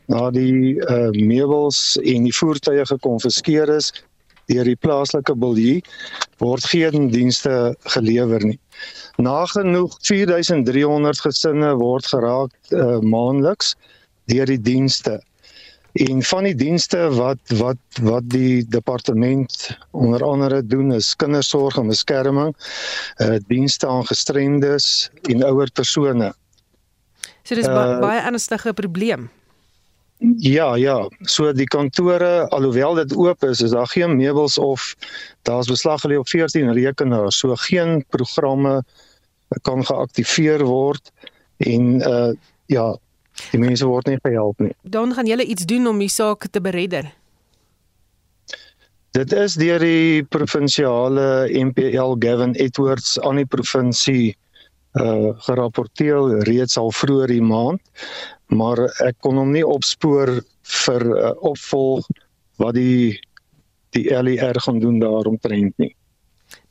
na 0.06 0.30
die 0.30 0.74
uh, 0.74 1.10
meubels 1.10 1.98
en 2.02 2.22
die 2.22 2.34
voertuie 2.34 2.86
gekonfiskeer 2.86 3.68
is 3.68 4.04
deur 4.50 4.64
die 4.64 4.78
plaaslike 4.78 5.34
biljoen 5.38 5.82
word 6.42 6.64
geen 6.72 7.10
dienste 7.12 7.74
gelewer 7.94 8.44
nie. 8.46 8.58
Nagenoeg 9.22 9.94
4300 10.02 11.20
gesinne 11.26 11.74
word 11.78 12.08
geraak 12.10 12.54
uh, 12.72 12.98
maandeliks 13.00 13.76
deur 14.32 14.48
die 14.50 14.60
dienste. 14.60 15.20
En 15.92 16.22
van 16.24 16.46
die 16.48 16.54
dienste 16.56 17.10
wat 17.12 17.52
wat 17.58 18.00
wat 18.00 18.28
die 18.32 18.64
departement 18.68 19.76
onder 19.90 20.24
andere 20.24 20.62
doen 20.66 20.92
is 20.96 21.12
kindersorg 21.16 21.76
en 21.76 21.92
beskerming, 21.92 22.54
uh 23.20 23.36
dienste 23.48 23.86
aan 23.86 24.06
gestremdes 24.08 25.10
en 25.28 25.44
ouer 25.44 25.70
persone. 25.70 26.32
So 27.44 27.54
dis 27.54 27.68
ba 27.68 27.84
uh, 27.96 28.00
baie 28.00 28.24
ernstige 28.24 28.72
probleem. 28.72 29.28
Ja, 30.38 30.74
ja. 30.76 31.08
So 31.26 31.52
die 31.52 31.66
kantore 31.66 32.48
alhoewel 32.54 32.94
dit 32.94 33.14
oop 33.16 33.44
is, 33.44 33.60
is 33.60 33.70
daar 33.74 33.88
geen 33.90 34.16
meubels 34.16 34.58
of 34.58 34.94
daar's 35.42 35.66
beslag 35.66 36.00
gelê 36.00 36.18
op 36.18 36.28
14 36.28 36.72
rekenaars. 36.72 37.38
So 37.38 37.54
geen 37.54 38.04
programme 38.08 38.82
kan 39.62 39.84
geaktiveer 39.84 40.64
word 40.64 41.12
en 41.56 41.98
uh 42.00 42.32
ja, 42.66 42.86
die 43.50 43.60
mense 43.60 43.84
word 43.86 44.06
nie 44.08 44.18
gehelp 44.22 44.60
nie. 44.62 44.72
Dan 44.82 45.12
gaan 45.12 45.26
julle 45.26 45.44
iets 45.44 45.66
doen 45.68 45.86
om 45.86 45.98
die 45.98 46.08
saak 46.08 46.46
te 46.50 46.60
beredder. 46.60 47.10
Dit 49.12 49.32
is 49.36 49.58
deur 49.60 49.82
die 49.82 50.22
provinsiale 50.24 51.50
MPL 51.52 52.14
Gavin 52.22 52.54
Edwards 52.54 53.18
aan 53.20 53.42
die 53.42 53.46
provinsie 53.46 54.36
uh 55.00 55.32
gerapporteer 55.46 56.42
reeds 56.44 56.76
al 56.76 56.90
vroeër 56.92 57.32
die 57.32 57.44
maand 57.44 57.80
maar 58.52 58.84
ek 59.06 59.20
kon 59.24 59.38
hom 59.40 59.52
nie 59.54 59.64
opspoor 59.64 60.40
vir 60.84 61.04
uh, 61.08 61.32
opvolg 61.40 62.06
wat 62.60 62.76
die 62.76 63.18
die 63.92 64.08
LER 64.08 64.56
gaan 64.64 64.78
doen 64.80 64.96
daaromtrent 65.02 65.76
nie. 65.76 65.90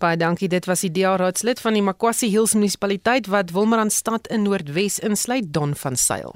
Baie 0.01 0.17
dankie. 0.17 0.47
Dit 0.49 0.65
was 0.65 0.81
die 0.81 0.89
DA 0.89 1.13
raadslid 1.21 1.59
van 1.61 1.75
die 1.77 1.83
Makwasi 1.85 2.31
Hills 2.33 2.55
munisipaliteit 2.57 3.29
wat 3.29 3.53
Wolmaranstad 3.53 4.25
in 4.33 4.47
Noordwes 4.47 4.97
insluit 5.05 5.51
Don 5.53 5.75
van 5.77 5.95
Sail. 5.95 6.33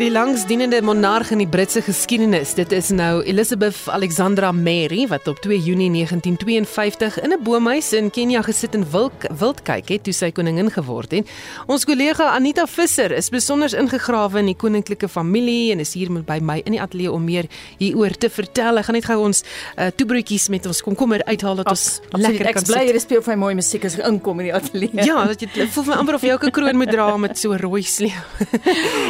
Die 0.00 0.08
langsdienende 0.08 0.78
monarg 0.80 1.28
in 1.34 1.42
die 1.42 1.48
Britse 1.48 1.82
geskiedenis, 1.84 2.54
dit 2.56 2.70
is 2.72 2.86
nou 2.88 3.18
Elizabeth 3.28 3.76
Alexandra 3.92 4.48
Mary 4.56 5.02
wat 5.10 5.26
op 5.28 5.42
2 5.44 5.58
Junie 5.60 5.90
1952 5.92 7.18
in 7.20 7.32
'n 7.34 7.42
boomhuis 7.44 7.92
in 7.92 8.08
Kenia 8.10 8.40
gesit 8.42 8.74
en 8.74 8.86
wild, 8.90 9.12
wild 9.38 9.60
kyk 9.62 9.88
het 9.88 10.04
toe 10.04 10.12
sy 10.12 10.30
koningin 10.30 10.70
geword 10.70 11.10
het. 11.10 11.28
Ons 11.66 11.84
kollega 11.84 12.32
Anita 12.32 12.66
Visser 12.66 13.12
is 13.12 13.28
besonder 13.28 13.76
ingegrawe 13.76 14.38
in 14.38 14.46
die 14.46 14.56
koninklike 14.56 15.08
familie 15.08 15.72
en 15.72 15.80
is 15.80 15.92
hier 15.92 16.10
met 16.10 16.24
by 16.24 16.38
my 16.40 16.62
in 16.64 16.72
die 16.72 16.80
ateljee 16.80 17.12
om 17.12 17.24
meer 17.24 17.44
hieroor 17.78 18.16
te 18.16 18.30
vertel. 18.30 18.78
Ek 18.78 18.84
gaan 18.84 18.94
net 18.94 19.04
gou 19.04 19.18
ons 19.18 19.44
uh, 19.76 19.86
toebroodjies 19.96 20.48
met 20.48 20.66
ons 20.66 20.82
komkommer 20.82 21.24
uithaal 21.24 21.56
dat 21.56 21.68
ons 21.68 22.00
Ab, 22.10 22.20
lekker 22.20 22.52
kan 22.52 22.64
sit. 22.64 22.74
Ek 22.74 22.86
bly 22.86 22.92
jy 22.92 22.98
speel 22.98 23.22
vir 23.22 23.36
my 23.36 23.40
mooi 23.40 23.54
musiek 23.54 23.84
as 23.84 23.98
ek 23.98 24.06
inkom 24.06 24.40
in 24.40 24.46
die 24.46 24.54
ateljee. 24.54 25.04
Ja, 25.04 25.26
dat 25.26 25.40
jy 25.40 25.66
voel 25.66 25.84
my 25.84 25.92
amper 25.92 26.14
of 26.14 26.22
jy 26.22 26.32
ook 26.32 26.44
'n 26.44 26.50
kroon 26.50 26.76
moet 26.76 26.90
dra 26.90 27.16
met 27.16 27.38
so 27.38 27.52
rooi 27.52 27.82
sleeu. 27.82 28.16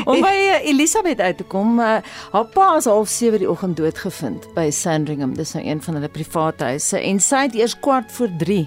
Om 0.05 0.20
by 0.26 0.34
uh, 0.34 0.79
Elisabeth 0.80 1.20
uit 1.20 1.36
te 1.36 1.44
kom. 1.44 1.78
Uh, 1.78 1.98
haar 2.32 2.44
pa 2.54 2.76
is 2.76 2.86
half 2.88 3.08
7 3.12 3.38
die 3.42 3.48
oggend 3.50 3.76
doodgevind 3.76 4.46
by 4.56 4.70
Sandringham. 4.72 5.34
Dis 5.36 5.52
nou 5.52 5.60
een 5.66 5.82
van 5.84 5.98
hulle 5.98 6.08
private 6.08 6.70
huise 6.70 6.96
en 6.96 7.20
sy 7.20 7.42
het 7.50 7.58
eers 7.58 7.74
kwart 7.84 8.08
voor 8.16 8.32
3 8.40 8.62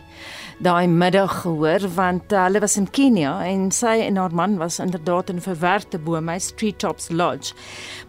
daai 0.64 0.88
middag 0.88 1.42
gehoor 1.42 1.84
want 1.96 2.32
uh, 2.32 2.46
hulle 2.46 2.62
was 2.64 2.78
in 2.80 2.86
Kenia 2.88 3.34
en 3.44 3.66
sy 3.76 3.98
en 4.06 4.16
haar 4.20 4.32
man 4.36 4.56
was 4.62 4.80
inderdaad 4.80 5.30
in 5.30 5.36
'n 5.42 5.44
verwerkte 5.44 6.00
boom, 6.00 6.30
hy 6.30 6.38
Street 6.40 6.80
Tops 6.80 7.10
Lodge. 7.10 7.54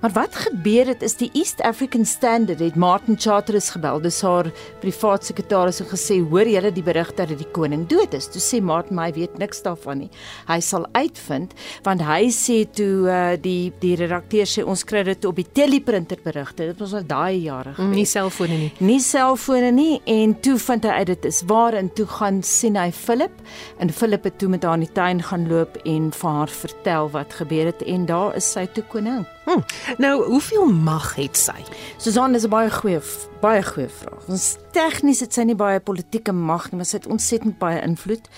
Maar 0.00 0.12
wat 0.12 0.34
gebeur 0.34 0.86
het 0.86 1.02
is 1.02 1.16
die 1.16 1.30
East 1.34 1.60
African 1.60 2.04
Standard 2.04 2.60
het 2.60 2.76
Martin 2.76 3.16
Charteris 3.18 3.70
gebel, 3.70 4.00
dis 4.00 4.20
haar 4.22 4.52
privaat 4.80 5.24
sekretaris 5.24 5.80
en 5.80 5.86
gesê 5.86 6.20
hoor 6.30 6.46
julle 6.46 6.70
die 6.72 6.82
berig 6.82 7.14
dat 7.14 7.28
die 7.28 7.50
koning 7.52 7.88
dood 7.88 8.14
is. 8.14 8.28
Toe 8.30 8.40
sê 8.40 8.62
Martin 8.62 8.96
my 8.96 9.10
weet 9.12 9.38
niks 9.38 9.62
daarvan 9.62 9.98
nie. 9.98 10.10
Hy 10.46 10.60
sal 10.60 10.86
uitvind 10.92 11.54
want 11.82 12.02
hy 12.02 12.30
sê 12.30 12.64
toe 12.70 13.08
uh, 13.08 13.36
die 13.36 13.72
die 13.80 13.96
redakteur 13.96 14.46
sê 14.46 14.62
ons 14.62 14.84
kry 14.84 15.02
dit 15.02 15.24
op 15.24 15.34
die 15.36 15.48
teleprinter 15.52 16.22
berigte. 16.22 16.70
Dit 16.70 16.78
was 16.78 16.94
al 16.94 17.02
daai 17.02 17.42
jare 17.42 17.74
gewees. 17.74 17.96
Nie 17.96 18.06
selfone 18.06 18.58
nie. 18.58 18.72
Nie 18.78 19.00
selfone 19.00 19.72
nie 19.72 20.00
en 20.06 20.38
toe 20.40 20.58
vind 20.58 20.84
hy 20.84 20.90
uit 20.90 21.06
dit 21.06 21.24
is 21.24 21.42
waar 21.46 21.74
en 21.74 21.90
toe 21.90 22.06
gaan 22.06 22.43
sien 22.46 22.76
hy 22.76 22.90
Philip 22.92 23.32
en 23.78 23.92
Philip 23.92 24.24
het 24.24 24.38
toe 24.38 24.48
met 24.48 24.62
haar 24.62 24.78
in 24.78 24.86
die 24.86 24.92
tuin 24.92 25.22
gaan 25.22 25.48
loop 25.48 25.76
en 25.84 26.10
vir 26.12 26.30
haar 26.30 26.48
vertel 26.48 27.10
wat 27.10 27.32
gebeur 27.40 27.70
het 27.72 27.82
en 27.82 28.06
daar 28.06 28.36
is 28.36 28.50
sy 28.52 28.66
toe 28.66 28.84
koning. 28.92 29.24
Hm. 29.44 29.60
Nou, 29.98 30.14
hoeveel 30.24 30.66
mag 30.72 31.14
het 31.14 31.36
sy? 31.36 31.56
Susan 31.98 32.34
is 32.34 32.44
'n 32.44 32.50
baie 32.50 32.70
goeie 32.70 33.00
baie 33.40 33.62
goeie 33.62 33.88
vraag. 33.88 34.28
Ons 34.28 34.56
tegnies 34.72 35.20
het 35.20 35.34
sy 35.34 35.42
nie 35.42 35.54
baie 35.54 35.80
politieke 35.80 36.32
mag 36.32 36.70
nie, 36.70 36.76
maar 36.76 36.86
sy 36.86 36.96
het 36.96 37.06
ontsettend 37.06 37.58
baie 37.58 37.82
invloed. 37.82 38.28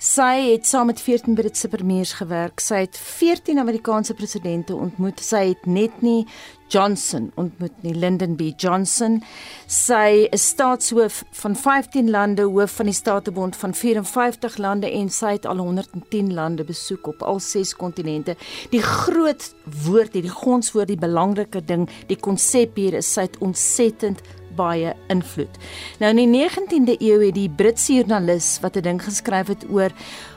Sy 0.00 0.52
het 0.52 0.66
saam 0.66 0.86
met 0.86 1.00
14 1.00 1.34
Britse 1.34 1.68
premiers 1.68 2.12
gewerk. 2.12 2.60
Sy 2.60 2.86
het 2.86 2.96
14 2.96 3.58
Amerikaanse 3.58 4.14
presidente 4.14 4.74
ontmoet. 4.74 5.20
Sy 5.20 5.48
het 5.48 5.66
net 5.66 6.00
nie 6.00 6.26
Johnson 6.70 7.32
ontmoet 7.34 7.82
nie, 7.82 7.94
Lyndon 7.94 8.36
B 8.38 8.52
Johnson. 8.56 9.18
Sy 9.66 10.28
is 10.30 10.46
staatshoof 10.52 11.24
van 11.42 11.56
15 11.58 12.10
lande, 12.10 12.46
hoof 12.46 12.78
van 12.78 12.90
die 12.90 12.94
Statebond 12.94 13.58
van 13.58 13.74
54 13.74 14.58
lande 14.62 14.90
en 14.90 15.10
sy 15.10 15.34
het 15.36 15.48
al 15.50 15.58
110 15.58 16.32
lande 16.34 16.64
besoek 16.64 17.10
op 17.10 17.24
al 17.26 17.42
ses 17.42 17.74
kontinente. 17.76 18.36
Die 18.70 18.82
groot 18.82 19.50
woord, 19.84 20.14
die 20.14 20.30
gonswoord, 20.30 20.92
die 20.92 21.00
belangrike 21.00 21.64
ding, 21.66 21.88
die 22.06 22.18
konsep 22.18 22.78
hier 22.78 23.00
is 23.00 23.10
sy 23.10 23.26
het 23.26 23.40
ontsettend 23.42 24.22
baie 24.56 24.94
invloed. 25.12 25.58
Nou 26.00 26.10
in 26.14 26.20
die 26.22 26.30
19de 26.30 26.96
eeu 26.98 27.20
het 27.22 27.36
die 27.36 27.50
Britse 27.50 27.94
joernalis 27.98 28.58
wat 28.62 28.76
'n 28.76 28.82
ding 28.82 29.02
geskryf 29.02 29.48
het 29.48 29.64
oor 29.70 29.90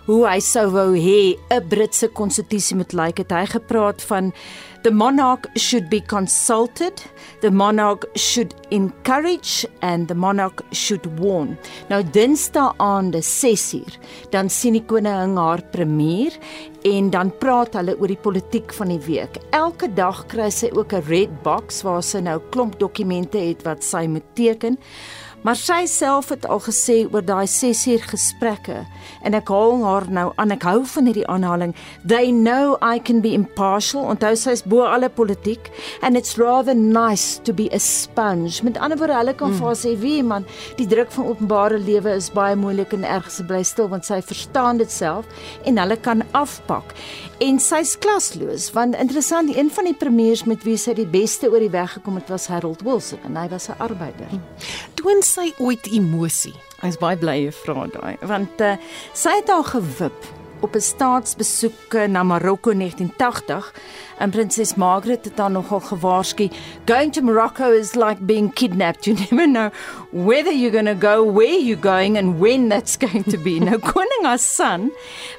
hoe 0.06 0.24
hy 0.28 0.40
sou 0.44 0.68
wou 0.74 0.92
hê 1.00 1.38
'n 1.50 1.68
Britse 1.70 2.08
konstitusie 2.08 2.76
moet 2.76 2.94
lyk, 2.94 3.18
het 3.18 3.32
hy 3.32 3.46
gepraat 3.46 4.02
van 4.02 4.34
the 4.84 4.92
monarch 4.92 5.48
should 5.56 5.90
be 5.90 6.02
consulted, 6.02 7.02
the 7.40 7.50
monarch 7.50 8.04
should 8.16 8.54
encourage 8.72 9.66
and 9.82 10.08
the 10.08 10.16
monarch 10.16 10.62
should 10.72 11.06
warn. 11.20 11.58
Nou 11.90 12.04
Dinsdae 12.04 12.74
aande 12.78 13.22
6uur, 13.24 13.96
dan 14.32 14.50
sien 14.50 14.74
die 14.74 14.84
koning 14.84 15.38
haar 15.38 15.64
premier 15.72 16.36
en 16.84 17.10
dan 17.10 17.32
praat 17.40 17.74
hulle 17.80 17.96
oor 17.96 18.12
die 18.12 18.20
politiek 18.20 18.74
van 18.74 18.92
die 18.92 19.00
week. 19.08 19.40
Elke 19.52 19.88
dag 19.88 20.26
kry 20.28 20.50
sy 20.52 20.70
ook 20.76 20.94
'n 20.94 21.08
red 21.08 21.44
box 21.44 21.82
waar 21.84 22.04
sy 22.04 22.20
nou 22.20 22.42
klomp 22.52 22.80
dokumente 22.80 23.38
het 23.38 23.64
wat 23.64 23.84
sy 23.84 24.06
moet 24.08 24.36
teken. 24.36 24.78
Maar 25.44 25.58
sy 25.60 25.82
self 25.92 26.30
het 26.32 26.46
al 26.48 26.62
gesê 26.64 27.02
oor 27.12 27.24
daai 27.26 27.48
6 27.52 27.82
uur 27.92 28.04
gesprekke 28.14 28.78
en 29.28 29.36
ek 29.36 29.50
haal 29.52 29.82
haar 29.84 30.06
nou 30.08 30.30
aan. 30.40 30.54
Ek 30.56 30.64
hou 30.64 30.86
van 30.88 31.10
hierdie 31.10 31.26
aanhaling. 31.28 31.74
They 32.08 32.32
know 32.32 32.78
I 32.80 33.00
can 33.00 33.20
be 33.24 33.34
impartial. 33.36 34.06
Onthou 34.08 34.38
sy 34.40 34.56
is 34.56 34.64
bo 34.64 34.86
alle 34.88 35.10
politiek 35.12 35.68
and 36.02 36.16
it's 36.16 36.38
rather 36.40 36.74
nice 36.74 37.42
to 37.44 37.52
be 37.52 37.68
a 37.76 37.80
sponge. 37.80 38.62
Met 38.64 38.80
ander 38.80 39.00
woorde 39.02 39.20
hulle 39.20 39.36
kan 39.36 39.52
mm. 39.52 39.60
vir 39.60 39.76
sê 39.84 39.94
wie 40.00 40.24
man 40.24 40.48
die 40.80 40.88
druk 40.88 41.12
van 41.12 41.28
openbare 41.34 41.82
lewe 41.82 42.16
is 42.16 42.32
baie 42.32 42.56
moeilik 42.56 42.96
en 42.96 43.04
erg 43.04 43.28
se 43.32 43.44
bly 43.48 43.64
stil 43.68 43.92
want 43.92 44.08
sy 44.08 44.22
verstaan 44.24 44.80
dit 44.80 44.92
self 44.92 45.28
en 45.68 45.84
hulle 45.84 46.00
kan 46.08 46.24
afpak 46.32 46.96
en 47.44 47.60
sy's 47.60 47.98
klasloos 48.00 48.70
want 48.76 48.96
interessant 48.96 49.56
een 49.56 49.72
van 49.74 49.88
die 49.90 49.96
premiers 49.98 50.44
met 50.48 50.64
wie 50.64 50.78
sy 50.80 50.94
die 50.96 51.08
beste 51.10 51.50
oor 51.52 51.64
die 51.64 51.72
weg 51.74 51.98
gekom 51.98 52.16
het 52.20 52.30
was 52.32 52.48
Harold 52.52 52.84
Wilson 52.88 53.20
en 53.28 53.36
hy 53.40 53.48
was 53.52 53.68
'n 53.70 53.80
arbeider. 53.84 54.30
Toon 54.96 55.22
sy 55.22 55.52
ooit 55.60 55.88
emosie? 55.92 56.56
Ek's 56.82 56.98
baie 56.98 57.18
bly 57.18 57.36
jy 57.46 57.52
vra 57.52 57.88
daai 57.88 58.18
want 58.22 58.62
uh, 58.62 58.78
sy 59.14 59.36
het 59.42 59.50
al 59.50 59.64
gewip 59.64 60.20
op 60.64 60.76
'n 60.76 60.80
staatsbesoek 60.80 62.08
na 62.08 62.24
Marokko 62.24 62.72
1980 62.72 63.74
en 64.18 64.30
prinses 64.30 64.76
Margaret 64.76 65.26
het 65.26 65.38
dan 65.38 65.52
nogal 65.52 65.80
gewaarsku 65.80 66.50
going 66.86 67.14
to 67.14 67.22
Morocco 67.22 67.72
is 67.72 67.96
like 67.96 68.26
being 68.26 68.54
kidnapped 68.54 69.06
you 69.06 69.18
never 69.20 69.48
know 69.48 69.70
whether 70.14 70.52
you're 70.52 70.72
going 70.72 70.86
to 70.86 70.94
go 70.94 71.24
where 71.24 71.58
you're 71.58 71.76
going 71.76 72.18
and 72.18 72.40
when 72.40 72.70
that's 72.70 72.96
going 73.06 73.24
to 73.26 73.38
be. 73.38 73.60
Nou 73.60 73.80
koning 73.94 74.28
Hassan 74.30 74.92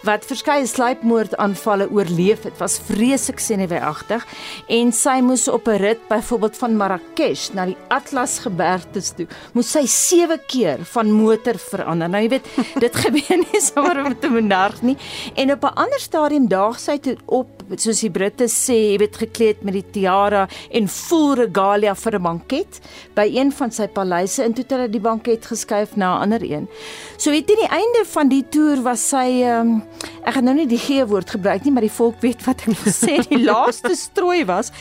wat 0.05 0.27
verskeie 0.27 0.67
sluipmoordaanvalle 0.67 1.87
oorleef 1.95 2.43
het 2.49 2.59
was 2.59 2.81
vreeslik 2.89 3.39
senuweeagtig 3.43 4.27
en 4.75 4.93
sy 4.93 5.21
moes 5.23 5.47
op 5.49 5.69
'n 5.69 5.79
rit 5.79 6.03
byvoorbeeld 6.09 6.59
van 6.59 6.77
Marrakesh 6.77 7.49
na 7.55 7.67
die 7.71 7.77
Atlas 7.89 8.39
gebergtes 8.43 9.15
toe 9.15 9.27
moes 9.55 9.71
sy 9.71 9.87
7 9.87 10.41
keer 10.47 10.85
van 10.85 11.13
motor 11.13 11.59
verander. 11.59 12.09
Nou 12.09 12.23
jy 12.23 12.29
weet 12.29 12.47
dit 12.83 12.97
gebeur 13.05 13.39
nie 13.39 13.61
sommer 13.63 14.03
met 14.03 14.25
'n 14.25 14.33
monarg 14.33 14.83
nie. 14.83 14.97
En 15.35 15.53
op 15.53 15.63
'n 15.63 15.79
ander 15.79 16.01
stadium 16.01 16.49
daag 16.49 16.81
sy 16.81 16.99
toe 16.99 17.17
op 17.27 17.63
soos 17.77 18.01
die 18.05 18.11
Britte 18.13 18.49
sê, 18.51 18.77
jy 18.93 18.99
weet 19.03 19.17
gekleed 19.17 19.63
met 19.65 19.77
die 19.79 19.85
tiara 19.97 20.45
en 20.75 20.89
vol 20.89 21.35
regalia 21.41 21.95
vir 21.95 22.19
'n 22.19 22.23
banket 22.23 22.81
by 23.15 23.27
een 23.27 23.53
van 23.53 23.71
sy 23.71 23.87
paleise 23.87 24.43
en 24.43 24.53
toe 24.53 24.65
het 24.65 24.73
hulle 24.73 24.89
die 24.89 25.01
banket 25.01 25.47
geskuif 25.47 25.97
na 25.97 26.17
'n 26.17 26.23
ander 26.23 26.43
een. 26.43 26.69
So 27.17 27.31
weet 27.31 27.49
jy 27.49 27.57
die 27.57 27.71
einde 27.71 28.05
van 28.05 28.29
die 28.29 28.45
toer 28.49 28.83
was 28.83 29.09
sy 29.09 29.43
um, 29.43 29.83
ek 30.25 30.35
gaan 30.35 30.45
nou 30.45 30.55
nie 30.55 30.67
die 30.67 30.79
gee 30.79 31.05
woord 31.05 31.31
gebruik 31.31 31.65
nie, 31.65 31.73
maar 31.73 31.87
die 31.87 31.99
volk 32.01 32.21
weet 32.21 32.45
wat 32.47 32.61
ek 32.69 32.77
sê, 32.89 33.29
die 33.29 33.45
laaste 33.51 33.95
strooi 33.97 34.45
was 34.45 34.73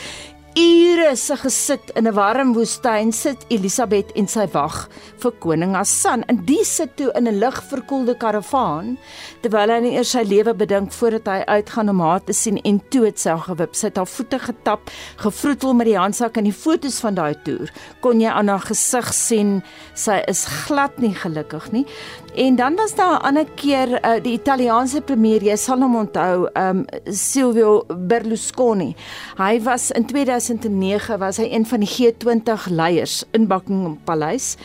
ure 0.55 1.15
se 1.15 1.35
gesit 1.37 1.91
in 1.95 2.07
'n 2.07 2.13
warm 2.13 2.53
woestyn 2.53 3.11
sit 3.11 3.45
Elisabeth 3.49 4.11
en 4.15 4.27
sy 4.27 4.45
wag 4.53 4.89
vir 5.17 5.31
koning 5.39 5.73
Hassan. 5.75 6.23
En 6.27 6.45
die 6.45 6.63
sit 6.65 6.95
toe 6.97 7.11
in 7.15 7.27
'n 7.27 7.39
ligverkoelde 7.39 8.15
karavaan 8.17 8.97
terwyl 9.41 9.69
hy 9.69 9.95
eers 9.95 10.11
sy 10.11 10.23
lewe 10.23 10.53
bedink 10.53 10.91
voordat 10.91 11.25
hy 11.25 11.43
uitgaan 11.45 11.89
om 11.89 11.99
haar 11.99 12.23
te 12.23 12.33
sien 12.33 12.57
en 12.61 12.81
toe 12.89 13.05
het 13.05 13.19
sy 13.19 13.37
gewip. 13.37 13.75
Sy 13.75 13.87
het 13.87 13.97
haar 13.97 14.07
voete 14.07 14.39
getap, 14.39 14.91
gevroetel 15.17 15.73
met 15.73 15.87
die 15.87 15.97
handsak 15.97 16.37
en 16.37 16.43
die 16.43 16.53
fotos 16.53 16.99
van 16.99 17.15
daai 17.15 17.35
toer. 17.43 17.71
Kon 18.01 18.21
jy 18.21 18.29
aan 18.29 18.47
haar 18.47 18.65
gesig 18.65 19.13
sien 19.13 19.63
sy 19.95 20.21
is 20.27 20.45
glad 20.45 20.99
nie 20.99 21.15
gelukkig 21.15 21.71
nie. 21.71 21.85
En 22.35 22.55
dan 22.55 22.75
was 22.75 22.95
daar 22.95 23.19
'n 23.19 23.23
ander 23.23 23.45
keer 23.55 23.89
uh, 24.05 24.23
die 24.23 24.31
Italiaanse 24.31 25.01
premier, 25.01 25.43
jy 25.43 25.55
sal 25.55 25.79
hom 25.79 25.95
onthou, 25.95 26.49
um 26.53 26.85
Silvio 27.05 27.85
Berlusconi. 27.97 28.95
Hy 29.37 29.61
was 29.61 29.91
in 29.91 30.05
2009 30.05 31.17
was 31.17 31.37
hy 31.37 31.47
een 31.51 31.65
van 31.65 31.79
die 31.79 31.89
G20 31.89 32.69
leiers 32.69 33.23
in 33.31 33.47
Buckingham 33.47 33.99
Paleis 34.03 34.55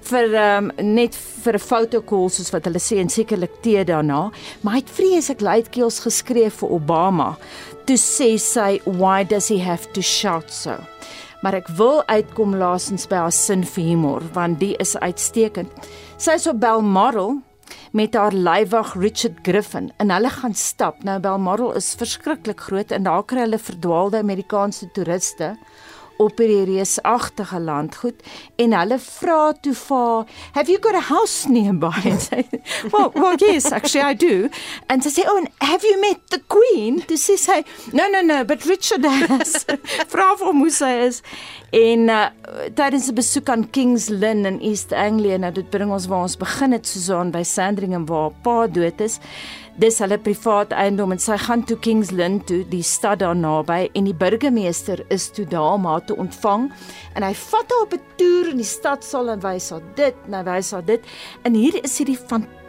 vir 0.00 0.56
um 0.58 0.70
net 0.76 1.16
vir 1.16 1.54
'n 1.54 1.58
fotokol 1.58 2.28
soos 2.28 2.50
wat 2.50 2.64
hulle 2.64 2.80
sê 2.80 2.98
en 3.00 3.08
sekerlik 3.08 3.62
tee 3.62 3.84
daarna, 3.84 4.30
maar 4.60 4.74
hy 4.74 4.80
het 4.80 4.90
vreeslik 4.90 5.40
luidkeels 5.40 6.00
geskree 6.00 6.50
vir 6.50 6.68
Obama. 6.68 7.36
Toe 7.86 7.96
sê 7.96 8.38
sy, 8.38 8.80
"Why 8.84 9.24
does 9.24 9.48
he 9.48 9.58
have 9.58 9.92
to 9.92 10.02
shout 10.02 10.52
so?" 10.52 10.76
Maar 11.42 11.54
ek 11.54 11.68
wil 11.68 12.02
uitkom 12.06 12.56
laasens 12.56 13.06
by 13.06 13.16
haar 13.16 13.32
sin 13.32 13.64
vir 13.64 13.84
humor 13.84 14.22
want 14.32 14.60
die 14.60 14.76
is 14.78 14.96
uitstekend. 14.96 15.70
Sy 16.14 16.36
is 16.38 16.46
op 16.46 16.60
Balmoral 16.62 17.40
met 17.92 18.14
haar 18.14 18.32
leiwag 18.32 18.92
Richard 18.94 19.38
Griffin 19.42 19.88
en 19.98 20.12
hulle 20.14 20.30
gaan 20.30 20.54
stap. 20.54 21.02
Nou 21.02 21.18
Balmoral 21.20 21.74
is 21.74 21.94
verskriklik 21.98 22.60
groot 22.60 22.94
en 22.94 23.02
daar 23.02 23.24
kry 23.26 23.42
hulle 23.42 23.58
verdwaalde 23.58 24.20
Amerikaanse 24.22 24.86
toeriste 24.94 25.56
op 26.16 26.38
hierdie 26.38 26.64
reusagtige 26.68 27.60
landgoed 27.60 28.22
en 28.62 28.76
hulle 28.76 28.98
vra 29.02 29.52
toe 29.64 29.74
vir 29.74 30.26
have 30.54 30.70
you 30.70 30.78
got 30.80 30.94
a 30.94 31.04
house 31.08 31.48
nearby? 31.48 31.94
And 32.10 32.22
say 32.22 32.44
well 32.92 33.10
well 33.14 33.36
yes 33.40 33.72
actually 33.72 34.04
I 34.04 34.14
do. 34.14 34.48
And 34.88 35.02
to 35.02 35.10
say 35.10 35.24
oh 35.26 35.38
and 35.38 35.48
have 35.60 35.84
you 35.84 36.00
met 36.00 36.20
the 36.30 36.40
queen? 36.48 37.02
To 37.02 37.16
say 37.16 37.36
say 37.36 37.64
no 37.92 38.08
no 38.08 38.20
no 38.22 38.44
but 38.44 38.64
Richard 38.66 39.04
has. 39.04 39.64
Vra 40.12 40.34
vir 40.38 40.52
hoe 40.52 40.70
sy 40.70 40.92
is. 41.08 41.22
En 41.74 42.08
uh, 42.08 42.28
tydens 42.78 43.08
'n 43.10 43.14
besoek 43.14 43.48
aan 43.50 43.70
Kings 43.70 44.08
Lynn 44.08 44.46
in 44.46 44.60
East 44.60 44.92
Anglia 44.92 45.36
nou 45.36 45.52
dit 45.52 45.70
bring 45.70 45.90
ons 45.90 46.06
waar 46.06 46.28
ons 46.28 46.36
begin 46.38 46.72
het 46.72 46.86
Susan 46.86 47.30
by 47.34 47.42
Sandringham 47.42 48.06
waar 48.06 48.30
pa 48.42 48.66
dood 48.66 49.00
is 49.00 49.18
dis 49.80 49.98
hulle 49.98 50.18
privaat 50.22 50.72
eiendom 50.72 51.12
en 51.14 51.18
sy 51.22 51.36
gaan 51.40 51.64
toe 51.66 51.76
Kingsland 51.82 52.46
toe 52.46 52.62
die 52.70 52.82
stad 52.86 53.18
daar 53.22 53.36
naby 53.36 53.88
en 53.94 54.04
die 54.08 54.14
burgemeester 54.14 55.04
is 55.14 55.28
toe 55.34 55.46
daar 55.50 55.74
om 55.74 55.86
haar 55.90 56.04
te 56.06 56.16
ontvang. 56.16 56.70
En 57.14 57.26
hy 57.26 57.34
vat 57.34 57.70
haar 57.70 57.86
op 57.86 57.94
'n 57.94 58.02
toer 58.16 58.50
in 58.50 58.56
die 58.62 58.72
stadsaal 58.76 59.30
en 59.30 59.40
wys 59.40 59.70
haar 59.70 59.82
dit 59.94 60.14
hy 60.30 60.42
wys 60.44 60.70
haar 60.70 60.84
dit. 60.84 61.00
En 61.42 61.54
hier 61.54 61.82
is 61.84 61.98
hierdie 61.98 62.18
fantastiese 62.18 62.63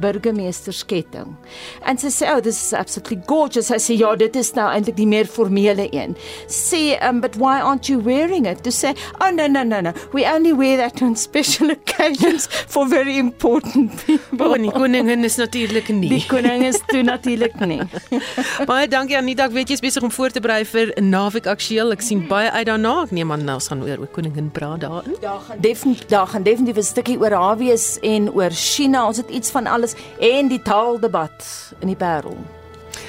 burgemeestersketting. 0.00 1.36
En 1.82 1.98
sy 1.98 2.08
sê, 2.08 2.28
"Oh, 2.30 2.40
this 2.40 2.64
is 2.64 2.72
absolutely 2.72 3.22
gorgeous." 3.26 3.66
Sy 3.66 3.74
sê, 3.74 3.98
"Ja, 3.98 4.16
dit 4.16 4.36
is 4.36 4.52
nou 4.52 4.68
eintlik 4.72 4.96
die 4.96 5.06
meer 5.06 5.26
formele 5.26 5.88
een." 5.90 6.16
Sê, 6.46 6.98
um, 7.08 7.20
"But 7.20 7.36
why 7.36 7.60
aren't 7.60 7.86
you 7.86 8.02
wearing 8.02 8.46
it?" 8.46 8.62
Toe 8.62 8.72
sê, 8.72 8.96
"Oh, 9.20 9.30
no, 9.30 9.46
no, 9.46 9.62
no, 9.62 9.80
no. 9.80 9.92
We 10.12 10.22
only 10.34 10.56
wear 10.56 10.76
that 10.76 11.02
on 11.02 11.16
special 11.16 11.70
occasions 11.76 12.46
for 12.68 12.88
very 12.88 13.16
important 13.18 14.04
people." 14.04 14.48
Oh, 14.50 14.54
die 14.54 14.70
koningin 14.70 15.24
is 15.24 15.36
natuurlik 15.36 15.88
nie. 15.88 16.08
Die 16.08 16.26
koningin 16.26 16.62
is 16.62 16.80
toe 16.86 17.02
natuurlik 17.02 17.60
nie. 17.60 17.80
baie 18.66 18.88
dankie 18.88 19.16
Anita, 19.16 19.44
ek 19.44 19.52
weet 19.52 19.68
jy 19.68 19.74
is 19.74 19.80
besig 19.80 20.02
om 20.02 20.10
voor 20.10 20.30
te 20.30 20.40
berei 20.40 20.64
vir 20.64 20.92
Naweek 21.00 21.46
Aktueel. 21.46 21.92
Ek 21.92 22.00
sien 22.00 22.26
baie 22.28 22.50
uit 22.50 22.66
daarna. 22.66 23.02
Ek 23.02 23.10
neem 23.10 23.32
aan 23.32 23.44
nou 23.44 23.60
gaan 23.60 23.82
oor 23.82 24.06
koningin 24.06 24.50
praat 24.50 24.80
daarin. 24.80 25.16
Daar 25.20 25.40
gaan 25.46 25.60
definitief 25.60 26.06
daar 26.06 26.26
gaan 26.26 26.42
definitief 26.42 26.76
'n 26.76 26.82
stukkie 26.82 27.18
oor 27.20 27.32
haar 27.32 27.56
wees 27.58 27.98
en 28.02 28.32
oor 28.32 28.50
China. 28.50 29.09
Ons 29.10 29.18
het 29.18 29.30
iets 29.34 29.50
van 29.50 29.66
alles 29.66 29.96
en 30.22 30.48
die 30.48 30.62
taaldebat 30.62 31.46
in 31.80 31.90
die 31.90 31.96
Parel. 31.98 32.36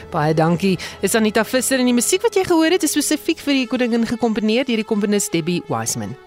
Baie 0.10 0.34
dankie. 0.34 0.80
Is 1.06 1.14
Anita 1.16 1.43
Visser 1.45 1.78
en 1.78 1.86
die 1.86 1.93
musiek 1.93 2.24
wat 2.26 2.34
jy 2.34 2.41
gehoor 2.47 2.74
het 2.74 2.82
is 2.88 2.95
spesifiek 2.95 3.38
vir 3.45 3.60
die 3.60 3.68
koningin 3.70 4.08
gekomponeer 4.10 4.66
deur 4.66 4.82
die 4.82 4.88
komponis 4.88 5.30
Debbie 5.30 5.62
Wiseman. 5.70 6.18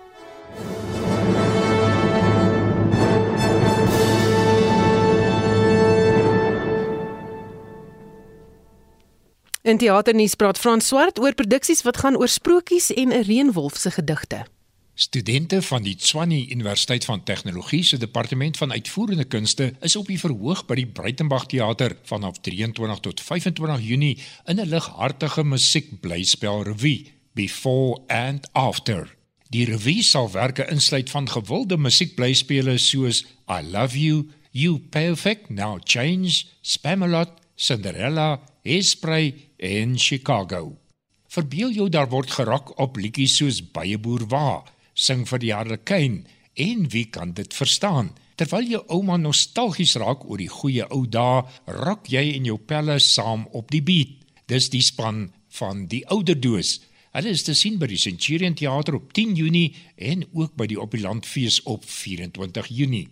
In 9.64 9.81
teaternuus 9.81 10.39
praat 10.39 10.61
Frans 10.61 10.87
Swart 10.87 11.18
oor 11.18 11.35
produksies 11.35 11.83
wat 11.83 11.99
gaan 12.05 12.20
oor 12.20 12.31
sprokies 12.31 12.93
en 12.95 13.11
'n 13.11 13.27
reënwolf 13.27 13.77
se 13.77 13.91
gedigte. 13.91 14.54
Studente 14.97 15.62
van 15.62 15.82
die 15.82 15.97
Tshwane 15.97 16.36
Universiteit 16.51 17.05
van 17.05 17.22
Tegnologie 17.22 17.82
se 17.82 17.97
departement 17.99 18.57
van 18.57 18.72
uitvoerende 18.72 19.24
kunste 19.24 19.72
is 19.80 19.97
op 19.97 20.07
die 20.07 20.18
verhoog 20.22 20.61
by 20.68 20.76
die 20.78 20.86
Breitenberg 20.86 21.49
Theater 21.51 21.97
vanaf 22.07 22.38
23 22.47 23.01
tot 23.03 23.20
25 23.20 23.80
Junie 23.82 24.18
in 24.47 24.61
'n 24.61 24.68
lighartige 24.70 25.42
musiekblyspel 25.45 26.62
revue 26.62 27.07
Before 27.32 28.03
and 28.07 28.47
After. 28.53 29.16
Die 29.51 29.64
revue 29.64 30.03
sal 30.03 30.30
werke 30.30 30.66
insluit 30.70 31.11
van 31.11 31.28
gewilde 31.28 31.76
musiekblyspele 31.76 32.78
soos 32.78 33.24
I 33.51 33.66
Love 33.66 33.99
You, 33.99 34.30
You 34.51 34.78
Perfect, 34.78 35.51
Now 35.51 35.80
Change, 35.84 36.45
Spamalot, 36.61 37.30
Cinderella, 37.57 38.40
Hairspray 38.62 39.34
en 39.57 39.99
Chicago. 39.99 40.78
Verbeel 41.26 41.72
jou 41.72 41.88
daar 41.88 42.09
word 42.09 42.30
gerak 42.30 42.78
op 42.78 42.97
liedjies 42.97 43.36
soos 43.36 43.70
Baie 43.70 43.99
Boer 43.99 44.26
Wa, 44.28 44.62
Sing 44.95 45.26
vir 45.26 45.42
die 45.42 45.53
Harlekin 45.55 46.22
en 46.55 46.86
Wie 46.90 47.07
kan 47.11 47.34
dit 47.34 47.55
verstaan? 47.55 48.12
Terwyl 48.38 48.66
jou 48.66 48.82
ouma 48.90 49.16
nostalgies 49.18 49.95
raak 49.99 50.24
oor 50.26 50.38
die 50.38 50.51
goeie 50.51 50.86
ou 50.90 51.05
dae, 51.07 51.45
rok 51.66 52.09
jy 52.11 52.32
en 52.34 52.47
jou 52.49 52.59
pelle 52.59 52.99
saam 53.03 53.47
op 53.55 53.70
die 53.70 53.82
beat. 53.82 54.16
Dis 54.51 54.70
die 54.70 54.82
span 54.82 55.28
van 55.59 55.86
die 55.90 56.03
ouderdoos. 56.11 56.80
Hulle 57.14 57.30
is 57.30 57.45
te 57.47 57.55
sien 57.55 57.78
by 57.78 57.86
die 57.90 58.01
Centurion 58.01 58.57
Theater 58.59 58.97
op 58.99 59.12
10 59.14 59.36
Junie 59.38 59.74
en 59.97 60.24
ook 60.32 60.57
by 60.59 60.66
die 60.70 60.80
Oplandfees 60.82 61.61
op 61.70 61.86
24 61.86 62.70
Junie. 62.74 63.07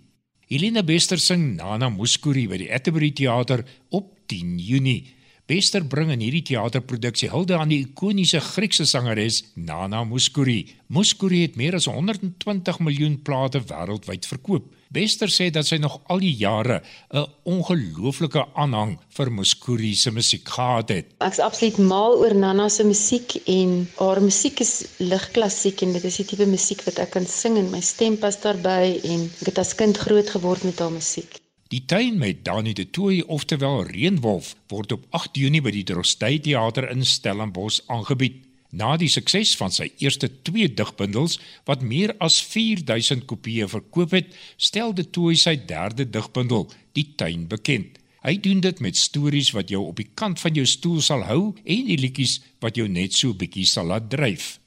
Helena 0.50 0.82
Bester 0.82 1.22
sing 1.22 1.54
Nana 1.56 1.88
Muskuri 1.88 2.48
by 2.50 2.58
die 2.60 2.70
Atterbury 2.74 3.12
Theater 3.14 3.62
op 3.94 4.10
10 4.26 4.58
Junie. 4.58 5.06
Bester 5.51 5.82
bring 5.82 6.12
in 6.14 6.20
hierdie 6.22 6.45
teaterproduksie 6.53 7.28
hulde 7.32 7.57
aan 7.59 7.72
die 7.72 7.80
ikoniese 7.82 8.38
Griekse 8.47 8.84
sangeres 8.86 9.40
Nana 9.59 10.05
Mouskouri. 10.07 10.61
Mouskouri 10.95 11.40
het 11.43 11.59
meer 11.59 11.74
as 11.74 11.88
120 11.90 12.78
miljoen 12.86 13.16
plate 13.26 13.59
wêreldwyd 13.66 14.28
verkoop. 14.30 14.70
Bester 14.95 15.32
sê 15.34 15.49
dat 15.51 15.66
sy 15.66 15.80
nog 15.82 15.99
al 16.12 16.22
die 16.22 16.34
jare 16.38 16.78
'n 17.11 17.26
ongelooflike 17.43 18.47
aanhang 18.55 18.95
vir 19.16 19.32
Mouskouri 19.32 19.95
se 19.97 20.14
musiek 20.14 20.47
gehad 20.47 20.88
het. 20.95 21.07
Ek's 21.18 21.43
absoluut 21.43 21.78
mal 21.78 22.18
oor 22.22 22.34
Nana 22.34 22.68
se 22.68 22.84
musiek 22.84 23.34
en 23.47 23.88
haar 23.99 24.22
musiek 24.22 24.61
is 24.61 24.84
ligklassiek 24.99 25.82
en 25.82 25.93
dit 25.93 26.05
is 26.05 26.16
die 26.16 26.24
tipe 26.24 26.47
musiek 26.47 26.86
wat 26.86 26.99
ek 26.99 27.11
kan 27.11 27.26
sing 27.26 27.59
en 27.59 27.70
my 27.70 27.80
stem 27.80 28.16
pas 28.16 28.40
daarbey 28.40 29.01
en 29.03 29.30
ek 29.40 29.47
het 29.47 29.59
as 29.59 29.74
kind 29.74 29.97
groot 29.99 30.30
geword 30.30 30.62
met 30.62 30.78
haar 30.78 30.93
musiek. 30.93 31.41
Die 31.72 31.86
tuin 31.88 32.18
met 32.20 32.44
Dani 32.44 32.74
de 32.76 32.84
Tooi 32.90 33.22
oftewel 33.32 33.86
Reënwolf 33.88 34.50
word 34.68 34.90
op 34.92 35.04
8 35.16 35.38
Junie 35.40 35.62
by 35.64 35.70
die 35.72 35.86
Drostey 35.88 36.36
Theater 36.44 36.84
in 36.92 37.00
Stellenbosch 37.00 37.78
aangebied. 37.88 38.42
Na 38.76 38.90
die 39.00 39.08
sukses 39.08 39.54
van 39.56 39.72
sy 39.72 39.86
eerste 40.04 40.28
2 40.44 40.74
digbundels 40.76 41.38
wat 41.64 41.80
meer 41.80 42.12
as 42.20 42.36
4000 42.44 43.24
kopieë 43.30 43.70
verkoop 43.72 44.12
het, 44.12 44.28
stel 44.60 44.92
de 44.92 45.06
Tooi 45.08 45.32
sy 45.40 45.54
derde 45.64 46.04
digbundel, 46.04 46.66
Die 46.92 47.06
Tuin 47.16 47.46
bekend. 47.48 47.96
Hy 48.20 48.34
doen 48.44 48.60
dit 48.60 48.82
met 48.84 49.00
stories 49.00 49.54
wat 49.56 49.72
jou 49.72 49.80
op 49.86 49.96
die 49.96 50.10
kant 50.12 50.44
van 50.44 50.52
jou 50.52 50.66
stoel 50.68 51.00
sal 51.00 51.24
hou 51.24 51.54
en 51.64 51.88
die 51.88 51.96
liedjies 51.96 52.42
wat 52.60 52.76
jou 52.76 52.84
net 52.84 53.16
so 53.16 53.32
bietjie 53.32 53.64
sal 53.64 53.88
laat 53.88 54.12
dryf. 54.12 54.58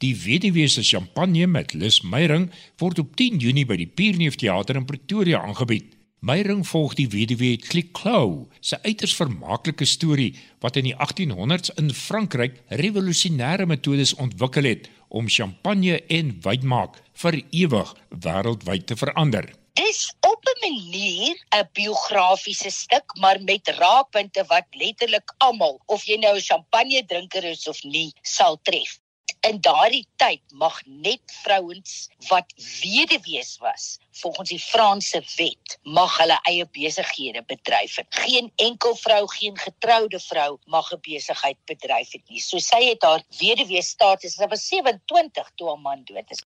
Die 0.00 0.14
weduwee 0.16 0.72
se 0.72 0.80
champagne 0.84 1.44
met 1.48 1.76
Lis 1.76 2.00
Meyring 2.00 2.48
word 2.80 3.04
op 3.04 3.12
10 3.20 3.44
Junie 3.44 3.68
by 3.68 3.76
die 3.76 3.92
Pierneef 3.92 4.40
Theater 4.40 4.80
in 4.80 4.88
Pretoria 4.88 5.44
aangebied. 5.44 5.95
Meyring 6.24 6.62
volg 6.64 6.94
die 6.96 7.10
weduwee 7.12 7.58
Clicquot, 7.60 8.48
se 8.64 8.78
uiters 8.86 9.12
vermaaklike 9.18 9.84
storie 9.84 10.30
wat 10.64 10.78
in 10.80 10.88
die 10.88 10.94
1800s 10.96 11.74
in 11.76 11.92
Frankryk 11.92 12.56
revolusionêre 12.80 13.66
metodes 13.68 14.14
ontwikkel 14.16 14.64
het 14.64 14.88
om 15.12 15.28
champagne 15.28 16.00
en 16.08 16.32
wynmaak 16.46 16.96
vir 17.20 17.36
ewig 17.60 17.92
wêreldwyd 18.24 18.88
te 18.88 18.96
verander. 18.96 19.52
Dis 19.76 20.08
op 20.24 20.40
'n 20.40 20.58
manier 20.64 21.36
'n 21.52 21.68
biografiese 21.76 22.70
stuk, 22.70 23.12
maar 23.20 23.42
met 23.42 23.68
raakpunte 23.68 24.44
wat 24.48 24.64
letterlik 24.70 25.34
almal, 25.38 25.80
of 25.86 26.04
jy 26.04 26.16
nou 26.16 26.36
'n 26.36 26.48
champagne 26.48 27.04
drinker 27.06 27.44
is 27.44 27.68
of 27.68 27.82
nie, 27.84 28.12
sal 28.22 28.58
tref 28.62 29.00
in 29.48 29.60
daardie 29.62 30.04
tyd 30.18 30.42
mag 30.58 30.80
net 30.86 31.22
vrouens 31.42 32.08
wat 32.28 32.50
weduwees 32.56 33.56
was 33.62 33.98
volgens 34.20 34.48
die 34.48 34.60
Franse 34.60 35.20
wet 35.36 35.76
mag 35.82 36.16
hulle 36.18 36.38
eie 36.50 36.66
besighede 36.72 37.42
bedryf 37.46 37.98
het. 38.00 38.06
Geen 38.24 38.50
enkel 38.62 38.96
vrou, 38.96 39.22
geen 39.36 39.58
getroude 39.58 40.20
vrou 40.20 40.58
mag 40.66 40.92
'n 40.92 41.00
besigheid 41.00 41.58
bedryf 41.64 42.12
het 42.12 42.28
nie. 42.28 42.40
So 42.40 42.58
sy 42.58 42.82
het 42.88 43.02
haar 43.02 43.22
weduwees 43.38 43.88
status. 43.88 44.34
Sy 44.34 44.46
was 44.48 44.68
27 44.68 45.50
toe 45.54 45.68
haar 45.68 45.80
man 45.80 46.02
dood 46.04 46.30
is. 46.30 46.42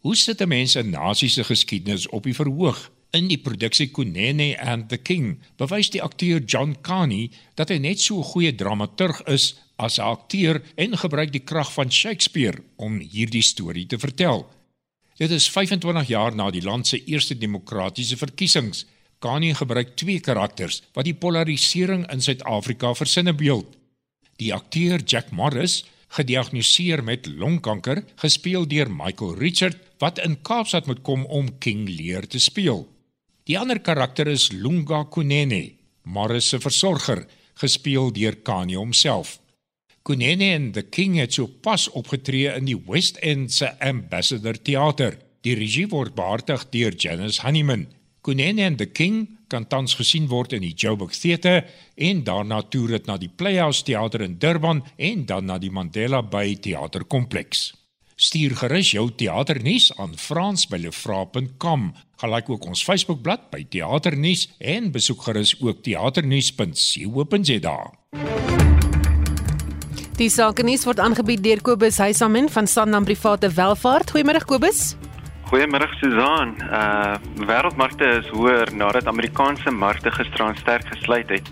Hoe 0.00 0.16
sit 0.16 0.40
'n 0.40 0.48
mens 0.48 0.76
'n 0.76 0.90
nasie 0.90 1.28
se 1.28 1.44
geskiedenis 1.44 2.08
op 2.08 2.22
die 2.22 2.34
verhoog? 2.34 2.90
In 3.10 3.28
die 3.28 3.38
produksie 3.38 3.90
Kunene 3.90 4.58
and 4.60 4.88
the 4.88 4.96
King 4.96 5.42
bewys 5.56 5.90
die 5.90 6.02
akteur 6.02 6.40
John 6.40 6.76
Carney 6.80 7.30
dat 7.54 7.68
hy 7.68 7.78
net 7.78 8.00
so 8.00 8.18
'n 8.18 8.22
goeie 8.22 8.54
dramaturg 8.54 9.22
is 9.26 9.54
as 9.76 9.98
'n 9.98 10.02
akteur 10.02 10.62
en 10.76 10.98
gebruik 10.98 11.32
die 11.32 11.44
krag 11.44 11.72
van 11.72 11.90
Shakespeare 11.90 12.62
om 12.76 12.98
hierdie 12.98 13.42
storie 13.42 13.86
te 13.86 13.98
vertel. 13.98 14.46
Dit 15.16 15.30
is 15.30 15.50
25 15.50 16.08
jaar 16.08 16.34
na 16.34 16.50
die 16.50 16.62
land 16.62 16.86
se 16.86 17.04
eerste 17.04 17.38
demokratiese 17.38 18.16
verkiesings. 18.16 18.86
Kanye 19.18 19.54
gebruik 19.54 19.96
twee 19.96 20.20
karakters 20.20 20.82
wat 20.92 21.04
die 21.04 21.14
polarisering 21.14 22.10
in 22.12 22.20
Suid-Afrika 22.20 22.94
versinnebeeld. 22.94 23.76
Die 24.36 24.54
akteur 24.54 25.00
Jack 25.06 25.30
Morris, 25.30 25.84
gediagnoseer 26.08 27.02
met 27.04 27.26
longkanker, 27.26 28.04
gespeel 28.16 28.66
deur 28.66 28.90
Michael 28.90 29.34
Richard, 29.38 29.78
wat 29.98 30.18
in 30.18 30.36
Kaapstad 30.42 30.86
moet 30.86 31.02
kom 31.02 31.24
om 31.26 31.58
King 31.58 31.88
Lear 31.88 32.26
te 32.26 32.38
speel. 32.38 32.84
Die 33.44 33.58
ander 33.58 33.80
karakter 33.80 34.26
is 34.26 34.50
Lunga 34.52 35.04
Kunene, 35.04 35.74
Morris 36.02 36.48
se 36.48 36.60
versorger, 36.60 37.26
gespeel 37.60 38.10
deur 38.12 38.36
Kanye 38.42 38.76
homself. 38.76 39.38
Kunene 40.04 40.50
en 40.52 40.72
The 40.76 40.82
King 40.82 41.14
het 41.16 41.32
so 41.32 41.46
pas 41.48 41.86
opgetree 41.96 42.50
in 42.52 42.66
die 42.68 42.76
West 42.76 43.16
End 43.24 43.48
se 43.52 43.70
Ambassador 43.80 44.58
Theater. 44.60 45.16
Die 45.40 45.54
regie 45.56 45.86
word 45.88 46.12
behartig 46.12 46.66
deur 46.74 46.92
Janice 46.92 47.40
Honeyman. 47.40 47.86
Kunene 48.20 48.66
en 48.66 48.76
The 48.76 48.86
King 48.92 49.38
kan 49.48 49.64
tans 49.64 49.96
gesien 49.96 50.28
word 50.28 50.52
in 50.52 50.60
die 50.60 50.74
Joburg 50.76 51.16
Theater 51.16 51.64
en 51.96 52.20
daarna 52.26 52.60
toer 52.68 52.88
dit 52.98 53.08
na 53.08 53.16
die 53.16 53.32
Playhouse 53.32 53.80
Theater 53.88 54.20
in 54.26 54.36
Durban 54.36 54.84
en 55.00 55.24
dan 55.24 55.48
na 55.48 55.56
die 55.56 55.72
Mandela 55.72 56.20
Bay 56.20 56.52
Theaterkompleks. 56.60 57.72
Stuur 58.14 58.60
gerus 58.60 58.92
jou 58.92 59.08
teaternuus 59.08 59.88
aan 59.96 60.20
frans@lefra.com. 60.20 61.94
Gelyk 62.20 62.50
ook 62.50 62.64
ons 62.68 62.84
Facebookblad 62.84 63.48
by 63.50 63.64
Teaternuus 63.72 64.52
en 64.58 64.92
besoek 64.92 65.22
gerus 65.30 65.56
ook 65.64 65.80
teaternuus.co.za. 65.82 67.78
Die 70.14 70.28
sakenuus 70.30 70.84
word 70.86 71.00
aangebied 71.02 71.40
deur 71.42 71.58
Kobus 71.66 71.96
Huisamen 71.98 72.46
van 72.54 72.70
Sanlam 72.70 73.02
Private 73.02 73.50
Welvaart. 73.50 74.14
Goeiemôre 74.14 74.46
Kobus. 74.46 74.94
Goeiemôre 75.50 75.90
Susan. 75.98 76.54
Uh 76.70 77.18
wêreldmarkte 77.48 78.06
is 78.20 78.28
hoër 78.30 78.70
nadat 78.78 79.10
Amerikaanse 79.10 79.70
markte 79.74 80.14
gisteraan 80.14 80.54
sterk 80.60 80.86
gesluit 80.92 81.26
het. 81.34 81.46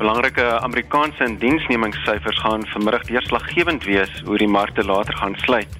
Belangrike 0.00 0.46
Amerikaanse 0.66 1.22
indiensnemingssyfers 1.24 2.38
gaan 2.42 2.66
vanmiddag 2.72 3.04
deurslaggewend 3.06 3.82
wees 3.86 4.10
oor 4.26 4.38
die 4.42 4.50
markte 4.50 4.82
later 4.84 5.14
gaan 5.22 5.36
sluit. 5.46 5.70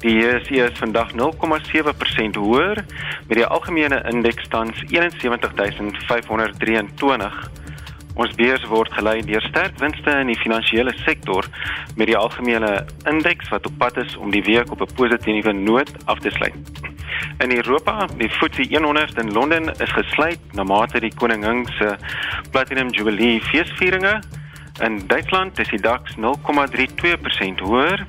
Die 0.00 0.16
JSE 0.16 0.64
is 0.70 0.78
vandag 0.80 1.12
0,7% 1.12 2.40
hoër 2.40 2.80
met 3.28 3.36
die 3.36 3.44
algemene 3.44 4.00
indeks 4.08 4.48
tans 4.48 4.80
71523. 4.88 7.63
Ons 8.14 8.34
beurs 8.38 8.62
word 8.70 8.92
gelei 8.94 9.16
deur 9.26 9.42
sterk 9.42 9.78
winste 9.82 10.12
in 10.22 10.28
die 10.30 10.38
finansiële 10.38 10.92
sektor 11.02 11.46
met 11.98 12.06
die 12.06 12.16
algemene 12.16 12.84
indeks 13.10 13.50
wat 13.50 13.66
op 13.66 13.78
pad 13.78 13.98
is 14.04 14.14
om 14.16 14.30
die 14.30 14.42
week 14.46 14.70
op 14.70 14.82
'n 14.82 14.94
positiewe 14.94 15.52
noot 15.52 15.90
af 16.06 16.18
te 16.18 16.30
sluit. 16.30 16.54
In 17.38 17.50
Europa, 17.56 18.06
die 18.18 18.28
FTSE 18.28 18.78
100 18.78 19.18
in 19.18 19.32
Londen 19.32 19.68
is 19.80 19.92
gesluit 19.92 20.38
na 20.52 20.62
mate 20.62 21.00
die 21.00 21.14
koningin 21.14 21.66
se 21.78 21.96
Platinum 22.50 22.88
Jubilee 22.88 23.40
feesvieringe. 23.40 24.22
In 24.80 25.06
Duitsland 25.06 25.58
is 25.58 25.68
die 25.68 25.80
DAX 25.80 26.14
0,32% 26.16 27.60
hoër 27.60 28.06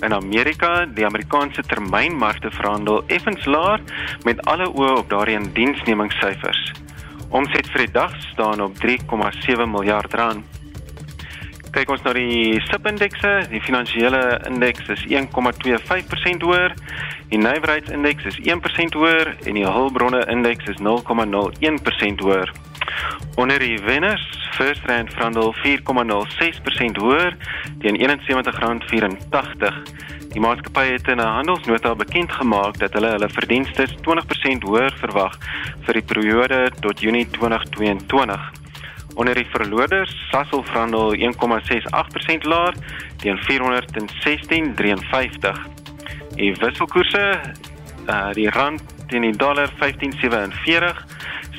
in 0.00 0.12
Amerika, 0.12 0.86
die 0.86 1.06
Amerikaanse 1.06 1.62
termynmarkte 1.62 2.50
verhandel 2.50 3.04
effens 3.06 3.44
laer 3.44 3.80
met 4.24 4.42
alle 4.44 4.68
oë 4.68 4.96
op 4.98 5.08
daardie 5.10 5.38
indiensnemingssyfers. 5.38 6.85
Omset 7.34 7.66
vir 7.72 7.86
die 7.86 7.92
dag 7.92 8.12
staan 8.30 8.60
op 8.62 8.76
3,7 8.78 9.66
miljard 9.70 10.14
rand. 10.14 10.44
Kyk 11.74 11.90
ons 11.92 12.04
na 12.06 12.12
die 12.16 12.56
SIP-indekse, 12.70 13.32
die 13.50 13.60
finansiële 13.60 14.20
indeks 14.48 14.86
is 14.94 15.02
1,25% 15.10 16.46
hoër, 16.46 16.72
die 17.28 17.40
nywerheidsindeks 17.42 18.30
is 18.30 18.38
1% 18.46 18.96
hoër 18.96 19.34
en 19.44 19.58
die 19.58 19.66
hulpbronne 19.66 20.22
indeks 20.32 20.70
is 20.72 20.80
0,01% 20.80 22.24
hoër. 22.24 22.52
Onder 23.36 23.60
die 23.60 23.76
wenners, 23.84 24.24
First 24.56 24.86
Rand 24.88 25.12
verhandel 25.12 25.52
4,06% 25.60 27.02
hoër 27.02 27.36
teen 27.82 28.00
R71.84. 28.00 29.74
Die 30.36 30.44
maatskappy 30.44 30.92
het 30.92 31.08
in 31.08 31.16
'n 31.16 31.34
handelsnota 31.38 31.94
bekend 31.94 32.32
gemaak 32.32 32.78
dat 32.78 32.92
hulle 32.92 33.08
hulle 33.08 33.28
verdienste 33.28 33.88
20% 34.04 34.62
hoër 34.62 34.92
verwag 35.00 35.38
vir 35.86 35.94
die 35.94 36.02
periode 36.02 36.70
tot 36.80 37.00
Junie 37.00 37.30
2022. 37.30 38.52
Onder 39.14 39.34
die 39.34 39.46
verloders, 39.48 40.28
Sasol 40.30 40.62
verhandel 40.62 41.14
1,68% 41.14 42.44
laer 42.44 42.74
teen 43.16 43.38
R416.53. 43.38 45.58
Die 46.34 46.54
wisselkoerse, 46.54 47.40
uh, 48.08 48.32
die 48.32 48.50
rand 48.50 48.82
teen 49.08 49.22
die 49.22 49.36
dollar 49.36 49.70
15.47 49.80 51.04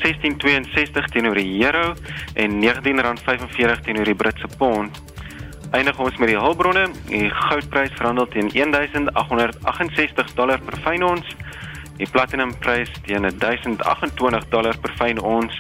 16.62 0.06 1.06
teenoor 1.12 1.36
die 1.36 1.66
euro 1.66 1.94
en 2.34 2.62
R19.45 2.62 3.80
teenoor 3.82 4.06
die 4.06 4.16
Britse 4.16 4.48
pond. 4.58 5.02
Eindig 5.76 6.00
ons 6.00 6.16
met 6.18 6.30
die 6.32 6.38
hulpbronne. 6.40 6.86
Die 7.10 7.28
goudprys 7.30 7.92
verhandel 8.00 8.28
teen 8.32 8.48
1868 8.54 10.34
dollar 10.38 10.62
per 10.64 10.80
fyn 10.86 11.04
ons. 11.04 11.36
Die 11.98 12.08
platinumprys 12.12 12.92
teen 13.08 13.28
1028 13.28 14.48
dollar 14.54 14.78
per 14.80 14.94
fyn 15.00 15.20
ons 15.20 15.60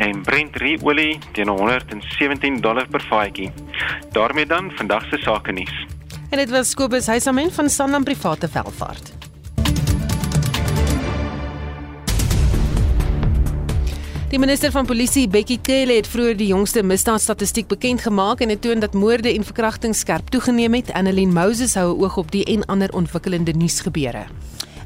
en 0.00 0.22
Brent 0.24 0.56
olie 0.82 1.18
teen 1.32 1.48
117 1.48 2.60
dollar 2.60 2.86
per 2.88 3.02
vatjie. 3.10 3.52
daarmee 4.12 4.46
dan 4.46 4.70
vandag 4.76 5.04
se 5.10 5.18
sake 5.18 5.52
nuus. 5.52 5.86
En 6.30 6.38
dit 6.38 6.50
was 6.50 6.74
Kobus 6.74 7.06
Huisamen 7.06 7.52
van 7.52 7.68
Sanlam 7.68 8.04
Private 8.04 8.48
Welvaart. 8.52 9.29
Die 14.30 14.38
minister 14.38 14.70
van 14.70 14.86
Polisie, 14.86 15.26
Bekkie 15.26 15.58
Cele, 15.58 15.96
het 15.98 16.06
vroeër 16.06 16.36
die 16.38 16.46
jongste 16.52 16.84
misdaadstatistiek 16.86 17.66
bekend 17.66 18.04
gemaak 18.04 18.44
en 18.44 18.52
het 18.54 18.60
toon 18.62 18.78
dat 18.78 18.94
moorde 18.94 19.32
en 19.34 19.42
verkrachtings 19.44 20.04
skerp 20.04 20.30
toegeneem 20.30 20.76
het. 20.78 20.92
Annelien 20.94 21.32
Moses 21.34 21.74
hou 21.74 21.90
'n 21.96 22.02
oog 22.04 22.16
op 22.16 22.30
die 22.30 22.44
en 22.44 22.64
ander 22.66 22.92
ontwikkelende 22.94 23.52
nuusgebeure. 23.52 24.26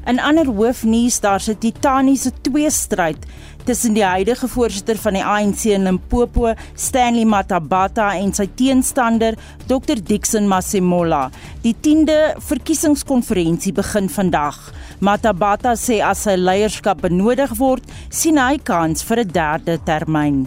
In 0.07 0.21
ander 0.21 0.47
hoofnuus 0.47 1.21
daar 1.25 1.41
se 1.41 1.55
titaniese 1.59 2.33
twee 2.45 2.71
stryd 2.71 3.25
tussen 3.65 3.95
die 3.97 4.05
huidige 4.05 4.49
voorsitter 4.49 4.99
van 5.01 5.17
die 5.17 5.25
ANC 5.25 5.65
in 5.73 5.87
Limpopo, 5.87 6.53
Stanley 6.77 7.25
Matabata 7.25 8.11
en 8.19 8.33
sy 8.37 8.45
teenstander, 8.59 9.39
Dr 9.71 10.03
Dixon 10.05 10.49
Masemola. 10.51 11.31
Die 11.65 11.73
10de 11.87 12.35
verkiesingskonferensie 12.45 13.73
begin 13.73 14.11
vandag. 14.13 14.59
Matabata 15.01 15.73
sê 15.81 16.03
as 16.05 16.27
sy 16.29 16.37
leierskap 16.37 17.01
benodig 17.07 17.57
word, 17.57 17.89
sien 18.11 18.37
hy 18.41 18.59
kans 18.61 19.05
vir 19.09 19.25
'n 19.25 19.33
derde 19.33 19.79
termyn. 19.89 20.45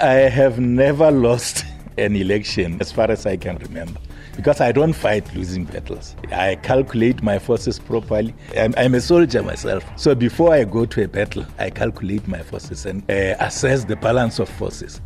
I 0.00 0.28
have 0.28 0.60
never 0.60 1.10
lost 1.10 1.64
an 2.04 2.14
election 2.14 2.76
as 2.80 2.92
far 2.92 3.10
as 3.10 3.24
I 3.24 3.36
can 3.36 3.56
remember. 3.56 4.07
Because 4.38 4.60
I 4.60 4.70
don't 4.70 4.92
fight 4.92 5.34
losing 5.34 5.64
battles. 5.64 6.14
I 6.30 6.54
calculate 6.54 7.24
my 7.24 7.40
forces 7.40 7.80
properly. 7.80 8.32
I'm, 8.56 8.72
I'm, 8.76 8.94
a 8.94 9.00
soldier 9.00 9.42
myself. 9.42 9.84
So 9.96 10.14
before 10.14 10.54
I 10.54 10.62
go 10.62 10.86
to 10.86 11.02
a 11.02 11.08
battle, 11.08 11.44
I 11.58 11.70
calculate 11.70 12.28
my 12.28 12.40
forces 12.42 12.86
and 12.86 13.02
uh, 13.10 13.34
assess 13.40 13.84
the 13.84 13.96
balance 13.96 14.38
of 14.38 14.48
forces. 14.48 15.00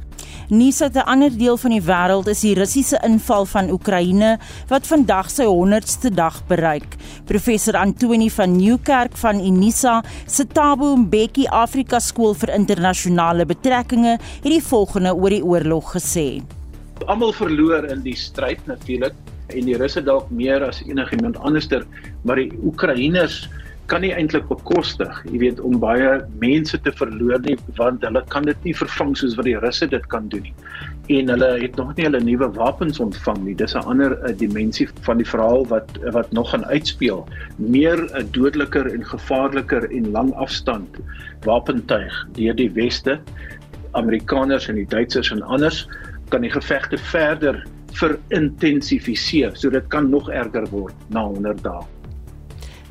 Nisa, 0.49 0.91
'n 0.93 1.07
ander 1.07 1.33
deel 1.37 1.57
van 1.57 1.71
die 1.71 1.83
wêreld 1.83 2.29
is 2.29 2.41
die 2.45 2.55
Russiese 2.55 2.99
inval 3.09 3.47
van 3.47 3.71
Oekraïne 3.73 4.39
wat 4.69 4.87
vandag 4.87 5.31
sy 5.31 5.49
100ste 5.49 6.13
dag 6.13 6.43
bereik. 6.47 6.97
Professor 7.25 7.77
Antoni 7.77 8.29
van 8.31 8.57
Nieuwkerk 8.57 9.17
van 9.17 9.41
Unisa 9.41 10.03
se 10.27 10.45
Thabo 10.47 10.97
Mbeki 10.97 11.47
Afrika 11.49 12.01
Skool 12.01 12.35
vir 12.35 12.53
Internasionale 12.53 13.47
Betrekkinge 13.47 14.19
het 14.19 14.53
die 14.53 14.63
volgende 14.63 15.15
oor 15.17 15.31
die 15.31 15.45
oorlog 15.45 15.97
gesê 15.97 16.43
almal 17.07 17.33
verloor 17.33 17.85
in 17.91 18.03
die 18.03 18.17
stryd 18.17 18.61
natuurlik 18.67 19.15
en 19.53 19.67
die 19.69 19.77
Russe 19.77 20.03
dalk 20.05 20.31
meer 20.31 20.65
as 20.65 20.83
enigiemand 20.87 21.37
anderster, 21.45 21.85
maar 22.25 22.41
die 22.41 22.53
Oekraïners 22.63 23.49
kan 23.91 24.01
nie 24.05 24.13
eintlik 24.15 24.47
bekostig, 24.49 25.11
jy 25.29 25.39
weet, 25.43 25.61
om 25.61 25.75
baie 25.83 26.21
mense 26.41 26.79
te 26.85 26.93
verloor 26.97 27.43
nie, 27.45 27.57
want 27.77 28.05
hulle 28.07 28.23
kan 28.33 28.47
dit 28.49 28.67
nie 28.67 28.75
vervang 28.79 29.13
soos 29.19 29.35
wat 29.37 29.49
die 29.49 29.59
Russe 29.61 29.89
dit 29.91 30.07
kan 30.13 30.29
doen 30.33 30.47
nie. 30.47 30.55
En 31.13 31.33
hulle 31.35 31.49
het 31.61 31.77
nog 31.77 31.91
nie 31.99 32.07
hulle 32.07 32.23
nuwe 32.23 32.49
wapens 32.57 33.03
ontvang 33.03 33.43
nie. 33.45 33.57
Dis 33.59 33.75
'n 33.75 33.85
ander 33.91 34.15
uh, 34.23 34.33
dimensie 34.39 34.89
van 35.09 35.19
die 35.19 35.29
verhaal 35.29 35.67
wat 35.69 35.99
wat 36.17 36.33
nog 36.33 36.51
gaan 36.55 36.65
uitspeel. 36.65 37.27
Meer 37.59 37.99
uh, 38.15 38.23
dodeliker 38.31 38.87
en 38.87 39.05
gevaarliker 39.05 39.91
en 39.91 40.11
lang 40.13 40.33
afstand 40.35 40.89
wapentuig 41.45 42.15
deur 42.39 42.55
die 42.55 42.71
weste, 42.71 43.19
Amerikaners 43.93 44.69
en 44.69 44.79
die 44.81 44.89
Duitsers 44.89 45.31
en 45.31 45.43
anders 45.43 45.89
kan 46.33 46.45
die 46.45 46.53
gevegte 46.53 46.99
verder 46.99 47.61
verintensifiseer. 47.93 49.57
So 49.57 49.71
dit 49.71 49.89
kan 49.93 50.09
nog 50.11 50.31
erger 50.33 50.69
word 50.73 50.97
na 51.13 51.27
100 51.29 51.61
dae. 51.65 51.85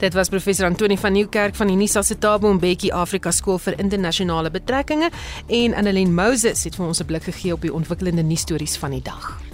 Dit 0.02 0.16
was 0.18 0.32
professor 0.34 0.66
Antoni 0.66 0.98
van 0.98 1.14
Nieuwkerk 1.14 1.56
van 1.56 1.70
die 1.70 1.78
Nisa 1.78 2.02
Setabo 2.02 2.50
Mbeki 2.54 2.90
Afrika 2.92 3.32
Skool 3.32 3.60
vir 3.62 3.78
Internasionale 3.78 4.50
Betrekkinge 4.50 5.12
en 5.48 5.78
Annelien 5.78 6.14
Moses 6.18 6.66
het 6.66 6.76
vir 6.76 6.86
ons 6.88 7.02
'n 7.02 7.06
blik 7.06 7.24
gegee 7.30 7.54
op 7.54 7.62
die 7.62 7.74
ontwikkelende 7.74 8.24
nuusstories 8.24 8.78
van 8.78 8.92
die 8.92 9.04
dag. 9.04 9.51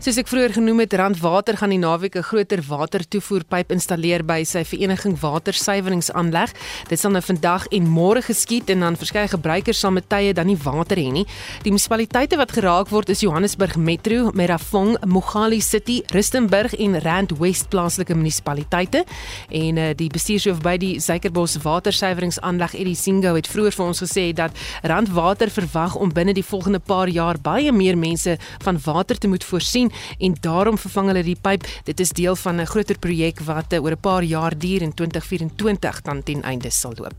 Soos 0.00 0.16
ek 0.16 0.30
vroeër 0.32 0.54
genoem 0.56 0.78
het, 0.80 0.94
Randwater 0.96 1.58
gaan 1.60 1.74
die 1.74 1.78
naweek 1.78 2.14
'n 2.16 2.24
groter 2.24 2.62
watertoevoerpyp 2.64 3.70
installeer 3.70 4.24
by 4.24 4.44
sy 4.44 4.64
vereniging 4.64 5.12
watersuiweringsaanleg. 5.20 6.54
Dit 6.88 6.98
sal 6.98 7.10
nou 7.10 7.20
vandag 7.20 7.66
en 7.68 7.84
môre 7.84 8.22
geskied 8.22 8.70
en 8.70 8.80
dan 8.80 8.96
verskeie 8.96 9.28
gebruikers 9.28 9.78
sal 9.78 9.90
met 9.90 10.08
tye 10.08 10.32
dan 10.32 10.46
nie 10.46 10.56
water 10.56 10.96
hê 10.96 11.12
nie. 11.12 11.26
Die 11.62 11.70
munisipaliteite 11.70 12.36
wat 12.38 12.52
geraak 12.52 12.88
word 12.88 13.10
is 13.10 13.20
Johannesburg 13.20 13.76
Metro, 13.76 14.30
Merafong, 14.32 14.96
Mogale 15.04 15.60
City, 15.60 16.02
Rustenburg 16.14 16.74
en 16.78 17.00
Rand 17.02 17.38
West 17.38 17.68
plaaslike 17.68 18.14
munisipaliteite. 18.14 19.04
En 19.50 19.76
uh, 19.76 19.92
die 19.94 20.08
bestuurshoof 20.08 20.62
by 20.62 20.78
die 20.78 20.98
Suikerbos 20.98 21.58
watersuiweringsaanleg 21.58 22.74
Eddie 22.74 22.96
Singo 22.96 23.34
het 23.34 23.46
vroeër 23.46 23.72
vir 23.72 23.86
ons 23.86 24.00
gesê 24.00 24.32
dat 24.32 24.50
Randwater 24.82 25.50
verwag 25.50 25.94
om 25.94 26.10
binne 26.12 26.32
die 26.32 26.44
volgende 26.44 26.78
paar 26.78 27.08
jaar 27.08 27.36
baie 27.38 27.70
meer 27.72 27.98
mense 27.98 28.38
van 28.62 28.80
water 28.82 29.18
te 29.18 29.28
moet 29.28 29.44
voorsien 29.44 29.89
en 30.18 30.36
daarom 30.40 30.78
vervang 30.78 31.10
hulle 31.12 31.22
die 31.22 31.36
pyp. 31.40 31.66
Dit 31.84 32.00
is 32.00 32.12
deel 32.16 32.36
van 32.36 32.60
'n 32.60 32.66
groter 32.66 32.98
projek 32.98 33.40
wat 33.40 33.72
uh, 33.72 33.82
oor 33.82 33.92
'n 33.92 34.00
paar 34.00 34.22
jaar 34.22 34.58
duur 34.58 34.82
en 34.82 34.94
2024 34.94 36.02
dan 36.02 36.22
ten 36.22 36.42
einde 36.42 36.70
sal 36.70 36.92
loop. 36.96 37.14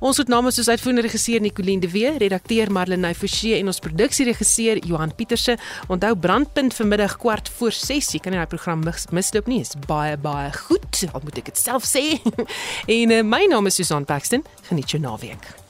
Ons 0.00 0.16
het 0.16 0.28
namens 0.28 0.54
soos 0.54 0.68
uitvoerende 0.68 1.02
regisseur 1.02 1.40
Nicoline 1.40 1.80
de 1.80 1.90
Wee, 1.90 2.18
redakteur 2.18 2.72
Marlene 2.72 3.14
Forsie 3.14 3.54
en 3.54 3.66
ons 3.66 3.78
produksieregisseur 3.78 4.84
Johan 4.86 5.14
Pieterse. 5.14 5.58
Onthou 5.88 6.16
brandpunt 6.16 6.74
vanmiddag 6.74 7.16
kwart 7.16 7.48
voor 7.48 7.72
6. 7.72 8.12
Jy 8.12 8.20
kan 8.20 8.32
nie 8.32 8.40
daai 8.40 8.48
program 8.48 8.84
mis, 8.84 9.06
misloop 9.10 9.46
nie. 9.46 9.60
Is 9.60 9.74
baie 9.86 10.16
baie 10.16 10.52
goed. 10.52 11.04
Al 11.12 11.20
moet 11.24 11.38
ek 11.38 11.52
dit 11.52 11.58
self 11.58 11.84
sê. 11.88 12.20
en 12.98 13.10
uh, 13.10 13.22
my 13.22 13.46
naam 13.50 13.66
is 13.66 13.74
Susan 13.74 14.04
Paxton. 14.04 14.44
Geniet 14.70 14.90
jou 14.90 15.02
naweek. 15.02 15.61